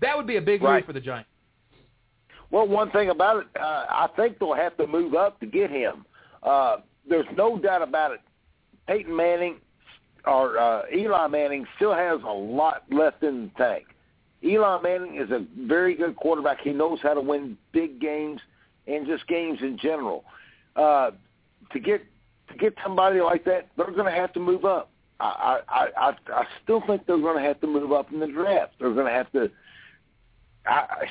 That 0.00 0.16
would 0.16 0.26
be 0.26 0.36
a 0.36 0.40
big 0.40 0.62
move 0.62 0.84
for 0.84 0.92
the 0.92 1.00
Giants. 1.00 1.28
Well, 2.50 2.66
one 2.66 2.90
thing 2.92 3.10
about 3.10 3.38
it, 3.38 3.46
uh, 3.60 3.84
I 3.90 4.08
think 4.16 4.38
they'll 4.38 4.54
have 4.54 4.76
to 4.78 4.86
move 4.86 5.14
up 5.14 5.38
to 5.40 5.46
get 5.46 5.70
him. 5.70 6.06
Uh, 6.42 6.78
there's 7.08 7.26
no 7.36 7.58
doubt 7.58 7.82
about 7.82 8.12
it. 8.12 8.20
Peyton 8.86 9.14
Manning 9.14 9.56
or 10.26 10.58
uh, 10.58 10.82
Eli 10.94 11.26
Manning 11.28 11.66
still 11.76 11.94
has 11.94 12.20
a 12.22 12.32
lot 12.32 12.82
left 12.90 13.22
in 13.22 13.44
the 13.44 13.64
tank. 13.64 13.86
Eli 14.44 14.80
Manning 14.82 15.16
is 15.16 15.30
a 15.30 15.44
very 15.66 15.94
good 15.94 16.16
quarterback. 16.16 16.60
He 16.60 16.72
knows 16.72 16.98
how 17.02 17.14
to 17.14 17.20
win 17.20 17.56
big 17.72 18.00
games 18.00 18.40
and 18.86 19.06
just 19.06 19.26
games 19.26 19.58
in 19.62 19.78
general. 19.78 20.24
Uh, 20.76 21.10
to 21.72 21.80
get 21.80 22.04
to 22.48 22.56
get 22.56 22.74
somebody 22.82 23.20
like 23.20 23.44
that, 23.44 23.68
they're 23.76 23.90
going 23.90 24.06
to 24.06 24.18
have 24.18 24.32
to 24.34 24.40
move 24.40 24.64
up. 24.64 24.90
I 25.20 25.60
I 25.68 25.86
I, 25.96 26.12
I 26.32 26.44
still 26.62 26.82
think 26.86 27.06
they're 27.06 27.18
going 27.18 27.36
to 27.36 27.46
have 27.46 27.60
to 27.60 27.66
move 27.66 27.92
up 27.92 28.12
in 28.12 28.20
the 28.20 28.26
draft. 28.26 28.74
They're 28.78 28.94
going 28.94 29.06
to 29.06 29.12
have 29.12 29.30
to. 29.32 29.50
I, 30.66 31.06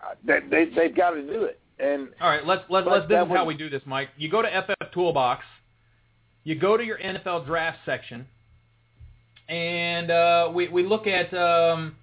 I 0.00 0.14
they, 0.24 0.40
they 0.50 0.64
they've 0.74 0.96
got 0.96 1.10
to 1.10 1.22
do 1.22 1.44
it. 1.44 1.60
And 1.82 2.10
All 2.20 2.28
right, 2.30 2.46
let's 2.46 2.62
let's 2.70 2.86
let's. 2.86 3.08
This 3.08 3.20
is 3.20 3.28
how 3.28 3.44
we 3.44 3.56
do 3.56 3.68
this, 3.68 3.82
Mike. 3.84 4.10
You 4.16 4.30
go 4.30 4.40
to 4.40 4.48
FF 4.48 4.92
Toolbox, 4.94 5.44
you 6.44 6.54
go 6.54 6.76
to 6.76 6.84
your 6.84 6.96
NFL 6.96 7.44
draft 7.44 7.78
section, 7.84 8.28
and 9.48 10.08
uh, 10.08 10.52
we 10.54 10.68
we 10.68 10.86
look 10.86 11.08
at 11.08 11.34
um, 11.34 11.96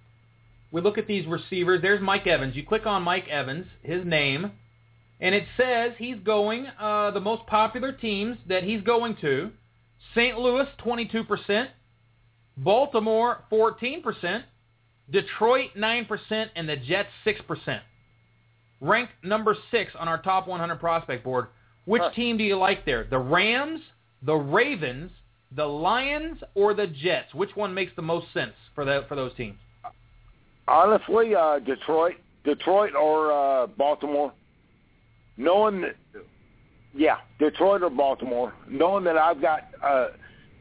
we 0.74 0.82
look 0.82 0.98
at 0.98 1.08
these 1.08 1.26
receivers. 1.26 1.82
There's 1.82 2.02
Mike 2.02 2.28
Evans. 2.28 2.58
You 2.58 2.66
click 2.66 2.86
on 2.86 3.04
Mike 3.04 3.30
Evans, 3.30 3.68
his 3.82 4.06
name, 4.06 4.52
and 5.22 5.34
it 5.34 5.46
says 5.56 5.94
he's 5.98 6.18
going 6.26 6.68
uh, 6.78 7.12
the 7.12 7.22
most 7.22 7.48
popular 7.48 7.94
teams 7.94 8.38
that 8.50 8.66
he's 8.66 8.82
going 8.82 9.16
to: 9.22 9.50
St. 10.14 10.38
Louis 10.38 10.68
22%, 10.86 11.68
Baltimore 12.58 13.46
14%, 13.50 14.44
Detroit 15.10 15.70
9%, 15.78 16.46
and 16.54 16.68
the 16.68 16.76
Jets 16.76 17.10
6%. 17.26 17.80
Ranked 18.82 19.14
number 19.24 19.56
six 19.72 19.92
on 20.00 20.08
our 20.08 20.22
top 20.22 20.48
100 20.48 20.80
prospect 20.80 21.24
board. 21.24 21.48
Which 21.86 22.02
Huh. 22.02 22.12
team 22.12 22.38
do 22.38 22.44
you 22.44 22.58
like 22.58 22.86
there? 22.86 23.04
The 23.04 23.18
Rams, 23.18 23.82
the 24.22 24.36
Ravens, 24.36 25.12
the 25.56 25.66
Lions, 25.66 26.42
or 26.56 26.74
the 26.74 26.88
Jets? 26.88 27.34
Which 27.34 27.56
one 27.56 27.74
makes 27.74 27.94
the 27.96 28.02
most 28.02 28.32
sense 28.34 28.54
for 28.76 28.86
the 28.86 29.06
for 29.08 29.16
those 29.16 29.34
teams? 29.36 29.58
Honestly, 30.68 31.34
uh, 31.36 31.60
Detroit, 31.60 32.16
Detroit 32.44 32.94
or 32.96 33.32
uh, 33.32 33.68
Baltimore. 33.68 34.32
Knowing 35.38 35.82
that, 35.82 35.96
yeah, 36.94 37.18
Detroit 37.40 37.82
or 37.82 37.90
Baltimore. 37.90 38.54
Knowing 38.68 39.04
that 39.06 39.18
I've 39.18 39.42
got 39.42 39.70
uh, 39.84 40.10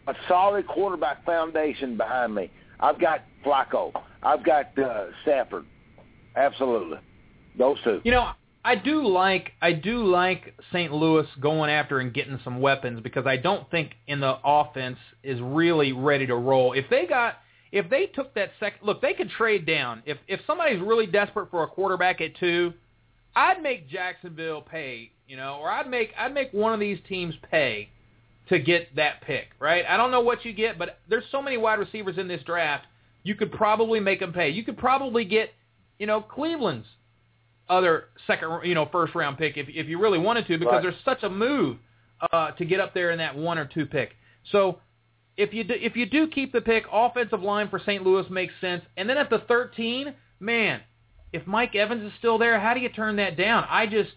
a 0.07 0.15
solid 0.27 0.67
quarterback 0.67 1.25
foundation 1.27 1.97
behind 1.97 2.35
me. 2.35 2.51
I've 2.81 2.99
got 3.01 3.23
Flacco. 3.45 3.93
I've 4.23 4.45
got 4.45 4.77
uh, 4.79 5.07
Stafford. 5.23 5.67
Absolutely, 6.37 6.99
those 7.59 7.77
two. 7.85 8.01
You 8.05 8.13
know, 8.13 8.31
I 8.65 8.75
do 8.75 9.07
like 9.07 9.53
I 9.63 9.73
do 9.73 10.05
like 10.05 10.55
St. 10.73 10.93
Louis 10.93 11.27
going 11.41 11.71
after 11.71 12.01
and 12.01 12.13
getting 12.13 12.39
some 12.45 12.61
weapons 12.61 13.01
because 13.03 13.27
I 13.27 13.37
don't 13.37 13.71
think 13.71 13.93
in 14.07 14.21
the 14.21 14.37
offense 14.45 14.99
is 15.23 15.41
really 15.41 15.93
ready 15.93 16.27
to 16.27 16.37
roll. 16.37 16.73
If 16.73 16.85
they 16.91 17.07
got 17.07 17.37
if 17.73 17.89
they 17.89 18.07
took 18.07 18.35
that 18.35 18.51
second 18.59 18.87
look, 18.87 19.01
they 19.01 19.15
could 19.15 19.31
trade 19.31 19.67
down. 19.67 20.03
If 20.07 20.19
if 20.27 20.41
somebody's 20.47 20.81
really 20.81 21.07
desperate 21.07 21.51
for 21.51 21.63
a 21.63 21.67
quarterback 21.67 22.21
at 22.21 22.37
two, 22.37 22.73
I'd 23.35 23.63
make 23.63 23.89
Jacksonville 23.89 24.63
pay, 24.63 25.13
you 25.27 25.37
know, 25.37 25.59
or 25.61 25.71
I'd 25.71 25.89
make 25.89 26.11
I'd 26.19 26.35
make 26.35 26.53
one 26.53 26.73
of 26.73 26.81
these 26.81 26.99
teams 27.09 27.35
pay 27.51 27.89
to 28.49 28.59
get 28.59 28.95
that 28.97 29.21
pick, 29.23 29.49
right? 29.61 29.85
I 29.89 29.97
don't 29.97 30.11
know 30.11 30.21
what 30.21 30.45
you 30.45 30.53
get, 30.53 30.79
but 30.79 30.99
there's 31.09 31.25
so 31.31 31.41
many 31.41 31.57
wide 31.57 31.79
receivers 31.79 32.19
in 32.19 32.29
this 32.29 32.43
draft. 32.45 32.87
You 33.23 33.35
could 33.35 33.53
probably 33.53 34.01
make 34.01 34.21
them 34.21 34.33
pay. 34.33 34.49
You 34.51 34.65
could 34.65 34.79
probably 34.79 35.25
get, 35.25 35.53
you 35.99 36.07
know, 36.07 36.21
Cleveland's 36.21 36.87
other 37.69 38.05
second, 38.27 38.61
you 38.65 38.75
know, 38.75 38.87
first 38.91 39.15
round 39.15 39.39
pick 39.39 39.57
if 39.57 39.69
if 39.69 39.87
you 39.89 39.99
really 40.01 40.19
wanted 40.19 40.47
to, 40.47 40.59
because 40.59 40.73
Right. 40.75 40.83
there's 40.83 41.05
such 41.05 41.23
a 41.23 41.29
move 41.29 41.79
uh, 42.33 42.51
to 42.53 42.65
get 42.65 42.81
up 42.81 42.95
there 42.95 43.11
in 43.11 43.19
that 43.19 43.37
one 43.37 43.59
or 43.59 43.65
two 43.67 43.87
pick. 43.87 44.17
So 44.51 44.81
if 45.37 45.53
you 45.55 45.65
do, 45.65 45.75
if 45.75 45.97
you 45.97 46.07
do 46.07 46.27
keep 46.29 46.53
the 46.53 46.61
pick, 46.61 46.85
offensive 46.93 47.43
line 47.43 47.69
for 47.69 47.79
St. 47.79 48.03
Louis 48.03 48.29
makes 48.31 48.53
sense. 48.61 48.83
And 48.97 49.09
then 49.09 49.17
at 49.19 49.31
the 49.31 49.39
13, 49.47 50.15
man, 50.41 50.81
if 51.33 51.47
Mike 51.47 51.75
Evans 51.75 52.03
is 52.05 52.13
still 52.19 52.39
there, 52.39 52.59
how 52.59 52.75
do 52.75 52.81
you 52.81 52.89
turn 52.89 53.17
that 53.17 53.37
down? 53.37 53.65
I 53.69 53.87
just 53.87 54.11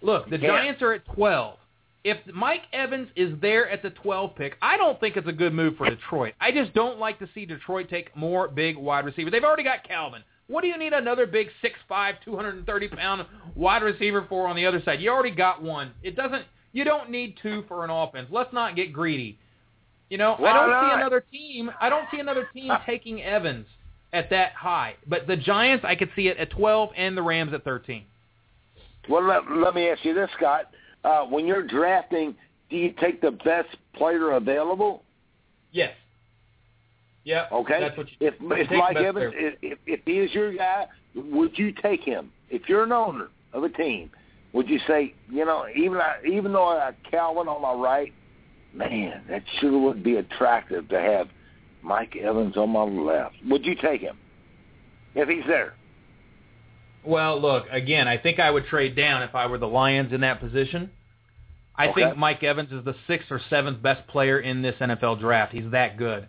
look. 0.00 0.30
The. 0.30 0.38
Giants 0.38 0.80
are 0.82 0.92
at 0.94 1.04
12. 1.14 1.58
If 2.04 2.16
Mike 2.34 2.62
Evans 2.72 3.08
is 3.14 3.32
there 3.40 3.68
at 3.70 3.82
the 3.82 3.90
12 3.90 4.34
pick, 4.34 4.56
I 4.60 4.76
don't 4.76 4.98
think 4.98 5.16
it's 5.16 5.28
a 5.28 5.32
good 5.32 5.52
move 5.54 5.76
for 5.76 5.88
Detroit. 5.88 6.34
I 6.40 6.50
just 6.50 6.72
don't 6.74 6.98
like 6.98 7.18
to 7.20 7.28
see 7.34 7.46
Detroit 7.46 7.88
take 7.88 8.16
more 8.16 8.48
big 8.48 8.76
wide 8.76 9.04
receivers. 9.04 9.30
They've 9.30 9.44
already 9.44 9.62
got 9.62 9.86
Calvin. 9.86 10.22
What 10.52 10.60
do 10.60 10.68
you 10.68 10.76
need 10.76 10.92
another 10.92 11.26
big 11.26 11.48
6'5", 11.64 12.12
230 12.22 12.88
pound 12.88 13.26
wide 13.54 13.82
receiver 13.82 14.26
for 14.28 14.46
on 14.46 14.54
the 14.54 14.66
other 14.66 14.82
side? 14.84 15.00
You 15.00 15.10
already 15.10 15.34
got 15.34 15.62
one. 15.62 15.92
It 16.02 16.14
doesn't. 16.14 16.44
You 16.72 16.84
don't 16.84 17.08
need 17.08 17.36
two 17.42 17.64
for 17.68 17.84
an 17.84 17.90
offense. 17.90 18.28
Let's 18.30 18.52
not 18.52 18.76
get 18.76 18.92
greedy. 18.92 19.38
You 20.10 20.18
know, 20.18 20.34
I 20.34 20.52
don't 20.52 20.90
see 20.90 20.94
another 20.94 21.24
team. 21.32 21.70
I 21.80 21.88
don't 21.88 22.06
see 22.10 22.20
another 22.20 22.46
team 22.52 22.70
taking 22.86 23.22
Evans 23.22 23.66
at 24.12 24.28
that 24.28 24.52
high. 24.52 24.96
But 25.06 25.26
the 25.26 25.38
Giants, 25.38 25.86
I 25.88 25.94
could 25.94 26.10
see 26.14 26.28
it 26.28 26.36
at 26.36 26.50
12, 26.50 26.90
and 26.98 27.16
the 27.16 27.22
Rams 27.22 27.54
at 27.54 27.64
13. 27.64 28.04
Well, 29.08 29.26
let, 29.26 29.50
let 29.50 29.74
me 29.74 29.88
ask 29.88 30.04
you 30.04 30.12
this, 30.12 30.28
Scott. 30.36 30.66
Uh, 31.02 31.22
when 31.22 31.46
you're 31.46 31.66
drafting, 31.66 32.34
do 32.68 32.76
you 32.76 32.92
take 33.00 33.22
the 33.22 33.30
best 33.30 33.70
player 33.94 34.32
available? 34.32 35.02
Yes. 35.72 35.94
Yeah. 37.24 37.46
Okay. 37.52 37.80
That's 37.80 37.96
what 37.96 38.08
you. 38.08 38.28
if 38.28 38.34
you 38.40 38.52
if 38.52 38.70
Mike 38.70 38.96
Evans, 38.96 39.32
if, 39.36 39.78
if 39.86 40.00
he 40.04 40.12
is 40.18 40.32
your 40.32 40.52
guy, 40.54 40.86
would 41.14 41.56
you 41.58 41.72
take 41.72 42.00
him? 42.00 42.32
If 42.50 42.68
you're 42.68 42.82
an 42.84 42.92
owner 42.92 43.28
of 43.52 43.62
a 43.64 43.68
team, 43.68 44.10
would 44.52 44.68
you 44.68 44.80
say, 44.86 45.14
you 45.30 45.44
know, 45.44 45.66
even 45.74 45.98
I, 45.98 46.16
even 46.28 46.52
though 46.52 46.66
I 46.68 46.90
got 46.90 47.10
Calvin 47.10 47.48
on 47.48 47.62
my 47.62 47.72
right, 47.74 48.12
man, 48.74 49.22
that 49.28 49.42
sure 49.60 49.78
would 49.78 50.02
be 50.02 50.16
attractive 50.16 50.88
to 50.88 51.00
have 51.00 51.28
Mike 51.82 52.16
Evans 52.16 52.56
on 52.56 52.70
my 52.70 52.82
left. 52.82 53.36
Would 53.48 53.64
you 53.64 53.74
take 53.74 54.00
him 54.00 54.16
if 55.14 55.28
he's 55.28 55.44
there? 55.46 55.74
Well, 57.04 57.40
look, 57.40 57.66
again, 57.70 58.06
I 58.06 58.16
think 58.18 58.38
I 58.38 58.50
would 58.50 58.66
trade 58.66 58.94
down 58.94 59.22
if 59.22 59.34
I 59.34 59.46
were 59.46 59.58
the 59.58 59.66
Lions 59.66 60.12
in 60.12 60.20
that 60.20 60.40
position. 60.40 60.90
I 61.74 61.88
Okay. 61.88 62.04
think 62.04 62.16
Mike 62.16 62.42
Evans 62.44 62.70
is 62.70 62.84
the 62.84 62.94
sixth 63.06 63.30
or 63.30 63.40
seventh 63.50 63.82
best 63.82 64.06
player 64.08 64.38
in 64.38 64.62
this 64.62 64.76
NFL 64.76 65.18
draft. 65.20 65.52
He's 65.52 65.70
that 65.72 65.96
good. 65.96 66.28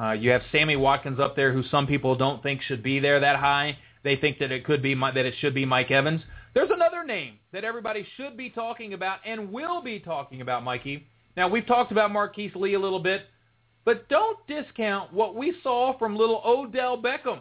Uh, 0.00 0.12
you 0.12 0.30
have 0.30 0.42
Sammy 0.50 0.76
Watkins 0.76 1.20
up 1.20 1.36
there, 1.36 1.52
who 1.52 1.62
some 1.70 1.86
people 1.86 2.16
don't 2.16 2.42
think 2.42 2.62
should 2.62 2.82
be 2.82 2.98
there 2.98 3.20
that 3.20 3.36
high. 3.36 3.78
They 4.02 4.16
think 4.16 4.38
that 4.38 4.52
it 4.52 4.64
could 4.64 4.82
be 4.82 4.94
that 4.94 5.16
it 5.16 5.34
should 5.40 5.54
be 5.54 5.64
Mike 5.64 5.90
Evans. 5.90 6.20
There's 6.54 6.70
another 6.70 7.04
name 7.04 7.34
that 7.52 7.64
everybody 7.64 8.06
should 8.16 8.36
be 8.36 8.50
talking 8.50 8.92
about 8.94 9.18
and 9.24 9.50
will 9.50 9.82
be 9.82 9.98
talking 9.98 10.40
about, 10.40 10.62
Mikey. 10.62 11.06
Now 11.36 11.48
we've 11.48 11.66
talked 11.66 11.90
about 11.90 12.12
Marquise 12.12 12.54
Lee 12.54 12.74
a 12.74 12.80
little 12.80 13.00
bit, 13.00 13.22
but 13.84 14.08
don't 14.08 14.38
discount 14.46 15.12
what 15.12 15.34
we 15.34 15.54
saw 15.62 15.98
from 15.98 16.16
little 16.16 16.42
Odell 16.44 17.00
Beckham. 17.00 17.40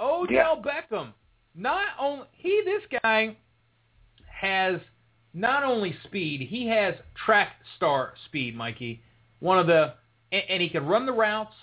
Odell 0.00 0.62
Beckham. 0.62 1.12
Not 1.54 1.88
only 2.00 2.26
he, 2.32 2.62
this 2.64 3.00
guy 3.02 3.36
has 4.26 4.80
not 5.34 5.64
only 5.64 5.94
speed, 6.04 6.40
he 6.48 6.66
has 6.68 6.94
track 7.24 7.56
star 7.76 8.14
speed, 8.26 8.56
Mikey. 8.56 9.02
One 9.40 9.58
of 9.58 9.66
the 9.66 9.94
and, 10.32 10.42
and 10.48 10.62
he 10.62 10.68
can 10.68 10.86
run 10.86 11.06
the 11.06 11.12
routes. 11.12 11.54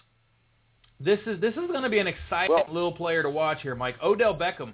This 1.00 1.20
is 1.26 1.40
this 1.42 1.52
is 1.54 1.68
going 1.72 1.84
to 1.84 1.90
be 1.90 2.00
an 2.00 2.08
exciting 2.08 2.56
Well- 2.56 2.66
little 2.74 2.92
player 2.92 3.24
to 3.24 3.30
watch 3.30 3.62
here, 3.62 3.76
Mike. 3.76 3.96
Odell 4.02 4.36
Beckham 4.36 4.74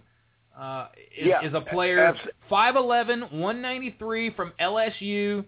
uh, 0.58 0.88
is, 1.18 1.28
Yeah, 1.28 1.46
is 1.46 1.54
a 1.54 1.62
player 1.62 2.06
abs- 2.06 2.20
5'11", 2.50 3.32
193 3.32 4.32
from 4.32 4.54
LSU. 4.60 5.44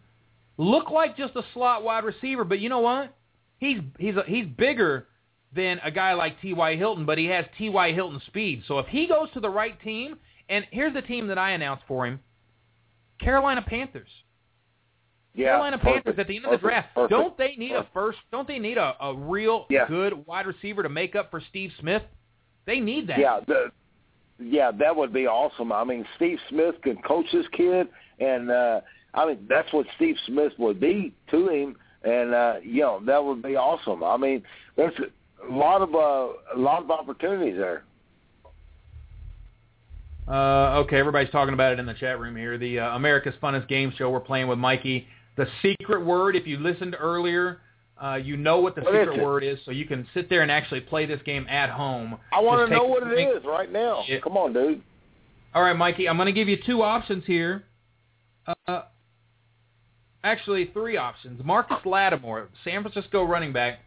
Look 0.57 0.89
like 0.89 1.17
just 1.17 1.35
a 1.35 1.43
slot 1.53 1.83
wide 1.83 2.03
receiver, 2.03 2.43
but 2.43 2.59
you 2.59 2.69
know 2.69 2.79
what? 2.79 3.15
He's 3.57 3.79
he's 3.97 4.15
a, 4.15 4.23
he's 4.27 4.45
bigger 4.45 5.07
than 5.55 5.79
a 5.83 5.91
guy 5.91 6.13
like 6.13 6.41
T.Y. 6.41 6.75
Hilton, 6.75 7.05
but 7.05 7.17
he 7.17 7.25
has 7.25 7.45
T.Y. 7.57 7.93
Hilton 7.93 8.21
speed. 8.27 8.63
So 8.67 8.79
if 8.79 8.87
he 8.87 9.07
goes 9.07 9.29
to 9.33 9.39
the 9.39 9.49
right 9.49 9.79
team, 9.81 10.17
and 10.49 10.65
here's 10.71 10.93
the 10.93 11.01
team 11.03 11.27
that 11.27 11.37
I 11.37 11.51
announced 11.51 11.83
for 11.87 12.07
him, 12.07 12.19
Carolina 13.19 13.61
Panthers. 13.65 14.09
Yeah, 15.36 15.47
Carolina 15.47 15.77
perfect, 15.79 16.05
Panthers 16.05 16.19
at 16.19 16.27
the 16.27 16.36
end 16.36 16.45
of 16.45 16.51
the 16.51 16.57
perfect, 16.57 16.71
draft. 16.93 16.95
perfect, 16.95 17.09
Don't 17.09 17.38
they 17.38 17.55
need 17.57 17.71
a 17.71 17.88
first? 17.93 18.19
Don't 18.31 18.47
they 18.47 18.59
need 18.59 18.77
a, 18.77 18.95
a 19.01 19.15
real 19.15 19.65
Yeah. 19.69 19.88
good 19.88 20.25
wide 20.27 20.45
receiver 20.45 20.84
to 20.84 20.89
make 20.89 21.15
up 21.15 21.31
for 21.31 21.41
Steve 21.49 21.71
Smith? 21.79 22.03
They 22.65 22.79
need 22.79 23.07
that. 23.07 23.17
Yeah, 23.19 23.39
the, 23.47 23.71
yeah, 24.39 24.71
that 24.79 24.95
would 24.95 25.11
be 25.11 25.25
awesome. 25.27 25.71
I 25.71 25.84
mean, 25.84 26.05
Steve 26.17 26.38
Smith 26.49 26.75
can 26.84 26.97
coach 26.97 27.25
this 27.34 27.45
kid, 27.53 27.88
and 28.19 28.51
uh, 28.51 28.81
I 29.13 29.25
mean 29.25 29.45
that's 29.49 29.71
what 29.73 29.88
Steve 29.95 30.15
Smith 30.27 30.53
would 30.59 30.79
be 30.79 31.13
to 31.31 31.49
him, 31.49 31.75
and 32.03 32.34
uh, 32.34 32.55
you 32.63 32.81
know 32.81 33.01
that 33.05 33.23
would 33.23 33.41
be 33.41 33.55
awesome. 33.55 34.03
I 34.03 34.17
mean, 34.17 34.43
there's 34.75 34.93
a 35.49 35.53
lot 35.53 35.81
of 35.81 35.93
uh, 35.95 36.34
a 36.55 36.57
lot 36.59 36.84
of 36.84 36.91
opportunities 36.91 37.57
there. 37.57 37.84
Uh, 40.27 40.79
okay, 40.79 40.97
everybody's 40.99 41.31
talking 41.31 41.53
about 41.53 41.73
it 41.73 41.79
in 41.79 41.86
the 41.86 41.93
chat 41.95 42.19
room 42.19 42.36
here. 42.36 42.57
The 42.57 42.79
uh, 42.79 42.95
America's 42.95 43.34
Funnest 43.41 43.67
Game 43.67 43.91
Show. 43.97 44.09
We're 44.09 44.21
playing 44.21 44.47
with 44.47 44.57
Mikey. 44.57 45.05
The 45.36 45.47
secret 45.61 46.05
word. 46.05 46.36
If 46.36 46.45
you 46.45 46.57
listened 46.57 46.95
earlier, 46.99 47.61
uh, 48.01 48.15
you 48.15 48.38
know 48.38 48.59
what 48.59 48.75
the 48.75 48.81
What 48.81 48.95
is 48.95 49.01
secret 49.01 49.19
it? 49.19 49.23
word 49.23 49.43
is, 49.43 49.59
so 49.65 49.71
you 49.71 49.86
can 49.86 50.07
sit 50.13 50.29
there 50.29 50.41
and 50.41 50.51
actually 50.51 50.81
play 50.81 51.05
this 51.05 51.21
game 51.25 51.45
at 51.49 51.69
home. 51.69 52.17
I 52.31 52.39
want 52.41 52.67
to 52.67 52.75
know 52.75 52.84
what 52.86 53.03
it 53.07 53.19
is 53.19 53.43
right 53.45 53.71
now. 53.71 54.03
Yeah. 54.07 54.19
Come 54.19 54.38
on, 54.38 54.53
dude. 54.53 54.81
All 55.55 55.61
right, 55.63 55.75
Mikey. 55.77 56.09
I'm 56.09 56.17
going 56.17 56.25
to 56.27 56.31
give 56.34 56.47
you 56.47 56.57
two 56.65 56.81
options 56.81 57.23
here. 57.25 57.63
Uh, 58.67 58.81
actually, 60.23 60.69
three 60.73 60.97
options. 60.97 61.41
Marcus 61.43 61.77
Lattimore, 61.86 62.49
San 62.63 62.81
Francisco 62.81 63.23
running 63.23 63.53
back, 63.53 63.79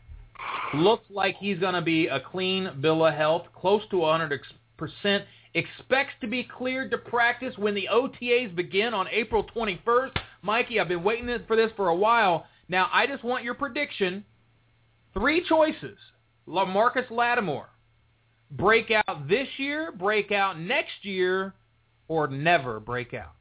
looks 0.74 1.04
like 1.10 1.36
he's 1.38 1.58
going 1.58 1.74
to 1.74 1.82
be 1.82 2.06
a 2.06 2.20
clean 2.20 2.70
bill 2.80 3.04
of 3.04 3.14
health, 3.14 3.46
close 3.54 3.82
to 3.90 3.96
100%. 3.96 4.40
Percent 4.76 5.24
expects 5.54 6.12
to 6.20 6.26
be 6.26 6.44
cleared 6.44 6.90
to 6.90 6.98
practice 6.98 7.54
when 7.56 7.74
the 7.74 7.88
OTAs 7.90 8.54
begin 8.54 8.92
on 8.92 9.08
April 9.10 9.44
21st. 9.56 10.16
Mikey, 10.42 10.78
I've 10.78 10.88
been 10.88 11.02
waiting 11.02 11.28
for 11.46 11.56
this 11.56 11.70
for 11.76 11.88
a 11.88 11.94
while. 11.94 12.46
Now, 12.68 12.88
I 12.92 13.06
just 13.06 13.24
want 13.24 13.44
your 13.44 13.54
prediction. 13.54 14.24
Three 15.14 15.44
choices. 15.48 15.98
Marcus 16.46 17.10
Lattimore. 17.10 17.68
Break 18.52 18.90
out 18.90 19.28
this 19.28 19.48
year, 19.56 19.90
break 19.90 20.30
out 20.30 20.60
next 20.60 21.04
year, 21.04 21.54
or 22.06 22.28
never 22.28 22.78
break 22.78 23.12
out. 23.12 23.32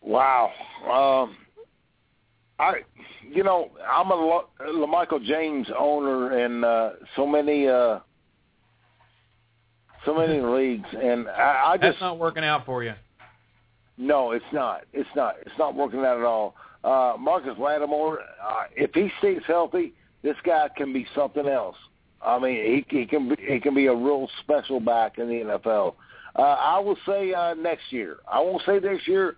Wow. 0.00 0.50
Um, 0.84 1.36
I, 2.58 2.80
you 3.28 3.44
know, 3.44 3.70
I'm 3.88 4.10
a 4.10 4.42
LaMichael 4.60 5.24
James 5.24 5.68
owner 5.78 6.44
in 6.44 6.64
uh, 6.64 6.90
so 7.16 7.26
many, 7.26 7.68
uh, 7.68 8.00
so 10.04 10.14
many 10.14 10.40
leagues, 10.40 10.88
and 10.92 11.28
I, 11.28 11.72
I 11.72 11.76
That's 11.76 11.92
just 11.92 12.00
not 12.00 12.18
working 12.18 12.44
out 12.44 12.66
for 12.66 12.82
you. 12.82 12.94
No, 13.96 14.32
it's 14.32 14.44
not. 14.52 14.84
It's 14.92 15.08
not. 15.14 15.36
It's 15.42 15.58
not 15.58 15.74
working 15.74 16.00
out 16.00 16.18
at 16.18 16.24
all. 16.24 16.54
Uh, 16.82 17.16
Marcus 17.18 17.58
Lattimore, 17.58 18.20
uh, 18.20 18.62
if 18.74 18.92
he 18.94 19.10
stays 19.18 19.42
healthy, 19.46 19.92
this 20.22 20.36
guy 20.44 20.68
can 20.74 20.92
be 20.92 21.06
something 21.14 21.46
else. 21.46 21.76
I 22.22 22.38
mean, 22.38 22.84
he, 22.90 22.98
he 22.98 23.06
can 23.06 23.28
be, 23.28 23.36
he 23.38 23.60
can 23.60 23.74
be 23.74 23.86
a 23.86 23.94
real 23.94 24.28
special 24.42 24.80
back 24.80 25.18
in 25.18 25.28
the 25.28 25.34
NFL. 25.34 25.94
Uh, 26.36 26.42
I 26.42 26.78
will 26.78 26.96
say 27.06 27.34
uh, 27.34 27.54
next 27.54 27.90
year. 27.92 28.18
I 28.30 28.40
won't 28.40 28.62
say 28.64 28.78
this 28.78 29.00
year, 29.06 29.36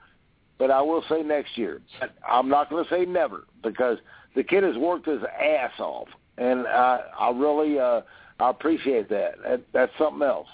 but 0.59 0.71
I 0.71 0.83
will 0.83 1.05
say 1.09 1.23
next 1.23 1.57
year. 1.57 1.81
I'm 2.29 2.49
not 2.49 2.71
going 2.71 2.85
to 2.85 2.91
say 2.91 3.05
never 3.05 3.45
because 3.63 3.99
the 4.37 4.45
kid 4.45 4.63
has 4.63 4.77
worked 4.77 5.07
his 5.07 5.23
ass 5.23 5.73
off, 5.79 6.09
and 6.39 6.67
I, 6.67 7.01
I 7.19 7.31
really 7.31 7.79
uh, 7.79 8.03
I 8.43 8.51
appreciate 8.51 9.09
that. 9.11 9.35
that. 9.45 9.63
That's 9.73 9.93
something 9.99 10.27
else. 10.27 10.49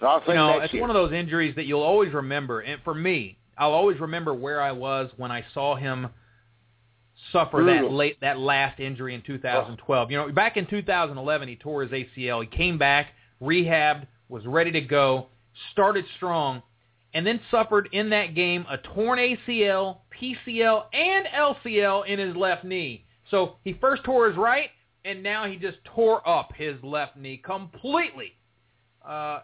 So 0.00 0.06
I'll 0.06 0.20
say 0.20 0.32
you 0.32 0.34
know, 0.34 0.58
it's 0.60 0.72
year. 0.72 0.80
one 0.80 0.90
of 0.90 0.94
those 0.94 1.12
injuries 1.12 1.54
that 1.56 1.66
you'll 1.66 1.82
always 1.82 2.12
remember. 2.12 2.60
And 2.60 2.80
for 2.82 2.94
me, 2.94 3.38
I'll 3.58 3.72
always 3.72 4.00
remember 4.00 4.34
where 4.34 4.60
I 4.60 4.72
was 4.72 5.10
when 5.16 5.30
I 5.30 5.44
saw 5.54 5.76
him 5.76 6.08
suffer 7.32 7.64
that 7.64 7.90
late 7.90 8.20
that 8.20 8.38
last 8.38 8.78
injury 8.78 9.14
in 9.14 9.22
2012. 9.22 10.10
You 10.10 10.16
know, 10.16 10.32
back 10.32 10.56
in 10.56 10.66
2011, 10.66 11.48
he 11.48 11.56
tore 11.56 11.82
his 11.82 11.90
ACL. 11.90 12.42
He 12.42 12.56
came 12.56 12.78
back, 12.78 13.08
rehabbed, 13.42 14.06
was 14.28 14.46
ready 14.46 14.70
to 14.72 14.80
go, 14.80 15.28
started 15.72 16.04
strong, 16.16 16.62
and 17.14 17.26
then 17.26 17.40
suffered 17.50 17.88
in 17.92 18.10
that 18.10 18.34
game 18.34 18.66
a 18.70 18.78
torn 18.78 19.18
ACL, 19.18 19.98
PCL, 20.20 20.84
and 20.92 21.26
LCL 21.26 22.06
in 22.06 22.18
his 22.18 22.36
left 22.36 22.64
knee. 22.64 23.04
So 23.30 23.56
he 23.64 23.72
first 23.80 24.04
tore 24.04 24.28
his 24.28 24.36
right, 24.36 24.70
and 25.06 25.22
now 25.22 25.46
he 25.46 25.56
just 25.56 25.78
tore 25.94 26.26
up 26.28 26.52
his 26.56 26.74
left 26.82 27.16
knee 27.16 27.40
completely. 27.42 28.32
Uh, 29.06 29.40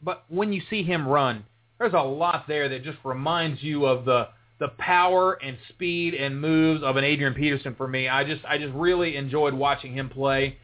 but 0.00 0.24
when 0.28 0.52
you 0.52 0.62
see 0.70 0.82
him 0.82 1.06
run, 1.06 1.44
there's 1.78 1.94
a 1.94 1.98
lot 1.98 2.44
there 2.46 2.68
that 2.68 2.84
just 2.84 2.98
reminds 3.04 3.62
you 3.62 3.86
of 3.86 4.04
the 4.04 4.28
the 4.60 4.68
power 4.78 5.38
and 5.42 5.56
speed 5.70 6.12
and 6.12 6.38
moves 6.38 6.82
of 6.82 6.96
an 6.96 7.04
Adrian 7.04 7.32
Peterson 7.32 7.74
for 7.74 7.88
me. 7.88 8.08
I 8.08 8.24
just 8.24 8.44
I 8.44 8.58
just 8.58 8.74
really 8.74 9.16
enjoyed 9.16 9.54
watching 9.54 9.92
him 9.92 10.08
play. 10.08 10.58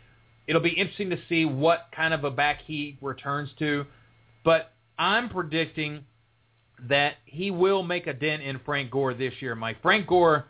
It'll 0.47 0.63
be 0.63 0.71
interesting 0.71 1.11
to 1.11 1.19
see 1.29 1.45
what 1.45 1.89
kind 1.95 2.15
of 2.15 2.23
a 2.25 2.31
back 2.31 2.61
he 2.67 2.99
returns 3.01 3.51
to, 3.59 3.85
but 4.45 4.73
I'm 4.99 5.29
predicting 5.29 6.05
that 6.89 7.15
he 7.25 7.51
will 7.51 7.83
make 7.83 8.07
a 8.07 8.13
dent 8.13 8.43
in 8.43 8.61
Frank 8.65 8.91
Gore 8.91 9.15
this 9.15 9.33
year, 9.41 9.55
Mike. 9.55 9.81
Frank 9.83 10.07
Gore 10.07 10.47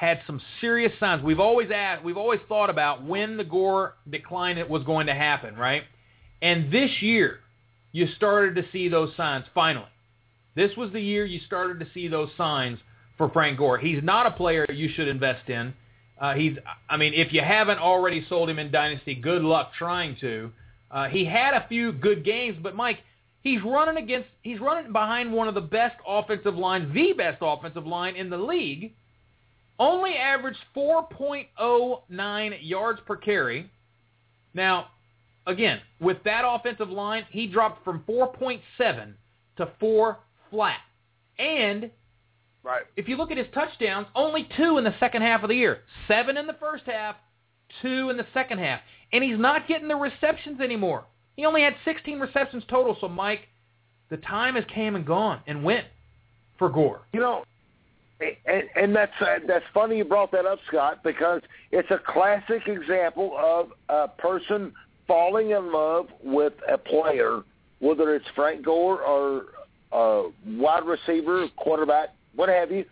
had 0.00 0.18
some 0.26 0.40
serious 0.62 0.92
signs. 0.98 1.22
We've 1.22 1.40
always 1.40 1.70
asked, 1.70 2.02
we've 2.02 2.16
always 2.16 2.40
thought 2.48 2.70
about 2.70 3.04
when 3.04 3.36
the 3.36 3.44
Gore 3.44 3.96
decline 4.08 4.56
was 4.66 4.82
going 4.82 5.08
to 5.08 5.14
happen, 5.14 5.56
right? 5.56 5.82
And 6.40 6.72
this 6.72 6.90
year, 7.02 7.40
you 7.92 8.08
started 8.16 8.54
to 8.54 8.64
see 8.72 8.88
those 8.88 9.10
signs 9.14 9.44
finally. 9.54 9.90
This 10.56 10.74
was 10.74 10.90
the 10.92 11.02
year 11.02 11.26
you 11.26 11.38
started 11.46 11.80
to 11.80 11.86
see 11.92 12.08
those 12.08 12.30
signs 12.38 12.78
for 13.18 13.28
Frank 13.28 13.58
Gore. 13.58 13.76
He's 13.76 14.02
not 14.02 14.24
a 14.24 14.30
player 14.30 14.64
you 14.72 14.88
should 14.88 15.06
invest 15.06 15.50
in. 15.50 15.74
Uh, 16.18 16.32
he's, 16.32 16.56
I 16.88 16.96
mean, 16.96 17.12
if 17.12 17.34
you 17.34 17.42
haven't 17.42 17.78
already 17.78 18.24
sold 18.26 18.48
him 18.48 18.58
in 18.58 18.70
Dynasty, 18.70 19.14
good 19.14 19.42
luck 19.42 19.72
trying 19.78 20.16
to. 20.22 20.50
Uh, 20.90 21.08
he 21.08 21.26
had 21.26 21.52
a 21.52 21.68
few 21.68 21.92
good 21.92 22.24
games, 22.24 22.56
but 22.62 22.74
Mike, 22.74 23.00
he's 23.42 23.62
running 23.62 24.02
against, 24.02 24.30
he's 24.40 24.60
running 24.60 24.92
behind 24.92 25.30
one 25.30 25.46
of 25.46 25.54
the 25.54 25.60
best 25.60 25.96
offensive 26.08 26.56
lines, 26.56 26.90
the 26.94 27.12
best 27.12 27.36
offensive 27.42 27.86
line 27.86 28.16
in 28.16 28.30
the 28.30 28.38
league. 28.38 28.94
Only 29.80 30.14
averaged 30.14 30.58
4.09 30.76 32.58
yards 32.60 33.00
per 33.06 33.16
carry. 33.16 33.70
Now, 34.52 34.88
again, 35.46 35.80
with 36.00 36.18
that 36.24 36.42
offensive 36.46 36.90
line, 36.90 37.24
he 37.30 37.46
dropped 37.46 37.82
from 37.82 38.04
4.7 38.06 39.14
to 39.56 39.68
4 39.80 40.18
flat. 40.50 40.80
And 41.38 41.90
right. 42.62 42.82
if 42.96 43.08
you 43.08 43.16
look 43.16 43.30
at 43.30 43.38
his 43.38 43.46
touchdowns, 43.54 44.06
only 44.14 44.46
two 44.54 44.76
in 44.76 44.84
the 44.84 44.94
second 45.00 45.22
half 45.22 45.42
of 45.42 45.48
the 45.48 45.54
year. 45.54 45.78
Seven 46.06 46.36
in 46.36 46.46
the 46.46 46.56
first 46.60 46.84
half, 46.84 47.16
two 47.80 48.10
in 48.10 48.18
the 48.18 48.26
second 48.34 48.58
half. 48.58 48.80
And 49.14 49.24
he's 49.24 49.38
not 49.38 49.66
getting 49.66 49.88
the 49.88 49.96
receptions 49.96 50.60
anymore. 50.60 51.04
He 51.36 51.46
only 51.46 51.62
had 51.62 51.74
16 51.86 52.20
receptions 52.20 52.64
total. 52.68 52.98
So, 53.00 53.08
Mike, 53.08 53.48
the 54.10 54.18
time 54.18 54.56
has 54.56 54.64
came 54.74 54.94
and 54.94 55.06
gone 55.06 55.40
and 55.46 55.64
went 55.64 55.86
for 56.58 56.68
Gore. 56.68 57.00
You 57.14 57.20
know, 57.20 57.44
and, 58.46 58.64
and 58.76 58.96
that's 58.96 59.12
uh, 59.20 59.38
that's 59.46 59.64
funny 59.72 59.98
you 59.98 60.04
brought 60.04 60.30
that 60.32 60.46
up, 60.46 60.58
Scott, 60.68 61.02
because 61.02 61.42
it's 61.70 61.90
a 61.90 61.98
classic 61.98 62.66
example 62.66 63.36
of 63.38 63.72
a 63.88 64.08
person 64.08 64.72
falling 65.06 65.50
in 65.50 65.72
love 65.72 66.06
with 66.22 66.52
a 66.68 66.78
player, 66.78 67.42
whether 67.80 68.14
it's 68.14 68.26
Frank 68.36 68.64
Gore 68.64 69.02
or 69.02 69.46
a 69.92 70.30
wide 70.46 70.84
receiver, 70.84 71.48
quarterback, 71.56 72.10
what 72.34 72.48
have 72.48 72.70
you, 72.70 72.84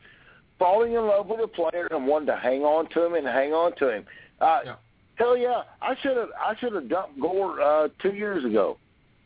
falling 0.59 0.95
in 0.95 1.07
love 1.07 1.27
with 1.29 1.41
a 1.41 1.47
player 1.49 1.87
and 1.91 2.07
wanting 2.07 2.27
to 2.27 2.37
hang 2.37 2.63
on 2.63 2.89
to 2.91 3.07
him 3.07 3.15
and 3.15 3.27
hang 3.27 3.53
on 3.53 3.75
to 3.77 3.91
him. 3.95 4.05
Uh, 4.41 4.61
Yeah. 4.65 4.75
Hell 5.15 5.37
yeah, 5.37 5.63
I 5.83 5.97
should 6.01 6.17
have 6.17 6.29
I 6.41 6.55
should 6.61 6.75
have 6.75 6.89
dumped 6.89 7.19
Gore 7.21 7.61
uh, 7.61 7.89
two 8.01 8.13
years 8.13 8.45
ago, 8.45 8.79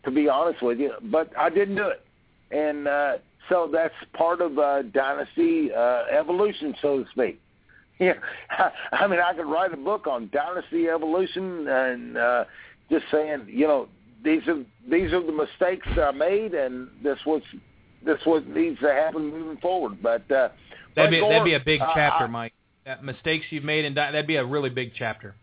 to 0.05 0.11
be 0.11 0.27
honest 0.27 0.63
with 0.63 0.81
you, 0.81 0.93
but 1.03 1.31
I 1.39 1.51
didn't 1.51 1.77
do 1.77 1.87
it, 1.89 2.03
and 2.51 2.89
uh, 2.89 3.19
so 3.49 3.69
that's 3.73 3.95
part 4.13 4.41
of 4.41 4.59
uh, 4.59 4.83
dynasty 4.83 5.73
uh, 5.73 6.05
evolution, 6.11 6.75
so 6.81 7.03
to 7.03 7.11
speak. 7.11 7.41
Yeah, 7.99 8.15
I 8.93 9.07
mean, 9.07 9.21
I 9.21 9.35
could 9.35 9.47
write 9.47 9.73
a 9.73 9.77
book 9.77 10.07
on 10.07 10.31
dynasty 10.33 10.89
evolution 10.89 11.69
and 11.69 12.17
uh, 12.17 12.45
just 12.91 13.05
saying, 13.11 13.47
you 13.49 13.67
know, 13.67 13.89
these 14.25 14.43
are 14.49 14.65
these 14.91 15.13
are 15.13 15.25
the 15.25 15.33
mistakes 15.33 15.87
I 15.97 16.11
made, 16.13 16.55
and 16.55 16.89
this 17.03 17.19
was 17.27 17.43
this 18.05 18.19
what 18.25 18.47
needs 18.49 18.81
to 18.81 18.93
happen 18.93 19.31
moving 19.31 19.59
forward. 19.59 20.03
But 20.03 20.31
uh, 20.31 20.49
That'd 20.95 21.11
be, 21.11 21.21
Frank 21.21 21.33
that'd 21.33 21.45
be 21.45 21.55
a 21.55 21.61
big 21.61 21.81
uh, 21.81 21.91
chapter, 21.95 22.25
I- 22.25 22.29
Mike. 22.29 22.53
That 22.85 23.05
mistakes 23.05 23.47
you've 23.51 23.63
made, 23.63 23.85
and 23.85 23.97
that'd 23.97 24.27
be 24.27 24.37
a 24.37 24.45
really 24.45 24.71
big 24.71 24.93
chapter. 24.99 25.37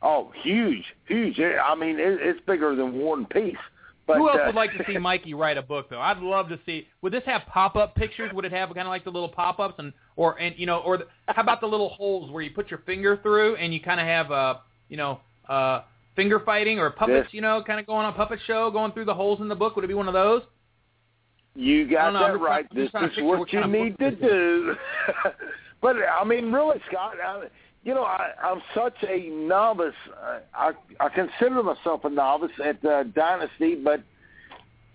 Oh, 0.00 0.32
huge, 0.42 0.84
huge! 1.06 1.38
I 1.38 1.74
mean, 1.74 1.98
it, 1.98 2.18
it's 2.20 2.40
bigger 2.46 2.74
than 2.74 2.94
War 2.94 3.16
and 3.16 3.28
Peace. 3.28 3.56
But, 4.06 4.18
Who 4.18 4.28
else 4.28 4.38
uh, 4.42 4.46
would 4.46 4.54
like 4.54 4.70
to 4.72 4.84
see 4.86 4.98
Mikey 4.98 5.32
write 5.34 5.56
a 5.56 5.62
book, 5.62 5.88
though? 5.88 6.00
I'd 6.00 6.18
love 6.18 6.48
to 6.50 6.58
see. 6.66 6.86
Would 7.02 7.12
this 7.12 7.22
have 7.24 7.42
pop-up 7.46 7.94
pictures? 7.94 8.30
Would 8.34 8.44
it 8.44 8.52
have 8.52 8.68
kind 8.68 8.80
of 8.86 8.88
like 8.88 9.04
the 9.04 9.10
little 9.10 9.28
pop-ups 9.28 9.76
and 9.78 9.92
or 10.16 10.38
and 10.38 10.54
you 10.58 10.66
know 10.66 10.78
or 10.80 10.98
the, 10.98 11.06
how 11.28 11.42
about 11.42 11.60
the 11.60 11.66
little 11.66 11.88
holes 11.88 12.30
where 12.30 12.42
you 12.42 12.50
put 12.50 12.70
your 12.70 12.80
finger 12.80 13.18
through 13.22 13.56
and 13.56 13.72
you 13.72 13.80
kind 13.80 14.00
of 14.00 14.06
have 14.06 14.30
a 14.30 14.60
you 14.88 14.96
know 14.96 15.20
uh 15.48 15.82
finger 16.16 16.40
fighting 16.40 16.78
or 16.78 16.90
puppets? 16.90 17.24
Yes. 17.28 17.34
You 17.34 17.40
know, 17.40 17.62
kind 17.66 17.80
of 17.80 17.86
going 17.86 18.04
on 18.04 18.12
a 18.12 18.16
puppet 18.16 18.40
show, 18.46 18.70
going 18.70 18.92
through 18.92 19.06
the 19.06 19.14
holes 19.14 19.40
in 19.40 19.48
the 19.48 19.54
book. 19.54 19.74
Would 19.76 19.84
it 19.84 19.88
be 19.88 19.94
one 19.94 20.08
of 20.08 20.14
those? 20.14 20.42
You 21.56 21.88
got 21.88 22.10
don't 22.10 22.14
know, 22.14 22.24
I'm 22.24 22.32
that 22.32 22.44
right. 22.44 22.66
trying- 22.70 22.84
This 22.84 22.84
just 22.84 22.92
trying 22.92 23.10
to 23.10 23.16
is 23.16 23.22
what 23.24 23.38
what 23.38 23.52
you 23.52 23.66
need 23.66 23.96
to 23.98 24.10
do. 24.10 24.74
but 25.80 25.96
I 25.96 26.24
mean, 26.24 26.52
really, 26.52 26.80
Scott, 26.90 27.14
I, 27.24 27.44
you 27.84 27.94
know, 27.94 28.04
I, 28.04 28.30
I'm 28.42 28.62
such 28.74 28.96
a 29.06 29.28
novice. 29.28 29.94
I, 30.22 30.40
I 30.54 30.72
I 31.00 31.08
consider 31.10 31.62
myself 31.62 32.04
a 32.04 32.10
novice 32.10 32.50
at 32.64 32.84
uh, 32.84 33.04
Dynasty, 33.04 33.76
but 33.76 34.02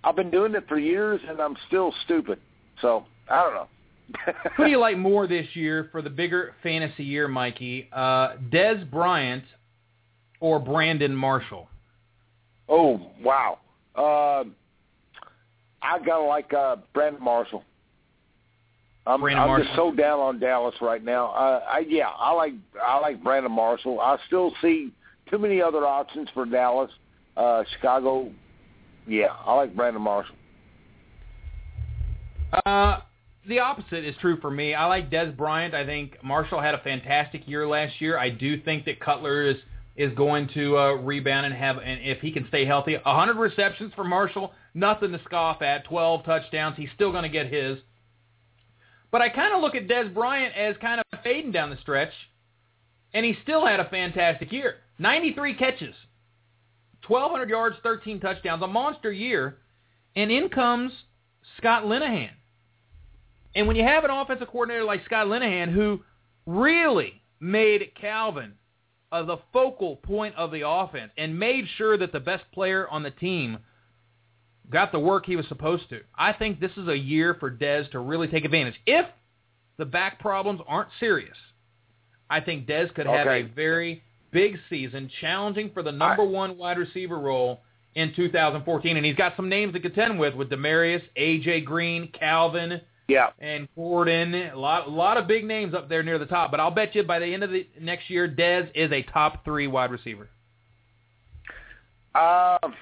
I've 0.04 0.16
been 0.16 0.32
doing 0.32 0.56
it 0.56 0.68
for 0.68 0.80
years, 0.80 1.22
and 1.28 1.40
I'm 1.40 1.56
still 1.68 1.94
stupid. 2.06 2.40
So 2.82 3.06
I 3.30 3.44
don't 3.44 3.54
know. 3.54 3.68
Who 4.58 4.66
do 4.66 4.70
you 4.72 4.80
like 4.80 4.98
more 4.98 5.28
this 5.28 5.46
year 5.54 5.90
for 5.92 6.02
the 6.02 6.10
bigger 6.10 6.56
fantasy 6.64 7.04
year, 7.04 7.28
Mikey? 7.28 7.90
Uh, 7.94 8.38
Dez 8.52 8.90
Bryant 8.90 9.44
or 10.40 10.60
Brandon 10.60 11.16
Marshall? 11.16 11.70
Oh 12.68 13.12
wow. 13.22 13.60
Um, 13.96 14.56
I 15.82 16.00
gotta 16.04 16.24
like 16.24 16.52
uh, 16.54 16.78
Brandon 16.94 17.24
Marshall. 17.24 17.64
I'm, 19.06 19.22
Brandon 19.22 19.42
I'm 19.42 19.48
Marshall. 19.48 19.66
just 19.66 19.76
so 19.76 19.92
down 19.92 20.20
on 20.20 20.40
Dallas 20.40 20.76
right 20.82 21.04
now. 21.04 21.28
Uh, 21.28 21.64
I, 21.68 21.80
yeah, 21.88 22.10
I 22.10 22.32
like 22.34 22.54
I 22.84 23.00
like 23.00 23.24
Brandon 23.24 23.52
Marshall. 23.52 24.00
I 24.00 24.18
still 24.28 24.54
see 24.62 24.92
too 25.30 25.38
many 25.38 25.62
other 25.62 25.86
options 25.86 26.30
for 26.34 26.46
Dallas, 26.46 26.92
uh, 27.38 27.64
Chicago. 27.76 28.32
Yeah, 29.08 29.28
I 29.46 29.54
like 29.56 29.76
Brandon 29.76 30.02
Marshall. 30.02 30.36
Uh, 32.66 33.00
the 33.48 33.60
opposite 33.60 34.04
is 34.04 34.16
true 34.22 34.40
for 34.42 34.52
me. 34.52 34.74
I 34.74 34.86
like 34.86 35.10
Dez 35.10 35.36
Bryant. 35.36 35.74
I 35.74 35.86
think 35.86 36.24
Marshall 36.24 36.62
had 36.62 36.76
a 36.76 36.80
fantastic 36.80 37.48
year 37.48 37.68
last 37.68 38.00
year. 38.00 38.18
I 38.18 38.30
do 38.30 38.62
think 38.62 38.86
that 38.86 39.00
Cutler 39.00 39.44
is 39.44 39.58
is 39.96 40.14
going 40.14 40.48
to 40.54 40.78
uh, 40.78 40.92
rebound 40.94 41.46
and 41.46 41.54
have, 41.54 41.78
and 41.78 42.00
if 42.02 42.22
he 42.22 42.32
can 42.32 42.48
stay 42.48 42.64
healthy, 42.64 42.94
100 42.94 43.36
receptions 43.36 43.92
for 43.96 44.06
Marshall, 44.06 44.54
nothing 44.74 45.12
to 45.12 45.20
scoff 45.26 45.62
at. 45.62 45.84
12 45.86 46.24
touchdowns, 46.24 46.78
he's 46.78 46.88
still 46.96 47.12
going 47.12 47.24
to 47.24 47.30
get 47.30 47.52
his. 47.52 47.78
But 49.12 49.22
I 49.22 49.30
kind 49.30 49.54
of 49.54 49.62
look 49.62 49.76
at 49.76 49.88
Dez 49.88 50.14
Bryant 50.14 50.56
as 50.56 50.76
kind 50.78 51.00
of 51.00 51.20
fading 51.24 51.52
down 51.52 51.70
the 51.70 51.78
stretch, 51.78 52.14
and 53.14 53.26
he 53.26 53.36
still 53.44 53.66
had 53.66 53.80
a 53.80 53.90
fantastic 53.90 54.52
year. 54.52 54.76
93 55.00 55.56
catches, 55.56 55.96
1,200 57.08 57.50
yards, 57.50 57.76
13 57.82 58.20
touchdowns, 58.20 58.62
a 58.62 58.68
monster 58.68 59.12
year, 59.12 59.58
and 60.16 60.32
in 60.32 60.50
comes 60.50 60.92
Scott 61.58 61.84
Linehan. 61.84 62.32
And 63.56 63.68
when 63.68 63.76
you 63.76 63.84
have 63.84 64.04
an 64.04 64.12
offensive 64.12 64.48
coordinator 64.48 64.84
like 64.84 65.04
Scott 65.06 65.28
Linehan 65.28 65.74
who 65.74 66.02
really 66.46 67.22
made 67.40 67.92
Calvin 68.00 68.54
uh, 69.12 69.24
the 69.24 69.38
focal 69.52 69.96
point 69.96 70.36
of 70.36 70.52
the 70.52 70.68
offense 70.68 71.12
and 71.18 71.40
made 71.40 71.66
sure 71.78 71.98
that 71.98 72.12
the 72.12 72.20
best 72.20 72.44
player 72.54 72.88
on 72.90 73.02
the 73.02 73.12
team 73.12 73.58
got 74.72 74.92
the 74.92 75.00
work 75.00 75.26
he 75.26 75.36
was 75.36 75.48
supposed 75.48 75.90
to. 75.90 76.02
I 76.18 76.34
think 76.34 76.60
this 76.60 76.72
is 76.78 76.88
a 76.88 76.98
year 76.98 77.36
for 77.40 77.50
Dez 77.52 77.90
to 77.92 78.00
really 78.00 78.28
take 78.28 78.46
advantage. 78.46 78.76
If 78.86 79.06
the 79.78 79.86
back 79.86 80.20
problems 80.20 80.62
aren't 80.68 80.90
serious, 81.00 81.38
I 82.30 82.40
think 82.42 82.68
Dez 82.68 82.94
could 82.94 83.08
have 83.08 83.28
Okay. 83.28 83.42
a 83.42 83.48
very 83.48 84.04
big 84.32 84.60
season, 84.70 85.10
challenging 85.22 85.72
for 85.74 85.82
the 85.82 85.92
number 85.92 86.24
one 86.24 86.58
wide 86.58 86.78
receiver 86.78 87.18
role 87.18 87.62
in 87.96 88.14
2014. 88.14 88.98
And 88.98 89.06
he's 89.06 89.16
got 89.16 89.36
some 89.36 89.50
names 89.50 89.74
to 89.74 89.80
contend 89.80 90.20
with, 90.20 90.36
with 90.36 90.50
Demaryius, 90.50 91.02
A.J. 91.16 91.62
Green, 91.62 92.08
Calvin, 92.10 92.80
Yeah. 93.08 93.30
and 93.40 93.68
Gordon. 93.76 94.36
A 94.36 94.56
lot, 94.56 94.86
a 94.86 94.92
lot 94.92 95.18
of 95.18 95.26
big 95.28 95.46
names 95.46 95.74
up 95.74 95.90
there 95.90 96.04
near 96.04 96.20
the 96.20 96.28
top. 96.28 96.52
But 96.52 96.60
I'll 96.60 96.70
bet 96.70 96.94
you 96.94 97.02
by 97.02 97.18
the 97.18 97.26
end 97.34 97.42
of 97.44 97.50
the 97.50 97.66
next 97.82 98.12
year, 98.12 98.28
Dez 98.28 98.70
is 98.76 98.92
a 98.92 99.02
top 99.02 99.44
three 99.44 99.66
wide 99.66 99.90
receiver. 99.90 100.30
Um, 102.14 102.76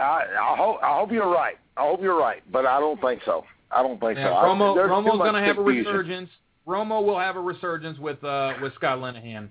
I, 0.00 0.24
I 0.40 0.56
hope 0.56 0.78
I 0.82 0.96
hope 0.98 1.12
you're 1.12 1.30
right. 1.30 1.56
I 1.76 1.82
hope 1.82 2.00
you're 2.02 2.18
right, 2.18 2.42
but 2.52 2.66
I 2.66 2.80
don't 2.80 3.00
think 3.00 3.22
so. 3.24 3.44
I 3.70 3.82
don't 3.82 4.00
think 4.00 4.18
Yeah, 4.18 4.30
so. 4.30 4.34
I- 4.34 4.44
Romo, 4.44 4.74
too 4.74 4.80
Romo's 4.80 5.18
going 5.18 5.34
to 5.34 5.40
have 5.40 5.58
a 5.58 5.62
resurgence. 5.62 6.30
Romo 6.66 7.04
will 7.04 7.18
have 7.18 7.36
a 7.36 7.40
resurgence 7.40 7.98
with 7.98 8.22
uh, 8.24 8.54
with 8.60 8.74
Scott 8.74 8.98
Linehan. 8.98 9.48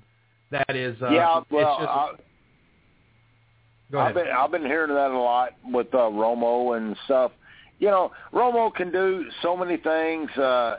That 0.51 0.75
is, 0.75 0.99
uh, 1.01 1.09
yeah, 1.09 1.39
it's 1.39 1.51
well, 1.51 1.77
just, 1.79 1.89
I, 1.89 2.11
go 3.91 3.99
ahead. 3.99 4.09
I've 4.09 4.15
been 4.15 4.33
I've 4.33 4.51
been 4.51 4.65
hearing 4.65 4.93
that 4.93 5.11
a 5.11 5.17
lot 5.17 5.51
with 5.65 5.93
uh, 5.93 5.97
Romo 5.97 6.77
and 6.77 6.95
stuff. 7.05 7.31
You 7.79 7.87
know, 7.87 8.11
Romo 8.33 8.73
can 8.73 8.91
do 8.91 9.25
so 9.41 9.55
many 9.55 9.77
things. 9.77 10.29
Uh, 10.37 10.77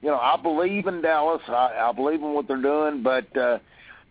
you 0.00 0.08
know, 0.08 0.18
I 0.18 0.36
believe 0.40 0.86
in 0.86 1.00
Dallas. 1.02 1.42
I, 1.48 1.88
I 1.88 1.92
believe 1.92 2.20
in 2.22 2.34
what 2.34 2.46
they're 2.46 2.60
doing, 2.60 3.02
but 3.02 3.34
uh, 3.36 3.58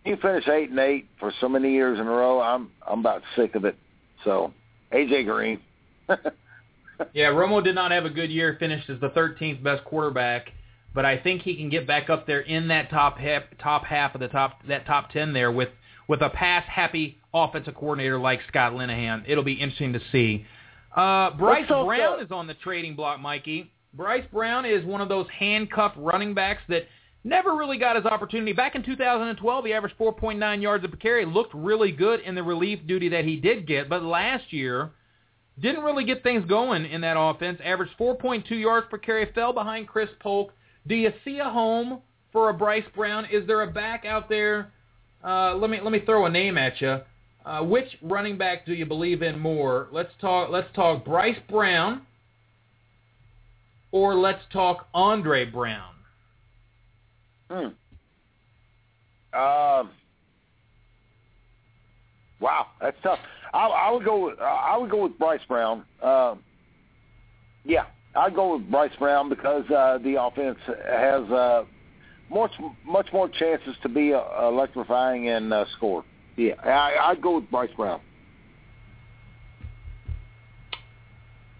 you 0.04 0.16
finish 0.16 0.46
eight 0.48 0.70
and 0.70 0.78
eight 0.78 1.06
for 1.18 1.32
so 1.40 1.48
many 1.48 1.72
years 1.72 1.98
in 1.98 2.06
a 2.06 2.10
row. 2.10 2.40
I'm 2.40 2.70
I'm 2.86 3.00
about 3.00 3.22
sick 3.36 3.54
of 3.54 3.64
it. 3.64 3.76
So, 4.24 4.52
AJ 4.92 5.26
Green. 5.26 5.60
Yeah, 7.12 7.26
Romo 7.26 7.62
did 7.62 7.74
not 7.74 7.90
have 7.90 8.04
a 8.04 8.10
good 8.10 8.30
year. 8.30 8.56
Finished 8.58 8.88
as 8.88 9.00
the 9.00 9.10
13th 9.10 9.62
best 9.62 9.84
quarterback, 9.84 10.50
but 10.94 11.04
I 11.04 11.18
think 11.18 11.42
he 11.42 11.56
can 11.56 11.68
get 11.68 11.86
back 11.86 12.08
up 12.08 12.26
there 12.26 12.40
in 12.40 12.68
that 12.68 12.90
top 12.90 13.18
half, 13.18 13.42
top 13.60 13.84
half 13.84 14.14
of 14.14 14.20
the 14.20 14.28
top 14.28 14.60
that 14.68 14.86
top 14.86 15.10
10 15.10 15.32
there 15.32 15.50
with 15.50 15.70
with 16.08 16.20
a 16.22 16.30
pass 16.30 16.64
happy 16.68 17.18
offensive 17.32 17.74
coordinator 17.74 18.18
like 18.18 18.40
Scott 18.48 18.72
Linehan. 18.72 19.24
It'll 19.26 19.44
be 19.44 19.54
interesting 19.54 19.92
to 19.94 20.00
see. 20.12 20.46
Uh, 20.94 21.30
Bryce 21.36 21.66
Let's 21.68 21.84
Brown 21.84 22.20
uh, 22.20 22.24
is 22.24 22.30
on 22.30 22.46
the 22.46 22.54
trading 22.54 22.94
block, 22.94 23.20
Mikey. 23.20 23.72
Bryce 23.94 24.24
Brown 24.32 24.64
is 24.64 24.84
one 24.84 25.00
of 25.00 25.08
those 25.08 25.26
handcuffed 25.36 25.96
running 25.96 26.34
backs 26.34 26.62
that 26.68 26.86
never 27.24 27.56
really 27.56 27.78
got 27.78 27.96
his 27.96 28.04
opportunity. 28.04 28.52
Back 28.52 28.74
in 28.74 28.84
2012, 28.84 29.64
he 29.64 29.72
averaged 29.72 29.98
4.9 29.98 30.62
yards 30.62 30.86
per 30.86 30.96
carry. 30.96 31.24
Looked 31.24 31.54
really 31.54 31.90
good 31.90 32.20
in 32.20 32.34
the 32.34 32.42
relief 32.42 32.80
duty 32.86 33.08
that 33.08 33.24
he 33.24 33.36
did 33.36 33.66
get, 33.66 33.88
but 33.88 34.02
last 34.02 34.52
year 34.52 34.90
didn't 35.60 35.84
really 35.84 36.04
get 36.04 36.22
things 36.22 36.44
going 36.46 36.84
in 36.84 37.00
that 37.00 37.18
offense. 37.18 37.60
Averaged 37.64 37.92
4.2 37.98 38.50
yards 38.50 38.86
per 38.90 38.98
carry. 38.98 39.30
Fell 39.34 39.52
behind 39.52 39.88
Chris 39.88 40.10
Polk. 40.20 40.52
Do 40.86 40.94
you 40.94 41.12
see 41.24 41.38
a 41.38 41.48
home 41.48 42.00
for 42.32 42.50
a 42.50 42.54
Bryce 42.54 42.84
Brown? 42.94 43.24
Is 43.32 43.46
there 43.46 43.62
a 43.62 43.70
back 43.70 44.04
out 44.04 44.28
there? 44.28 44.70
Uh, 45.24 45.54
let 45.54 45.70
me 45.70 45.80
let 45.80 45.92
me 45.92 46.00
throw 46.04 46.26
a 46.26 46.30
name 46.30 46.58
at 46.58 46.80
you. 46.80 47.00
Uh, 47.46 47.62
which 47.62 47.88
running 48.02 48.36
back 48.36 48.66
do 48.66 48.74
you 48.74 48.84
believe 48.84 49.22
in 49.22 49.38
more? 49.38 49.88
Let's 49.92 50.10
talk. 50.20 50.50
Let's 50.50 50.68
talk 50.74 51.04
Bryce 51.04 51.38
Brown, 51.48 52.02
or 53.92 54.14
let's 54.14 54.42
talk 54.52 54.86
Andre 54.92 55.46
Brown. 55.46 55.93
Hmm. 57.54 57.66
Um. 59.38 59.90
Wow, 62.40 62.66
that's 62.80 62.96
tough. 63.02 63.20
I, 63.52 63.66
I 63.66 63.90
would 63.92 64.04
go. 64.04 64.26
With, 64.26 64.40
I 64.40 64.76
would 64.76 64.90
go 64.90 65.04
with 65.04 65.18
Bryce 65.18 65.40
Brown. 65.46 65.84
Um, 66.02 66.42
yeah, 67.64 67.86
I'd 68.16 68.34
go 68.34 68.56
with 68.56 68.70
Bryce 68.70 68.92
Brown 68.98 69.28
because 69.28 69.64
uh, 69.70 69.98
the 70.02 70.20
offense 70.20 70.58
has 70.66 71.30
uh, 71.30 71.64
much 72.30 72.50
much 72.84 73.06
more 73.12 73.28
chances 73.28 73.76
to 73.82 73.88
be 73.88 74.12
uh, 74.12 74.22
electrifying 74.42 75.28
and 75.28 75.52
uh, 75.52 75.64
score. 75.76 76.04
Yeah, 76.36 76.54
I, 76.64 77.10
I'd 77.10 77.22
go 77.22 77.36
with 77.36 77.50
Bryce 77.50 77.70
Brown. 77.76 78.00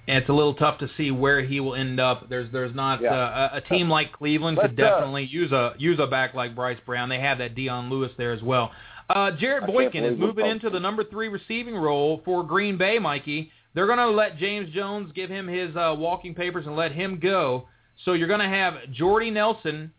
And 0.06 0.18
it's 0.18 0.28
a 0.28 0.32
little 0.32 0.54
tough 0.54 0.78
to 0.80 0.88
see 0.98 1.10
where 1.10 1.42
he 1.42 1.60
will 1.60 1.74
end 1.74 1.98
up. 1.98 2.28
There's 2.28 2.50
there's 2.52 2.74
not 2.74 3.00
Yeah. 3.00 3.14
uh, 3.14 3.50
a, 3.54 3.56
a 3.56 3.60
team 3.62 3.88
like 3.88 4.12
Cleveland 4.12 4.58
could 4.58 4.78
uh, 4.78 4.90
definitely 4.90 5.24
use 5.24 5.50
a 5.52 5.74
use 5.78 5.98
a 5.98 6.06
back 6.06 6.34
like 6.34 6.54
Bryce 6.54 6.78
Brown. 6.84 7.08
They 7.08 7.20
have 7.20 7.38
that 7.38 7.54
Dion 7.54 7.88
Lewis 7.88 8.12
there 8.18 8.32
as 8.32 8.42
well. 8.42 8.70
Uh, 9.08 9.30
Jarrett 9.32 9.66
Boykin 9.66 10.02
is 10.04 10.18
moving 10.18 10.46
into 10.46 10.70
the 10.70 10.80
number 10.80 11.04
three 11.04 11.28
receiving 11.28 11.74
role 11.76 12.22
for 12.24 12.42
Green 12.42 12.76
Bay, 12.78 12.98
Mikey. 12.98 13.50
They're 13.74 13.86
going 13.86 13.98
to 13.98 14.10
let 14.10 14.38
James 14.38 14.72
Jones 14.74 15.10
give 15.14 15.28
him 15.28 15.46
his 15.48 15.74
uh, 15.76 15.94
walking 15.98 16.34
papers 16.34 16.66
and 16.66 16.74
let 16.76 16.92
him 16.92 17.18
go. 17.20 17.66
So 18.04 18.12
you're 18.12 18.28
going 18.28 18.40
to 18.40 18.48
have 18.48 18.74
Jordy 18.92 19.30
Nelson 19.30 19.92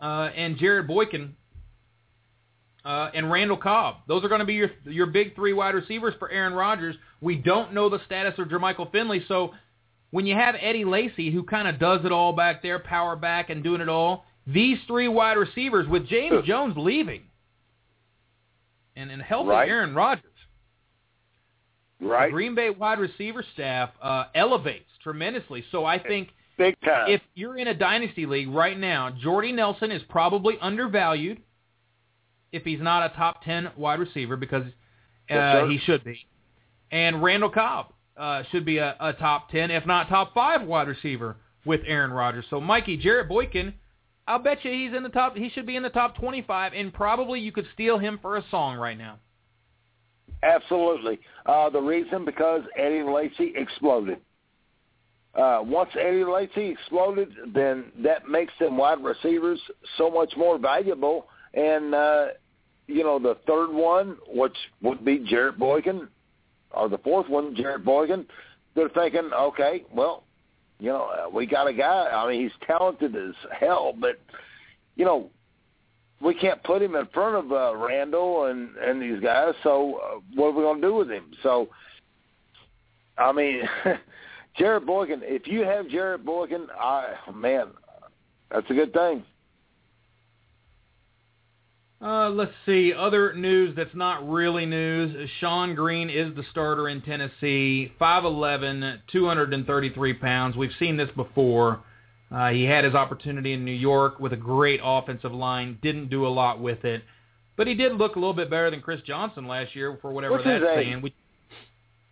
uh, 0.00 0.30
and 0.36 0.56
Jarrett 0.58 0.86
Boykin 0.86 1.36
uh, 2.84 3.10
and 3.14 3.30
Randall 3.30 3.56
Cobb. 3.56 3.96
Those 4.06 4.24
are 4.24 4.28
going 4.28 4.40
to 4.40 4.44
be 4.44 4.54
your 4.54 4.70
your 4.84 5.06
big 5.06 5.34
three 5.34 5.52
wide 5.52 5.74
receivers 5.74 6.14
for 6.18 6.30
Aaron 6.30 6.52
Rodgers. 6.52 6.96
We 7.20 7.36
don't 7.36 7.72
know 7.72 7.88
the 7.88 8.00
status 8.06 8.34
of 8.38 8.48
Jermichael 8.48 8.90
Finley, 8.92 9.24
so 9.28 9.54
when 10.10 10.26
you 10.26 10.34
have 10.34 10.54
Eddie 10.60 10.84
Lacy, 10.84 11.30
who 11.30 11.42
kind 11.42 11.66
of 11.66 11.78
does 11.80 12.04
it 12.04 12.12
all 12.12 12.32
back 12.32 12.62
there, 12.62 12.78
power 12.78 13.16
back 13.16 13.50
and 13.50 13.64
doing 13.64 13.80
it 13.80 13.88
all, 13.88 14.24
these 14.46 14.78
three 14.86 15.08
wide 15.08 15.36
receivers 15.36 15.88
with 15.88 16.06
James 16.06 16.46
Jones 16.46 16.74
leaving 16.76 17.22
and 18.96 19.10
and 19.10 19.22
healthy 19.22 19.48
Right. 19.48 19.68
Aaron 19.68 19.94
Rodgers, 19.94 20.24
Right, 22.00 22.26
the 22.26 22.32
Green 22.32 22.54
Bay 22.54 22.70
wide 22.70 22.98
receiver 22.98 23.44
staff 23.54 23.90
uh, 24.02 24.24
elevates 24.34 24.90
tremendously. 25.02 25.64
So 25.72 25.84
I 25.84 25.98
think 25.98 26.28
big 26.58 26.76
time. 26.84 27.10
if 27.10 27.22
you're 27.34 27.56
in 27.56 27.68
a 27.68 27.74
dynasty 27.74 28.26
league 28.26 28.48
right 28.48 28.78
now, 28.78 29.10
Jordy 29.10 29.52
Nelson 29.52 29.90
is 29.90 30.02
probably 30.08 30.56
undervalued 30.60 31.40
if 32.54 32.62
he's 32.62 32.80
not 32.80 33.10
a 33.10 33.14
top 33.16 33.42
10 33.42 33.72
wide 33.76 33.98
receiver 33.98 34.36
because 34.36 34.64
uh, 35.28 35.66
he 35.66 35.78
should 35.78 36.04
be. 36.04 36.26
And 36.90 37.22
Randall 37.22 37.50
Cobb 37.50 37.92
uh, 38.16 38.44
should 38.50 38.64
be 38.64 38.78
a, 38.78 38.94
a 39.00 39.12
top 39.14 39.50
10, 39.50 39.70
if 39.70 39.84
not 39.86 40.08
top 40.08 40.32
5 40.34 40.62
wide 40.66 40.88
receiver 40.88 41.36
with 41.66 41.80
Aaron 41.86 42.12
Rodgers. 42.12 42.44
So 42.50 42.60
Mikey, 42.60 42.96
Jarrett 42.96 43.28
Boykin, 43.28 43.74
I'll 44.28 44.38
bet 44.38 44.64
you 44.64 44.70
he's 44.70 44.96
in 44.96 45.02
the 45.02 45.08
top 45.08 45.36
he 45.36 45.50
should 45.50 45.66
be 45.66 45.76
in 45.76 45.82
the 45.82 45.90
top 45.90 46.16
25 46.16 46.72
and 46.74 46.94
probably 46.94 47.40
you 47.40 47.52
could 47.52 47.66
steal 47.74 47.98
him 47.98 48.18
for 48.22 48.36
a 48.36 48.44
song 48.50 48.76
right 48.76 48.96
now. 48.96 49.18
Absolutely. 50.42 51.18
Uh, 51.46 51.70
the 51.70 51.80
reason 51.80 52.24
because 52.24 52.62
Eddie 52.76 53.02
Lacy 53.02 53.52
exploded. 53.56 54.18
Uh, 55.34 55.60
once 55.64 55.90
Eddie 55.98 56.24
Lacy 56.24 56.68
exploded, 56.68 57.28
then 57.52 57.86
that 58.02 58.28
makes 58.28 58.52
them 58.60 58.76
wide 58.76 59.02
receivers 59.02 59.60
so 59.98 60.10
much 60.10 60.32
more 60.36 60.58
valuable. 60.58 61.26
And 61.54 61.94
uh, 61.94 62.26
you 62.86 63.02
know, 63.02 63.18
the 63.18 63.36
third 63.46 63.72
one, 63.72 64.16
which 64.28 64.56
would 64.82 65.04
be 65.04 65.24
Jarrett 65.28 65.58
Boykin, 65.58 66.08
or 66.72 66.88
the 66.88 66.98
fourth 66.98 67.28
one, 67.28 67.54
Jarrett 67.54 67.84
Boykin, 67.84 68.26
they're 68.74 68.88
thinking, 68.90 69.30
okay, 69.32 69.84
well, 69.92 70.24
you 70.80 70.88
know, 70.88 71.04
uh, 71.04 71.30
we 71.30 71.46
got 71.46 71.68
a 71.68 71.72
guy. 71.72 72.08
I 72.12 72.28
mean, 72.28 72.42
he's 72.42 72.66
talented 72.66 73.14
as 73.16 73.34
hell, 73.58 73.94
but 73.98 74.18
you 74.96 75.04
know, 75.04 75.30
we 76.20 76.34
can't 76.34 76.62
put 76.64 76.82
him 76.82 76.94
in 76.94 77.06
front 77.06 77.36
of 77.36 77.52
uh, 77.52 77.76
Randall 77.76 78.46
and 78.46 78.76
and 78.76 79.00
these 79.00 79.20
guys. 79.20 79.54
So 79.62 80.00
uh, 80.04 80.20
what 80.34 80.48
are 80.48 80.52
we 80.52 80.62
going 80.62 80.80
to 80.80 80.86
do 80.86 80.94
with 80.94 81.10
him? 81.10 81.30
So, 81.42 81.68
I 83.16 83.32
mean, 83.32 83.62
Jarrett 84.58 84.86
Boykin. 84.86 85.20
If 85.22 85.46
you 85.46 85.62
have 85.62 85.88
Jarrett 85.88 86.24
Boykin, 86.24 86.66
I 86.78 87.14
man, 87.32 87.68
that's 88.50 88.68
a 88.70 88.74
good 88.74 88.92
thing. 88.92 89.22
Uh, 92.02 92.28
let's 92.28 92.52
see. 92.66 92.92
Other 92.92 93.32
news 93.34 93.74
that's 93.76 93.94
not 93.94 94.28
really 94.28 94.66
news. 94.66 95.30
Shonn 95.40 95.74
Greene 95.74 96.10
is 96.10 96.34
the 96.36 96.44
starter 96.50 96.88
in 96.88 97.00
Tennessee. 97.02 97.92
5'11", 98.00 99.00
233 99.10 100.14
pounds. 100.14 100.56
We've 100.56 100.70
seen 100.78 100.96
this 100.96 101.08
before. 101.16 101.82
Uh, 102.30 102.50
he 102.50 102.64
had 102.64 102.84
his 102.84 102.94
opportunity 102.94 103.52
in 103.52 103.64
New 103.64 103.72
York 103.72 104.18
with 104.18 104.32
a 104.32 104.36
great 104.36 104.80
offensive 104.82 105.32
line. 105.32 105.78
Didn't 105.82 106.10
do 106.10 106.26
a 106.26 106.28
lot 106.28 106.60
with 106.60 106.84
it. 106.84 107.02
But 107.56 107.68
he 107.68 107.74
did 107.74 107.94
look 107.94 108.16
a 108.16 108.18
little 108.18 108.34
bit 108.34 108.50
better 108.50 108.70
than 108.70 108.80
Chris 108.80 109.00
Johnson 109.06 109.46
last 109.46 109.76
year 109.76 109.96
for 110.02 110.10
whatever 110.10 110.34
What's 110.34 110.44
that's 110.44 110.64
saying. 110.64 111.00
We, 111.02 111.14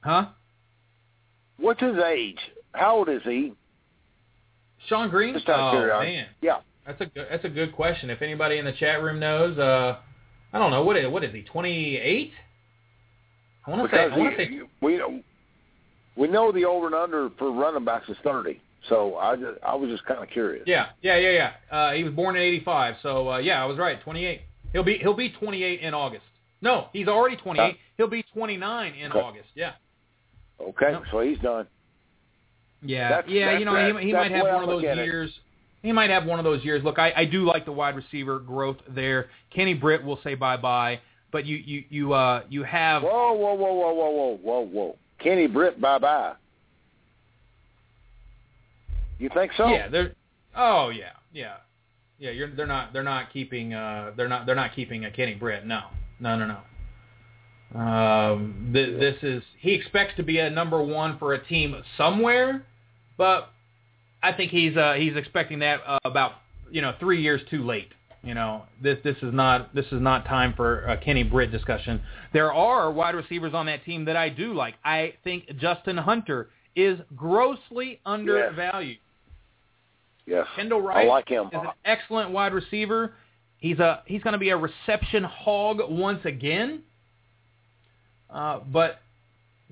huh? 0.03 0.26
What's 1.59 1.80
his 1.80 1.97
age? 1.99 2.39
How 2.72 2.99
old 2.99 3.09
is 3.09 3.22
he? 3.24 3.53
Shonn 4.89 5.11
Greene? 5.11 5.35
Just 5.35 5.49
out 5.49 5.59
of 5.59 5.74
oh, 5.74 5.78
curiosity. 5.78 6.12
man. 6.12 6.26
Yeah. 6.41 6.59
That's 6.87 7.01
a 7.01 7.07
good, 7.07 7.26
that's 7.30 7.45
a 7.45 7.49
good 7.49 7.72
question. 7.74 8.11
If 8.11 8.22
anybody 8.22 8.59
in 8.59 8.64
the 8.64 8.72
chat 8.72 9.03
room 9.03 9.20
knows, 9.20 9.57
uh, 9.59 9.99
I 10.53 10.59
don't 10.59 10.70
know 10.70 10.83
what 10.85 10.97
is 10.97 11.09
what 11.09 11.22
is 11.24 11.33
he? 11.33 11.43
Twenty 11.43 11.97
eight? 11.97 12.33
I 13.66 13.70
want 13.70 13.89
to 13.91 13.97
say. 13.97 14.03
I 14.03 14.16
want 14.18 14.37
to 14.37 14.45
say. 14.45 14.61
we 14.80 14.97
know 14.97 15.20
we 16.16 16.28
know 16.28 16.51
the 16.53 16.64
over 16.64 16.87
and 16.87 16.95
under 16.95 17.30
for 17.39 17.53
running 17.53 17.85
backs 17.85 18.09
is 18.09 18.16
thirty. 18.24 18.61
So 18.89 19.16
I 19.16 19.37
just 19.37 19.59
I 19.64 19.76
was 19.76 19.91
just 19.91 20.05
kind 20.07 20.22
of 20.22 20.28
curious. 20.30 20.64
Yeah, 20.66 20.87
yeah, 21.03 21.16
yeah, 21.16 21.30
yeah. 21.70 21.76
Uh, 21.76 21.93
he 21.93 22.03
was 22.03 22.12
born 22.12 22.35
in 22.35 22.43
'85, 22.43 22.97
so 23.03 23.30
uh, 23.30 23.39
yeah, 23.39 23.62
I 23.62 23.66
was 23.66 23.78
right. 23.78 24.03
28. 24.03 24.41
He'll 24.72 24.83
be 24.83 24.99
he'll 24.99 25.14
be 25.14 25.30
28 25.30 25.80
in 25.80 25.95
August. 25.95 26.24
No, 26.62 26.87
he's 26.93 27.07
already 27.07 27.37
28. 27.37 27.62
Huh? 27.64 27.78
He'll 27.97 28.09
be 28.09 28.24
29 28.35 28.95
in 28.95 29.11
Okay. 29.12 29.20
August. 29.20 29.49
Yeah. 29.55 29.72
Okay, 30.61 30.97
so 31.12 31.20
he's 31.20 31.39
done. 31.39 31.66
Yeah, 32.83 33.09
That's- 33.09 33.30
yeah. 33.33 33.45
that's- 33.47 33.61
you 33.61 33.64
know, 33.64 33.99
he, 33.99 34.07
he 34.07 34.12
might 34.12 34.33
have 34.33 34.45
one 34.47 34.62
of 34.64 34.68
those 34.68 34.83
years. 34.83 35.30
it. 35.30 35.35
He 35.83 35.91
might 35.91 36.11
have 36.11 36.24
one 36.24 36.39
of 36.39 36.45
those 36.45 36.64
years. 36.64 36.85
Look, 36.85 36.99
I, 36.99 37.12
I 37.16 37.24
do 37.24 37.45
like 37.45 37.64
the 37.64 37.72
wide 37.72 37.97
receiver 37.97 38.39
growth 38.39 38.76
there. 38.89 39.30
Kenny 39.55 39.74
Britt 39.74 40.05
will 40.05 40.20
say 40.22 40.35
bye 40.35 40.57
bye, 40.57 41.01
but 41.33 41.45
you 41.45 41.57
you 41.57 41.85
you 41.91 42.12
uh 42.12 42.43
you 42.49 42.62
have 42.62 43.03
Whoa, 43.03 43.33
whoa, 43.33 43.55
whoa, 43.55 43.72
whoa, 43.72 43.93
whoa, 43.93 44.11
whoa, 44.11 44.39
whoa, 44.43 44.61
whoa. 44.66 44.97
Kenny 45.18 45.47
Britt, 45.47 45.80
bye 45.80 45.99
bye. 45.99 46.35
You 49.18 49.28
think 49.35 49.53
so? 49.57 49.68
yeah 49.68 49.89
they're 49.89 50.14
oh 50.57 50.89
yeah 50.89 51.12
yeah 51.33 51.57
yeah 52.18 52.30
you're 52.30 52.55
they're 52.55 52.66
not 52.66 52.93
they're 52.93 53.05
not 53.05 53.33
keeping 53.33 53.72
uh 53.72 54.12
they're 54.16 54.28
not 54.28 54.47
they're 54.47 54.57
not 54.57 54.74
keeping 54.74 55.05
a 55.05 55.11
Kenny 55.12 55.35
Britt 55.35 55.64
no 55.64 55.83
no 56.18 56.37
no 56.37 56.59
no 57.74 57.80
um 57.80 58.70
th- 58.72 58.99
this 58.99 59.16
is 59.22 59.43
he 59.61 59.74
expects 59.74 60.16
to 60.16 60.24
be 60.24 60.39
a 60.41 60.51
number 60.51 60.83
one 60.83 61.18
for 61.18 61.35
a 61.35 61.45
team 61.47 61.74
somewhere 61.97 62.66
but 63.16 63.51
I 64.23 64.33
think 64.33 64.51
he's 64.51 64.77
uh 64.77 64.95
he's 64.95 65.16
expecting 65.16 65.59
that 65.61 65.81
uh, 65.87 65.99
about 66.05 66.33
you 66.70 66.81
know 66.83 66.95
three 67.01 67.20
years 67.23 67.41
too 67.51 67.64
late 67.64 67.89
you 68.23 68.35
know 68.35 68.62
this 68.83 68.99
this 69.05 69.16
is 69.23 69.33
not 69.35 69.75
this 69.75 69.87
is 69.87 70.01
not 70.01 70.25
time 70.27 70.55
for 70.55 70.85
a 70.85 70.97
Kenny 70.97 71.23
Britt 71.23 71.51
discussion 71.51 72.01
there 72.33 72.53
are 72.53 72.91
wide 72.91 73.14
receivers 73.14 73.53
on 73.55 73.66
that 73.66 73.85
team 73.85 74.05
that 74.07 74.16
I 74.16 74.29
do 74.29 74.55
like 74.55 74.75
I 74.85 75.14
think 75.25 75.45
Justin 75.59 75.97
Hunter 75.97 76.51
is 76.77 76.99
grossly 77.16 78.01
undervalued 78.07 78.99
Yes. 80.27 80.47
Kendall 80.57 80.81
I 80.83 80.85
Wright 80.85 81.09
like 81.09 81.29
him. 81.29 81.47
is 81.47 81.53
an 81.55 81.66
excellent 81.85 82.31
wide 82.31 82.55
receiver. 82.55 83.14
He's 83.59 83.79
a 83.79 84.03
he's 84.07 84.23
going 84.23 84.33
to 84.33 84.39
be 84.39 84.51
a 84.51 84.57
reception 84.57 85.25
hog 85.25 85.81
once 85.89 86.25
again. 86.25 86.83
Uh, 88.31 88.61
but 88.73 89.01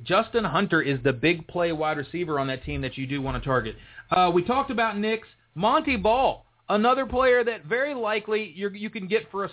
Justin 0.05 0.45
Hunter 0.45 0.83
is 0.83 0.99
the 1.03 1.13
big 1.13 1.47
play 1.49 1.73
wide 1.73 1.97
receiver 1.97 2.39
on 2.39 2.47
that 2.49 2.65
team 2.65 2.81
that 2.83 2.97
you 2.97 3.07
do 3.07 3.21
want 3.21 3.43
to 3.43 3.47
target. 3.47 3.77
Uh, 4.11 4.31
we 4.33 4.43
talked 4.43 4.71
about 4.71 4.99
Nicks. 4.99 5.29
Montee 5.55 5.97
Ball, 5.97 6.45
another 6.69 7.07
player 7.07 7.43
that 7.45 7.65
very 7.65 7.95
likely 7.95 8.53
you 8.55 8.91
can 8.91 9.09
get 9.09 9.31
for 9.31 9.45
a, 9.45 9.51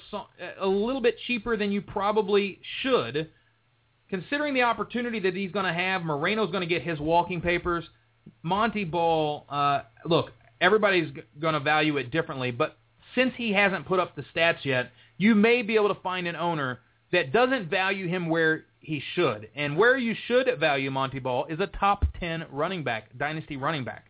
a 0.61 0.67
little 0.67 1.01
bit 1.01 1.15
cheaper 1.25 1.57
than 1.57 1.71
you 1.71 1.81
probably 1.81 2.59
should. 2.81 3.29
Considering 4.09 4.53
the 4.53 4.61
opportunity 4.61 5.19
that 5.19 5.35
he's 5.35 5.51
going 5.51 5.65
to 5.65 5.73
have, 5.73 6.03
Moreno's 6.03 6.51
going 6.51 6.61
to 6.61 6.67
get 6.67 6.81
his 6.81 6.99
walking 6.99 7.41
papers. 7.41 7.83
Montee 8.43 8.85
Ball, 8.85 9.45
uh, 9.49 9.81
look, 10.05 10.31
everybody's 10.61 11.11
going 11.39 11.53
to 11.53 11.59
value 11.59 11.97
it 11.97 12.11
differently, 12.11 12.51
but 12.51 12.77
since 13.15 13.33
he 13.35 13.51
hasn't 13.51 13.85
put 13.85 13.99
up 13.99 14.15
the 14.15 14.23
stats 14.33 14.63
yet, 14.63 14.91
you 15.17 15.33
may 15.35 15.61
be 15.61 15.75
able 15.75 15.93
to 15.93 15.99
find 16.01 16.27
an 16.27 16.35
owner 16.35 16.79
that 17.11 17.33
doesn't 17.33 17.69
value 17.69 18.07
him 18.07 18.29
where 18.29 18.65
he 18.79 19.01
should. 19.15 19.49
And 19.55 19.75
where 19.77 19.97
you 19.97 20.15
should 20.27 20.47
value 20.59 20.89
Montee 20.91 21.19
Ball 21.19 21.45
is 21.45 21.59
a 21.59 21.67
top 21.67 22.05
10 22.19 22.45
running 22.51 22.83
back, 22.83 23.17
dynasty 23.17 23.57
running 23.57 23.83
back. 23.83 24.05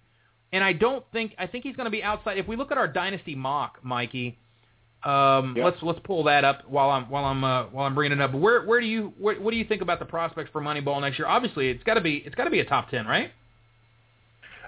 And 0.53 0.63
I 0.63 0.74
don't 0.74 1.03
think 1.11 1.34
I 1.38 1.45
think 1.47 1.63
he's 1.65 1.76
going 1.76 1.86
to 1.86 1.91
be 1.91 2.01
outside. 2.03 2.38
If 2.38 2.47
we 2.47 2.55
look 2.55 2.72
at 2.72 2.78
our 2.78 2.88
dynasty 2.88 3.36
mock, 3.36 3.80
Mikey, 3.84 4.38
um, 5.03 5.55
Yeah. 5.57 5.65
let's 5.65 5.78
let's 5.82 5.99
pull 6.05 6.24
that 6.24 6.43
up 6.45 6.68
while 6.70 6.89
I'm 6.89 7.09
while 7.09 7.26
I'm 7.26 7.43
uh, 7.43 7.63
while 7.65 7.86
I'm 7.86 7.93
bringing 7.95 8.18
it 8.18 8.22
up. 8.22 8.34
Where 8.34 8.65
where 8.65 8.80
do 8.80 8.88
you 8.88 9.13
what, 9.18 9.41
what 9.41 9.51
do 9.51 9.57
you 9.57 9.65
think 9.65 9.82
about 9.82 9.99
the 9.99 10.05
prospects 10.05 10.49
for 10.51 10.61
Montee 10.61 10.82
Ball 10.82 11.01
next 11.01 11.20
year? 11.20 11.28
Obviously, 11.28 11.70
it's 11.70 11.84
got 11.84 11.95
to 11.95 12.01
be 12.01 12.24
it's 12.26 12.36
got 12.36 12.45
to 12.45 12.49
be 12.49 12.61
a 12.61 12.65
top 12.65 12.89
10, 12.89 13.05
right? 13.05 13.32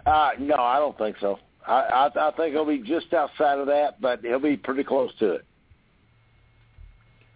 Uh, 0.06 0.32
no, 0.40 0.56
I 0.56 0.80
don't 0.80 0.98
think 0.98 1.16
so. 1.22 1.40
I, 1.66 2.10
I 2.16 2.28
I 2.28 2.32
think 2.32 2.54
he'll 2.54 2.66
be 2.66 2.80
just 2.80 3.14
outside 3.14 3.60
of 3.60 3.68
that, 3.68 4.02
but 4.02 4.20
he'll 4.22 4.40
be 4.40 4.58
pretty 4.58 4.84
close 4.84 5.12
to 5.20 5.34
it. 5.34 5.46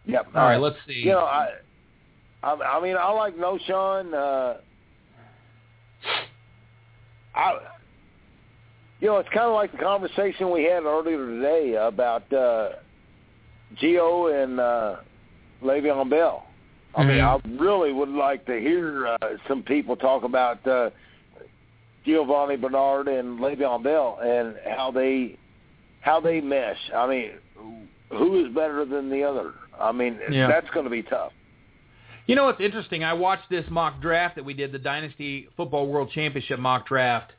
Yep. 0.05 0.28
All 0.36 0.41
right, 0.43 0.59
let's 0.59 0.76
see. 0.86 0.95
You 0.95 1.11
know, 1.11 1.20
I, 1.20 1.49
I, 2.44 2.54
I 2.56 2.82
mean, 2.82 2.96
I 2.98 3.12
like 3.12 3.38
No 3.38 3.58
Sean. 3.66 4.14
Uh, 4.14 4.58
I, 7.36 7.58
you 9.00 9.08
know, 9.08 9.18
it's 9.18 9.30
kind 9.30 9.46
of 9.46 9.54
like 9.54 9.72
the 9.72 9.78
conversation 9.80 10.52
we 10.52 10.64
had 10.64 10.84
earlier 10.84 11.18
today 11.18 11.76
about 11.76 12.32
uh, 12.34 12.70
Gio 13.82 14.44
and 14.44 14.60
uh, 14.60 14.98
Le'Veon 15.64 16.10
Bell. 16.10 16.46
I 16.96 17.04
mean, 17.04 17.22
I 17.22 17.39
really 17.60 17.91
would 17.91 18.10
like 18.10 18.46
to 18.46 18.60
hear 18.60 19.08
uh, 19.08 19.18
some 19.48 19.64
people 19.64 19.96
talk 19.96 20.24
about 20.24 20.66
uh, 20.68 20.91
Giovani 22.06 22.56
Bernard 22.56 23.08
and 23.08 23.39
Le'Veon 23.39 23.84
Bell 23.84 24.20
and 24.24 24.56
how 24.76 24.91
they 24.91 25.38
how 26.02 26.20
they 26.20 26.39
mesh. 26.39 26.78
I 26.96 27.08
mean, 27.08 27.32
who 28.10 28.46
is 28.46 28.54
better 28.54 28.86
than 28.86 29.10
the 29.10 29.24
other? 29.24 29.54
I 29.80 29.91
mean, 29.91 30.20
Yeah. 30.30 30.48
that's 30.48 30.70
going 30.72 30.84
to 30.84 30.89
be 30.89 31.02
tough. 31.02 31.32
You 32.26 32.36
know 32.38 32.46
what's 32.46 32.62
interesting? 32.62 33.04
I 33.04 33.14
watched 33.14 33.50
this 33.50 33.66
mock 33.70 34.02
draft 34.02 34.36
that 34.36 34.46
we 34.46 34.54
did, 34.54 34.72
the 34.72 34.80
Dynasty 34.80 35.50
Football 35.58 35.88
World 35.88 36.10
Championship 36.14 36.58
mock 36.58 36.88
draft. 36.88 37.34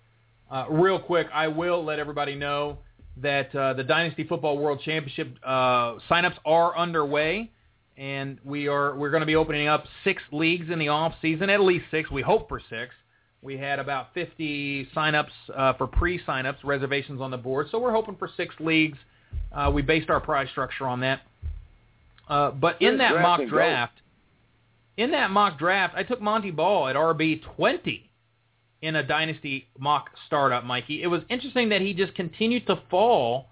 Uh, 0.50 0.66
real 0.68 0.98
quick, 0.98 1.26
I 1.32 1.48
will 1.48 1.82
let 1.82 1.98
everybody 1.98 2.34
know 2.34 2.76
that 3.16 3.54
uh, 3.54 3.72
the 3.72 3.84
Dynasty 3.84 4.24
Football 4.24 4.58
World 4.58 4.82
Championship 4.84 5.38
uh, 5.42 5.94
signups 6.10 6.36
are 6.44 6.76
underway, 6.76 7.50
and 7.96 8.38
we 8.44 8.68
are 8.68 8.94
we're 8.94 9.10
going 9.10 9.22
to 9.22 9.26
be 9.26 9.36
opening 9.36 9.68
up 9.68 9.84
six 10.04 10.22
leagues 10.32 10.68
in 10.68 10.78
the 10.78 10.88
off 10.88 11.14
season, 11.22 11.48
at 11.48 11.60
least 11.60 11.86
six. 11.90 12.10
We 12.10 12.20
hope 12.20 12.50
for 12.50 12.60
six. 12.68 12.94
We 13.40 13.56
had 13.56 13.78
about 13.78 14.12
50 14.12 14.88
signups 14.94 15.30
uh, 15.54 15.74
for 15.74 15.86
pre-signups, 15.86 16.58
reservations 16.62 17.22
on 17.22 17.30
the 17.30 17.38
board, 17.38 17.68
so 17.70 17.78
we're 17.78 17.92
hoping 17.92 18.16
for 18.16 18.28
six 18.36 18.54
leagues. 18.60 18.98
Uh, 19.50 19.70
we 19.72 19.80
based 19.80 20.10
our 20.10 20.20
prize 20.20 20.50
structure 20.50 20.86
on 20.86 21.00
that. 21.00 21.22
Uh, 22.28 22.50
but 22.50 22.80
in 22.82 22.98
that 22.98 23.20
mock 23.20 23.40
draft, 23.48 23.94
in 24.96 25.10
that 25.12 25.30
mock 25.30 25.58
draft, 25.58 25.94
I 25.96 26.02
took 26.02 26.20
Montee 26.20 26.50
Ball 26.50 26.88
at 26.88 26.96
RB 26.96 27.42
20 27.56 28.10
in 28.82 28.96
a 28.96 29.02
dynasty 29.02 29.66
mock 29.78 30.10
startup, 30.26 30.64
Mikey. 30.64 31.02
It 31.02 31.06
was 31.06 31.22
interesting 31.28 31.70
that 31.70 31.80
he 31.80 31.94
just 31.94 32.14
continued 32.14 32.66
to 32.66 32.80
fall 32.90 33.48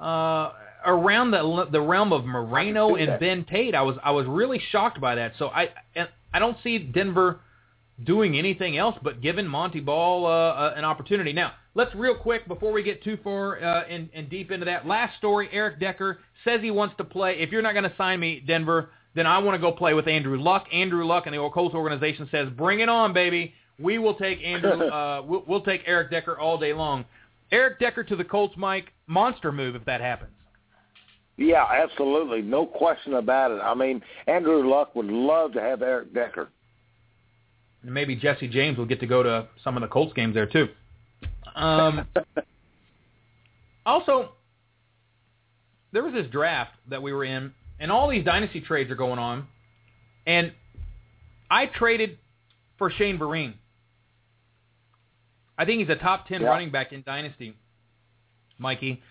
uh, 0.00 0.52
around 0.86 1.30
the 1.30 1.68
the 1.70 1.80
realm 1.80 2.12
of 2.12 2.24
Moreno 2.24 2.96
and. 2.96 3.20
Ben 3.20 3.44
Tate. 3.44 3.74
I 3.74 3.82
was 3.82 3.96
I 4.02 4.10
was 4.10 4.26
really 4.26 4.60
shocked 4.70 5.00
by 5.00 5.14
that. 5.16 5.32
So 5.38 5.48
I 5.48 5.70
I 6.32 6.38
don't 6.38 6.56
see 6.62 6.78
Denver 6.78 7.40
doing 8.02 8.36
anything 8.36 8.76
else 8.76 8.96
but 9.02 9.20
giving 9.20 9.46
Montee 9.46 9.80
Ball 9.80 10.26
uh, 10.26 10.28
uh, 10.28 10.74
an 10.76 10.84
opportunity. 10.84 11.32
Now, 11.32 11.52
let's 11.74 11.94
real 11.94 12.16
quick 12.16 12.48
before 12.48 12.72
we 12.72 12.82
get 12.82 13.04
too 13.04 13.18
far 13.22 13.62
uh, 13.62 13.84
and, 13.88 14.08
and 14.12 14.28
deep 14.28 14.50
into 14.50 14.64
that. 14.64 14.86
Last 14.86 15.16
story, 15.18 15.48
Eric 15.52 15.78
Decker 15.78 16.18
says 16.44 16.60
he 16.60 16.70
wants 16.70 16.96
to 16.98 17.04
play. 17.04 17.36
If 17.38 17.52
you're 17.52 17.62
not 17.62 17.72
going 17.72 17.88
to 17.88 17.94
sign 17.96 18.18
me, 18.18 18.42
Denver, 18.44 18.90
then 19.14 19.26
I 19.26 19.38
want 19.38 19.54
to 19.54 19.60
go 19.60 19.72
play 19.72 19.94
with 19.94 20.08
Andrew 20.08 20.40
Luck. 20.40 20.66
Andrew 20.72 21.04
Luck 21.06 21.26
and 21.26 21.34
the 21.34 21.50
Colts 21.50 21.74
organization 21.74 22.28
says, 22.30 22.48
bring 22.56 22.80
it 22.80 22.88
on, 22.88 23.12
baby. 23.12 23.54
We 23.78 23.98
will 23.98 24.14
take 24.14 24.42
Andrew. 24.42 24.88
uh, 24.90 25.22
we'll, 25.24 25.44
we'll 25.46 25.62
take 25.62 25.82
Eric 25.86 26.10
Decker 26.10 26.38
all 26.38 26.58
day 26.58 26.72
long. 26.72 27.04
Eric 27.52 27.78
Decker 27.78 28.04
to 28.04 28.16
the 28.16 28.24
Colts, 28.24 28.54
Mike. 28.56 28.92
Monster 29.06 29.52
move 29.52 29.76
if 29.76 29.84
that 29.84 30.00
happens. 30.00 30.32
Yeah, 31.36 31.64
absolutely, 31.64 32.42
no 32.42 32.64
question 32.64 33.14
about 33.14 33.50
it. 33.50 33.60
I 33.60 33.74
mean, 33.74 34.02
Andrew 34.28 34.68
Luck 34.68 34.94
would 34.94 35.06
love 35.06 35.52
to 35.54 35.60
have 35.60 35.82
Eric 35.82 36.14
Decker. 36.14 36.48
And 37.82 37.92
maybe 37.92 38.14
Jesse 38.14 38.48
James 38.48 38.78
will 38.78 38.86
get 38.86 39.00
to 39.00 39.06
go 39.06 39.22
to 39.22 39.48
some 39.62 39.76
of 39.76 39.80
the 39.80 39.88
Colts 39.88 40.12
games 40.14 40.34
there 40.34 40.46
too. 40.46 40.68
Um, 41.56 42.06
also, 43.86 44.30
there 45.92 46.04
was 46.04 46.12
this 46.12 46.26
draft 46.28 46.72
that 46.88 47.02
we 47.02 47.12
were 47.12 47.24
in, 47.24 47.52
and 47.78 47.90
all 47.90 48.08
these 48.08 48.24
dynasty 48.24 48.60
trades 48.60 48.90
are 48.90 48.96
going 48.96 49.18
on, 49.18 49.46
and 50.26 50.52
I 51.50 51.66
traded 51.66 52.18
for 52.78 52.90
Shane 52.90 53.18
Vereen. 53.18 53.54
I 55.56 55.64
think 55.64 55.80
he's 55.80 55.88
a 55.88 55.96
top 55.96 56.26
ten 56.26 56.42
Yeah. 56.42 56.48
running 56.48 56.70
back 56.70 56.92
in 56.92 57.02
dynasty, 57.02 57.54
Mikey. 58.58 59.02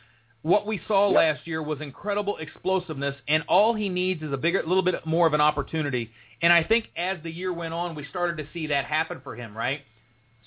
What 0.41 0.67
we 0.67 0.81
saw 0.87 1.07
last 1.07 1.47
year 1.47 1.63
was 1.63 1.79
incredible 1.79 2.35
explosiveness, 2.37 3.15
and 3.29 3.43
all 3.47 3.73
he 3.73 3.87
needs 3.87 4.21
is 4.21 4.33
a 4.33 4.37
bigger, 4.37 4.61
little 4.63 4.83
bit 4.83 5.05
more 5.05 5.25
of 5.25 5.33
an 5.33 5.39
opportunity. 5.39 6.11
And 6.41 6.51
I 6.51 6.63
think 6.63 6.89
as 6.97 7.17
the 7.23 7.31
year 7.31 7.53
went 7.53 7.73
on, 7.73 7.95
we 7.95 8.03
started 8.05 8.37
to 8.37 8.47
see 8.51 8.67
that 8.67 8.83
happen 8.83 9.21
for 9.21 9.35
him, 9.35 9.55
right? 9.55 9.81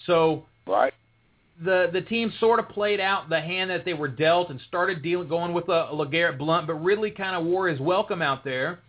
So 0.04 0.44
right? 0.66 0.92
The 1.64 1.88
the 1.92 2.02
team 2.02 2.32
sort 2.38 2.60
of 2.60 2.68
played 2.68 3.00
out 3.00 3.28
the 3.30 3.40
hand 3.40 3.70
that 3.70 3.84
they 3.84 3.94
were 3.94 4.08
dealt 4.08 4.50
and 4.50 4.60
started 4.68 5.02
dealing 5.02 5.28
going 5.28 5.54
with 5.54 5.68
a, 5.68 5.88
LeGarrette 5.92 6.38
Blount, 6.38 6.66
but 6.66 6.74
really 6.74 7.10
kind 7.10 7.34
of 7.34 7.44
wore 7.46 7.68
his 7.68 7.80
welcome 7.80 8.20
out 8.20 8.44
there. 8.44 8.80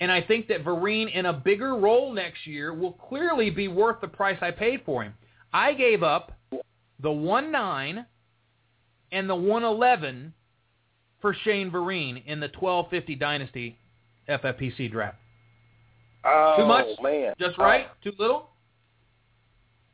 And 0.00 0.10
I 0.10 0.22
think 0.22 0.48
that 0.48 0.64
Vereen 0.64 1.12
in 1.12 1.26
a 1.26 1.32
bigger 1.32 1.76
role 1.76 2.12
next 2.12 2.46
year 2.46 2.72
will 2.72 2.92
clearly 2.92 3.50
be 3.50 3.68
worth 3.68 4.00
the 4.00 4.08
price 4.08 4.38
I 4.40 4.50
paid 4.50 4.80
for 4.84 5.02
him. 5.04 5.14
I 5.52 5.72
gave 5.74 6.02
up 6.02 6.32
the 7.00 7.12
one 7.12 7.52
nine 7.52 8.06
and 9.12 9.28
the 9.28 9.36
one 9.36 9.62
eleven 9.62 10.32
for 11.20 11.34
Shane 11.44 11.70
Vereen 11.70 12.24
in 12.26 12.40
the 12.40 12.48
twelve 12.48 12.88
fifty 12.90 13.14
dynasty 13.14 13.78
FFPC 14.28 14.90
draft. 14.90 15.18
Oh, 16.24 16.54
Too 16.58 16.66
much? 16.66 16.86
man. 17.02 17.34
Just 17.38 17.58
right? 17.58 17.86
Too 18.02 18.12
little? 18.18 18.48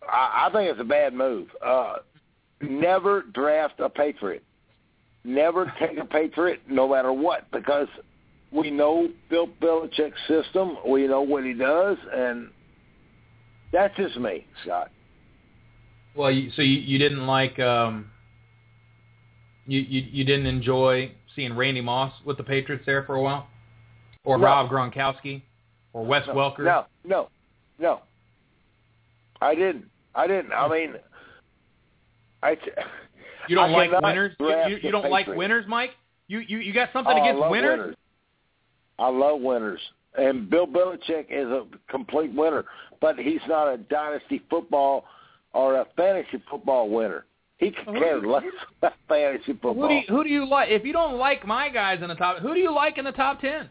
Uh, 0.03 0.11
I, 0.12 0.47
I 0.47 0.53
think 0.53 0.70
it's 0.70 0.81
a 0.81 0.85
bad 0.85 1.12
move. 1.12 1.49
Uh, 1.64 1.97
never 2.61 3.22
draft 3.22 3.80
a 3.80 3.88
Patriot. 3.88 4.44
Never 5.24 5.72
take 5.78 5.98
a 5.98 6.04
Patriot, 6.04 6.61
no 6.68 6.88
matter 6.88 7.12
what, 7.12 7.50
because 7.50 7.88
we 8.50 8.70
know 8.70 9.08
Bill 9.28 9.48
Belichick's 9.61 10.18
system. 10.26 10.78
We 10.86 11.06
know 11.06 11.20
what 11.20 11.44
he 11.44 11.52
does, 11.52 11.98
and 12.12 12.48
that's 13.72 13.94
just 13.96 14.16
me, 14.16 14.46
Scott. 14.64 14.90
Well, 16.16 16.30
you, 16.30 16.50
so 16.56 16.62
you, 16.62 16.78
you 16.78 16.98
didn't 16.98 17.26
like 17.26 17.58
um, 17.58 18.11
you, 19.66 19.80
you 19.80 20.06
you 20.11 20.24
didn't 20.24 20.46
enjoy 20.46 21.12
seeing 21.36 21.54
Randy 21.54 21.80
Moss 21.80 22.12
with 22.24 22.36
the 22.36 22.42
Patriots 22.42 22.84
there 22.86 23.04
for 23.04 23.14
a 23.14 23.22
while, 23.22 23.46
or 24.24 24.36
No. 24.36 24.44
Rob 24.44 24.70
Gronkowski, 24.70 25.42
or 25.92 26.04
Wes 26.04 26.26
No, 26.26 26.34
Welker. 26.34 26.61
No, 26.61 26.86
no, 27.04 27.28
no. 27.78 28.00
I 29.40 29.54
didn't. 29.54 29.84
I 30.14 30.26
didn't. 30.26 30.52
I 30.52 30.68
mean, 30.68 30.94
I. 32.43 32.57
You 33.49 33.57
don't 33.57 33.70
I 33.70 33.86
like 33.86 34.03
winners. 34.03 34.36
You, 34.38 34.49
you, 34.68 34.76
you 34.84 34.91
don't 34.93 35.11
like 35.11 35.26
winners, 35.26 35.64
Mike. 35.68 35.91
You 36.28 36.41
you 36.41 36.59
you 36.59 36.72
got 36.72 36.91
something 36.93 37.14
Oh, 37.16 37.20
against 37.22 37.41
love 37.41 37.51
winners? 37.51 37.97
I 38.99 39.09
love 39.09 39.41
winners. 39.41 39.80
And 40.18 40.49
Bill 40.51 40.66
Belichick 40.66 41.26
is 41.30 41.47
a 41.47 41.66
complete 41.88 42.32
winner, 42.34 42.64
but 43.01 43.18
he's 43.18 43.41
not 43.49 43.72
a 43.72 43.76
dynasty 43.78 44.43
football 44.51 45.05
or 45.53 45.76
a 45.76 45.86
fantasy 45.97 46.43
football 46.51 46.88
winner. 46.91 47.24
He 47.59 47.70
could 47.70 47.84
Who 47.86 47.93
do 47.95 48.01
care 48.01 48.18
you- 48.18 48.30
less 48.30 48.43
about 48.78 48.93
fantasy 49.09 49.53
football. 49.53 49.74
Who 49.74 49.88
do 49.88 49.95
you, 49.95 50.03
who 50.09 50.24
do 50.24 50.30
you 50.30 50.49
like? 50.49 50.70
If 50.70 50.84
you 50.84 50.93
don't 50.93 51.16
like 51.18 51.47
my 51.47 51.68
guys 51.68 52.01
in 52.03 52.09
the 52.09 52.14
top, 52.14 52.38
who 52.38 52.55
do 52.55 52.61
you 52.61 52.72
like 52.74 52.99
in 52.99 53.05
the 53.05 53.12
top 53.12 53.41
ten? 53.41 53.68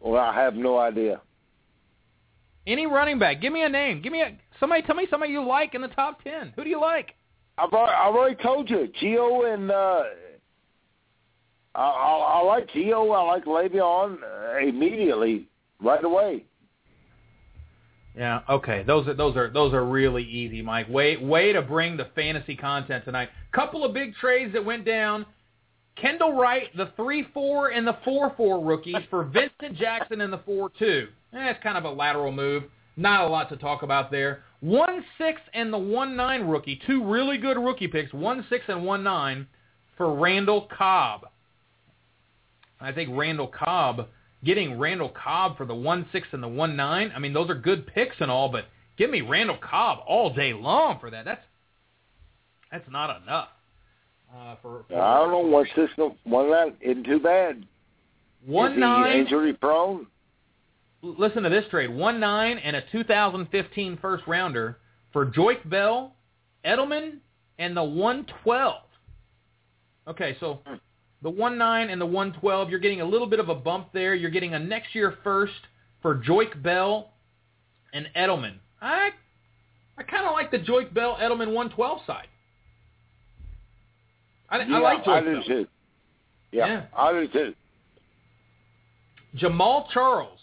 well, 0.00 0.20
I 0.22 0.34
have 0.34 0.54
no 0.54 0.78
idea. 0.78 1.20
Any 2.66 2.86
running 2.86 3.18
back. 3.18 3.40
Give 3.42 3.52
me 3.52 3.62
a 3.62 3.68
name. 3.68 4.00
Give 4.02 4.12
me 4.12 4.22
a 4.22 4.36
somebody. 4.60 4.82
Tell 4.82 4.96
me 4.96 5.06
somebody 5.10 5.32
you 5.32 5.44
like 5.44 5.74
in 5.74 5.80
the 5.82 5.88
top 5.88 6.22
ten. 6.22 6.52
Who 6.56 6.64
do 6.64 6.70
you 6.70 6.80
like? 6.80 7.14
I've 7.56 7.72
already, 7.72 7.92
I've 7.92 8.14
already 8.14 8.42
told 8.42 8.68
you, 8.68 8.88
Gio 9.00 9.52
and 9.52 9.70
uh, 9.70 10.02
I, 11.74 11.82
I, 11.82 12.40
I 12.40 12.42
like 12.42 12.68
Gio. 12.70 13.14
I 13.14 13.22
like 13.22 13.44
Le'Veon 13.44 14.18
uh, 14.22 14.58
immediately, 14.66 15.46
right 15.80 16.04
away. 16.04 16.44
Yeah. 18.16 18.40
Okay. 18.48 18.84
Those 18.86 19.08
are 19.08 19.14
those 19.14 19.36
are 19.36 19.50
those 19.50 19.72
are 19.72 19.84
really 19.84 20.24
easy, 20.24 20.62
Mike. 20.62 20.88
Way 20.88 21.16
way 21.16 21.52
to 21.52 21.62
bring 21.62 21.96
the 21.96 22.08
fantasy 22.14 22.54
content 22.56 23.04
tonight. 23.04 23.28
Couple 23.52 23.84
of 23.84 23.92
big 23.92 24.14
trades 24.14 24.52
that 24.52 24.64
went 24.64 24.84
down. 24.84 25.26
Kendall 25.96 26.32
Wright, 26.32 26.76
the 26.76 26.90
three 26.96 27.26
four 27.32 27.68
and 27.68 27.86
the 27.86 27.96
four 28.04 28.32
four 28.36 28.64
rookies 28.64 28.96
for 29.10 29.24
Vincent 29.24 29.76
Jackson 29.76 30.20
in 30.20 30.30
the 30.30 30.38
four 30.38 30.70
two. 30.78 31.08
Eh, 31.32 31.52
kind 31.62 31.76
of 31.76 31.84
a 31.84 31.90
lateral 31.90 32.32
move. 32.32 32.64
Not 32.96 33.22
a 33.22 33.28
lot 33.28 33.48
to 33.48 33.56
talk 33.56 33.82
about 33.82 34.10
there. 34.10 34.42
One 34.60 35.04
six 35.18 35.40
and 35.52 35.72
the 35.72 35.78
one 35.78 36.16
nine 36.16 36.46
rookie, 36.46 36.80
two 36.86 37.04
really 37.04 37.38
good 37.38 37.58
rookie 37.58 37.88
picks. 37.88 38.12
One 38.12 38.46
six 38.48 38.64
and 38.68 38.84
one 38.84 39.02
nine 39.02 39.46
for 39.96 40.14
Randall 40.14 40.68
Cobb. 40.76 41.26
I 42.80 42.92
think 42.92 43.10
Randall 43.12 43.48
Cobb, 43.48 44.08
getting 44.44 44.78
Randall 44.78 45.10
Cobb 45.10 45.56
for 45.56 45.66
the 45.66 45.74
one 45.74 46.06
six 46.12 46.28
and 46.32 46.42
the 46.42 46.48
one 46.48 46.76
nine. 46.76 47.12
I 47.14 47.18
mean, 47.18 47.32
those 47.32 47.50
are 47.50 47.54
good 47.54 47.86
picks 47.86 48.16
and 48.20 48.30
all, 48.30 48.48
but 48.48 48.66
give 48.96 49.10
me 49.10 49.20
Randall 49.22 49.58
Cobb 49.58 49.98
all 50.06 50.32
day 50.32 50.52
long 50.52 50.98
for 51.00 51.10
that. 51.10 51.24
That's 51.24 51.42
that's 52.70 52.90
not 52.90 53.22
enough. 53.22 53.48
Uh, 54.34 54.56
for, 54.62 54.84
for 54.88 55.00
I 55.00 55.18
don't 55.20 55.30
know 55.30 55.38
one 55.40 55.66
six 55.76 55.92
one 56.24 56.50
nine 56.50 56.74
isn't 56.80 57.04
too 57.04 57.20
bad. 57.20 57.64
one 58.46 58.72
Is 58.72 58.78
nine. 58.78 59.16
injury 59.18 59.52
prone. 59.52 60.06
Listen 61.04 61.42
to 61.42 61.50
this 61.50 61.64
trade: 61.70 61.90
one 61.94 62.18
nine 62.18 62.56
and 62.58 62.74
a 62.76 62.82
2015 62.90 63.98
first 64.00 64.24
rounder 64.26 64.78
for 65.12 65.26
Joique 65.26 65.68
Bell, 65.68 66.14
Edelman, 66.64 67.18
and 67.58 67.76
the 67.76 67.84
one 67.84 68.26
twelve. 68.42 68.82
Okay, 70.08 70.36
so 70.40 70.60
the 71.22 71.28
one 71.30 71.58
nine 71.58 71.90
and 71.90 72.00
the 72.00 72.06
one 72.06 72.32
twelve, 72.40 72.70
you're 72.70 72.78
getting 72.78 73.02
a 73.02 73.04
little 73.04 73.26
bit 73.26 73.38
of 73.38 73.48
a 73.50 73.54
bump 73.54 73.88
there. 73.92 74.14
You're 74.14 74.30
getting 74.30 74.54
a 74.54 74.58
next 74.58 74.94
year 74.94 75.18
first 75.22 75.52
for 76.00 76.16
Joique 76.16 76.62
Bell 76.62 77.12
and 77.92 78.06
Edelman. 78.16 78.54
I 78.80 79.10
I 79.98 80.02
kind 80.04 80.26
of 80.26 80.32
like 80.32 80.50
the 80.50 80.58
Joique 80.58 80.92
Bell 80.94 81.18
Edelman 81.20 81.52
one 81.52 81.68
twelve 81.70 82.00
side. 82.06 82.28
I, 84.48 84.58
I 84.58 84.64
Yeah, 84.64 84.78
like 84.78 85.06
I 85.06 85.20
Joik 85.20 85.24
do 85.24 85.32
Bell. 85.34 85.42
too. 85.46 85.66
Yeah, 86.52 86.66
Yeah. 86.66 86.82
I 86.96 87.12
do 87.12 87.28
too. 87.28 87.54
Jamaal 89.36 89.86
Charles. 89.92 90.38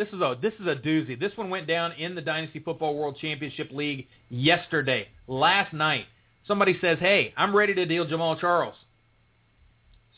This 0.00 0.08
is 0.14 0.22
a 0.22 0.34
this 0.40 0.54
is 0.58 0.66
a 0.66 0.76
doozy. 0.76 1.20
This 1.20 1.36
one 1.36 1.50
went 1.50 1.66
down 1.66 1.92
in 1.92 2.14
the 2.14 2.22
Dynasty 2.22 2.58
Football 2.58 2.96
World 2.96 3.18
Championship 3.20 3.70
League 3.70 4.08
yesterday, 4.30 5.08
last 5.26 5.74
night. 5.74 6.06
Somebody 6.48 6.78
says, 6.80 6.96
"Hey, 6.98 7.34
I'm 7.36 7.54
ready 7.54 7.74
to 7.74 7.84
deal 7.84 8.06
Jamaal 8.06 8.40
Charles." 8.40 8.74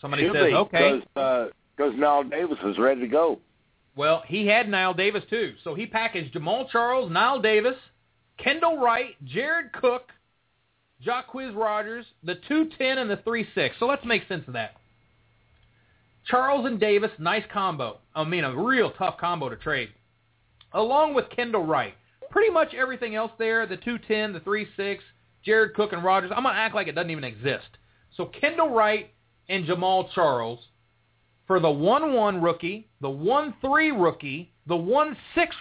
Somebody 0.01 0.22
Should 0.22 0.35
says, 0.35 0.45
be, 0.45 0.55
"Okay." 0.55 1.03
because 1.12 1.51
uh, 1.76 1.83
Knile 1.97 2.30
Davis 2.30 2.59
is 2.64 2.78
ready 2.78 3.01
to 3.01 3.09
go. 3.09 3.41
Well, 3.97 4.22
he 4.28 4.47
had 4.47 4.68
Knile 4.68 4.97
Davis 4.97 5.24
too, 5.28 5.55
so 5.64 5.74
he 5.74 5.87
packaged 5.87 6.33
Jamaal 6.33 6.70
Charles, 6.70 7.11
Niall 7.11 7.41
Davis, 7.43 7.76
Kendall 8.39 8.78
Wright, 8.78 9.16
Jared 9.24 9.72
Cook, 9.72 10.12
Jacquizz 11.05 11.57
Rodgers, 11.57 12.07
the 12.22 12.37
two 12.47 12.70
ten 12.78 12.99
and 12.99 13.11
the 13.11 13.16
three 13.24 13.49
six. 13.53 13.74
So 13.80 13.87
let's 13.87 14.05
make 14.05 14.28
sense 14.28 14.45
of 14.47 14.53
that. 14.53 14.76
Charles 16.26 16.66
and 16.66 16.78
Davis, 16.78 17.10
nice 17.18 17.44
combo. 17.52 17.98
I 18.14 18.24
mean, 18.24 18.44
a 18.44 18.56
real 18.56 18.90
tough 18.92 19.18
combo 19.18 19.48
to 19.48 19.56
trade. 19.56 19.90
Along 20.72 21.14
with 21.14 21.30
Kendall 21.30 21.64
Wright. 21.64 21.94
Pretty 22.30 22.50
much 22.50 22.74
everything 22.74 23.14
else 23.14 23.32
there, 23.38 23.66
the 23.66 23.76
210, 23.76 24.32
the 24.32 24.40
3-6, 24.40 24.98
Jared 25.44 25.74
Cook 25.74 25.92
and 25.92 26.02
Rodgers, 26.02 26.30
I'm 26.34 26.44
going 26.44 26.54
to 26.54 26.60
act 26.60 26.74
like 26.74 26.86
it 26.86 26.94
doesn't 26.94 27.10
even 27.10 27.24
exist. 27.24 27.66
So 28.16 28.26
Kendall 28.26 28.70
Wright 28.70 29.12
and 29.48 29.66
Jamaal 29.66 30.10
Charles 30.14 30.60
for 31.46 31.60
the 31.60 31.68
1-1 31.68 32.42
rookie, 32.42 32.88
the 33.00 33.08
1-3 33.08 34.00
rookie, 34.00 34.52
the 34.66 34.74
1-6 34.74 35.14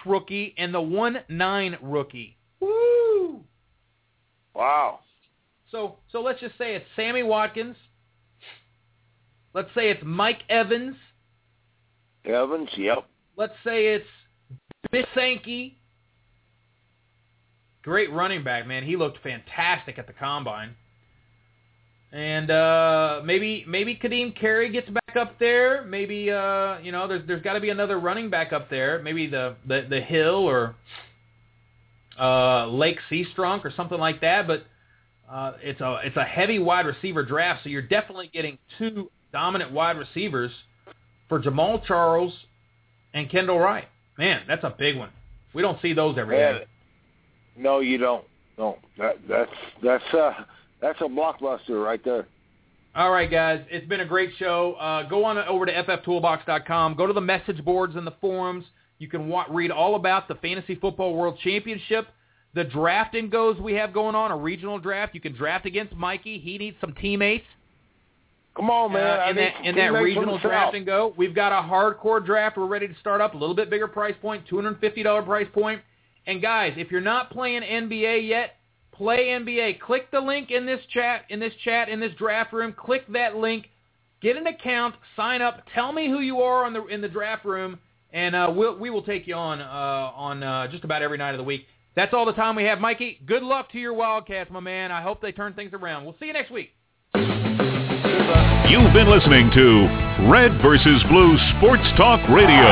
rookie, 0.06 0.54
and 0.56 0.72
the 0.72 0.78
1-9 0.78 1.78
rookie. 1.82 2.38
Woo! 2.60 3.40
Wow. 4.54 5.00
So 5.70 5.96
so 6.10 6.20
let's 6.20 6.40
just 6.40 6.56
say 6.58 6.74
it's 6.74 6.86
Sammy 6.94 7.22
Watkins. 7.22 7.76
Let's 9.54 9.68
say 9.74 9.90
it's 9.90 10.02
Mike 10.04 10.42
Evans. 10.48 10.96
Evans, 12.24 12.68
yep. 12.76 13.06
Let's 13.36 13.54
say 13.64 13.94
it's 13.94 14.06
Bill 14.90 15.04
Sankey. 15.14 15.78
Great 17.82 18.12
running 18.12 18.44
back, 18.44 18.66
man. 18.66 18.84
He 18.84 18.96
looked 18.96 19.18
fantastic 19.22 19.98
at 19.98 20.06
the 20.06 20.12
combine. 20.12 20.76
And 22.12 22.50
uh, 22.50 23.22
maybe 23.24 23.64
maybe 23.66 23.96
Kadeem 23.96 24.38
Carey 24.38 24.70
gets 24.70 24.88
back 24.88 25.16
up 25.16 25.38
there. 25.38 25.82
Maybe 25.84 26.30
uh, 26.30 26.78
you 26.80 26.92
know 26.92 27.08
there's 27.08 27.26
there's 27.26 27.42
got 27.42 27.54
to 27.54 27.60
be 27.60 27.70
another 27.70 27.98
running 27.98 28.28
back 28.28 28.52
up 28.52 28.68
there. 28.68 29.00
Maybe 29.02 29.26
the 29.26 29.56
the, 29.66 29.86
the 29.88 30.00
Hill 30.00 30.46
or 30.46 30.76
uh, 32.20 32.66
Lache 32.66 32.98
Seastrunk 33.10 33.64
or 33.64 33.72
something 33.74 33.98
like 33.98 34.20
that. 34.20 34.46
But 34.46 34.66
uh, 35.30 35.54
it's 35.62 35.80
a 35.80 36.00
it's 36.04 36.16
a 36.18 36.24
heavy 36.24 36.58
wide 36.58 36.84
receiver 36.84 37.24
draft, 37.24 37.64
so 37.64 37.70
you're 37.70 37.80
definitely 37.80 38.30
getting 38.32 38.58
two 38.78 39.10
dominant 39.32 39.72
wide 39.72 39.96
receivers 39.98 40.50
for 41.28 41.40
Jamaal 41.40 41.84
Charles 41.84 42.32
and 43.14 43.30
Kendall 43.30 43.58
Wright. 43.58 43.88
Man, 44.18 44.42
that's 44.46 44.64
a 44.64 44.74
big 44.78 44.96
one. 44.96 45.10
We 45.54 45.62
don't 45.62 45.80
see 45.80 45.92
those 45.92 46.18
every 46.18 46.36
day. 46.36 46.58
Yeah. 46.60 47.62
No, 47.62 47.80
you 47.80 47.98
don't. 47.98 48.24
No, 48.58 48.78
that 48.98 49.16
that's 49.28 49.50
that's 49.82 50.14
uh 50.14 50.32
that's 50.80 51.00
a 51.00 51.04
blockbuster 51.04 51.82
right 51.82 52.02
there. 52.04 52.26
All 52.94 53.10
right, 53.10 53.30
guys, 53.30 53.62
it's 53.70 53.86
been 53.88 54.00
a 54.00 54.06
great 54.06 54.30
show. 54.38 54.74
Uh, 54.74 55.08
go 55.08 55.24
on 55.24 55.38
over 55.38 55.64
to 55.64 55.72
fftoolbox.com. 55.72 56.94
Go 56.94 57.06
to 57.06 57.14
the 57.14 57.22
message 57.22 57.64
boards 57.64 57.96
and 57.96 58.06
the 58.06 58.14
forums. 58.20 58.66
You 58.98 59.08
can 59.08 59.28
wa- 59.28 59.46
read 59.48 59.70
all 59.70 59.94
about 59.94 60.28
the 60.28 60.34
Fantasy 60.36 60.74
Football 60.74 61.14
World 61.14 61.38
Championship, 61.42 62.08
the 62.54 62.64
draft 62.64 63.14
and 63.14 63.30
goes 63.30 63.58
we 63.58 63.72
have 63.74 63.94
going 63.94 64.14
on, 64.14 64.30
a 64.30 64.36
regional 64.36 64.78
draft. 64.78 65.14
You 65.14 65.22
can 65.22 65.34
draft 65.34 65.64
against 65.64 65.94
Mikey. 65.94 66.38
He 66.38 66.58
needs 66.58 66.76
some 66.82 66.92
teammates. 66.92 67.46
Come 68.54 68.68
on, 68.70 68.92
man. 68.92 69.20
Uh, 69.20 69.30
in 69.30 69.36
that 69.36 69.64
in 69.64 69.74
that 69.76 69.92
regional 69.92 70.38
draft 70.38 70.74
and 70.74 70.84
go. 70.84 71.14
We've 71.16 71.34
got 71.34 71.52
a 71.52 71.66
hardcore 71.66 72.24
draft. 72.24 72.58
We're 72.58 72.66
ready 72.66 72.86
to 72.86 72.94
start 73.00 73.20
up. 73.20 73.34
A 73.34 73.36
little 73.36 73.54
bit 73.54 73.70
bigger 73.70 73.88
price 73.88 74.14
point, 74.20 74.46
two 74.46 74.56
hundred 74.56 74.70
and 74.70 74.80
fifty 74.80 75.02
dollar 75.02 75.22
price 75.22 75.48
point. 75.52 75.80
And 76.26 76.42
guys, 76.42 76.74
if 76.76 76.90
you're 76.90 77.00
not 77.00 77.30
playing 77.30 77.62
NBA 77.62 78.28
yet, 78.28 78.56
play 78.92 79.28
NBA. 79.28 79.80
Click 79.80 80.10
the 80.10 80.20
link 80.20 80.50
in 80.50 80.66
this 80.66 80.80
chat, 80.92 81.24
in 81.30 81.40
this 81.40 81.52
chat, 81.64 81.88
in 81.88 81.98
this 81.98 82.12
draft 82.18 82.52
room. 82.52 82.74
Click 82.76 83.10
that 83.12 83.36
link. 83.36 83.70
Get 84.20 84.36
an 84.36 84.46
account. 84.46 84.94
Sign 85.16 85.40
up. 85.40 85.62
Tell 85.74 85.92
me 85.92 86.08
who 86.08 86.20
you 86.20 86.42
are 86.42 86.64
on 86.64 86.74
the 86.74 86.84
in 86.86 87.00
the 87.00 87.08
draft 87.08 87.46
room, 87.46 87.78
and 88.12 88.36
uh, 88.36 88.52
we'll, 88.54 88.78
we 88.78 88.90
will 88.90 89.02
take 89.02 89.26
you 89.26 89.34
on 89.34 89.62
uh, 89.62 90.12
on 90.14 90.42
uh, 90.42 90.68
just 90.68 90.84
about 90.84 91.00
every 91.00 91.16
night 91.16 91.30
of 91.30 91.38
the 91.38 91.44
week. 91.44 91.66
That's 91.96 92.12
all 92.12 92.26
the 92.26 92.32
time 92.32 92.54
we 92.54 92.64
have, 92.64 92.80
Mikey. 92.80 93.20
Good 93.26 93.42
luck 93.42 93.72
to 93.72 93.78
your 93.78 93.94
Wildcats, 93.94 94.50
my 94.50 94.60
man. 94.60 94.92
I 94.92 95.02
hope 95.02 95.22
they 95.22 95.32
turn 95.32 95.54
things 95.54 95.72
around. 95.72 96.04
We'll 96.04 96.16
see 96.20 96.26
you 96.26 96.32
next 96.34 96.50
week. 96.50 96.70
You've 98.68 98.92
been 98.92 99.10
listening 99.10 99.50
to 99.52 99.66
Red 100.28 100.60
vs. 100.62 101.02
Blue 101.08 101.36
Sports 101.56 101.84
Talk 101.96 102.20
Radio, 102.28 102.68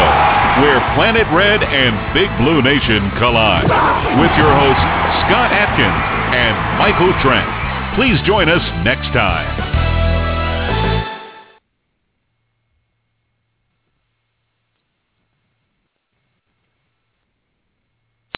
where 0.63 0.81
Planet 0.95 1.27
Red 1.35 1.63
and 1.63 1.93
Big 2.15 2.31
Blue 2.39 2.63
Nation 2.63 3.11
collide. 3.19 3.69
With 4.21 4.33
your 4.39 4.53
hosts, 4.53 4.87
Scott 5.29 5.53
Atkins 5.53 6.03
and 6.37 6.55
Michael 6.79 7.13
Trent. 7.21 7.49
Please 7.97 8.17
join 8.27 8.49
us 8.49 8.63
next 8.85 9.13
time. 9.13 9.80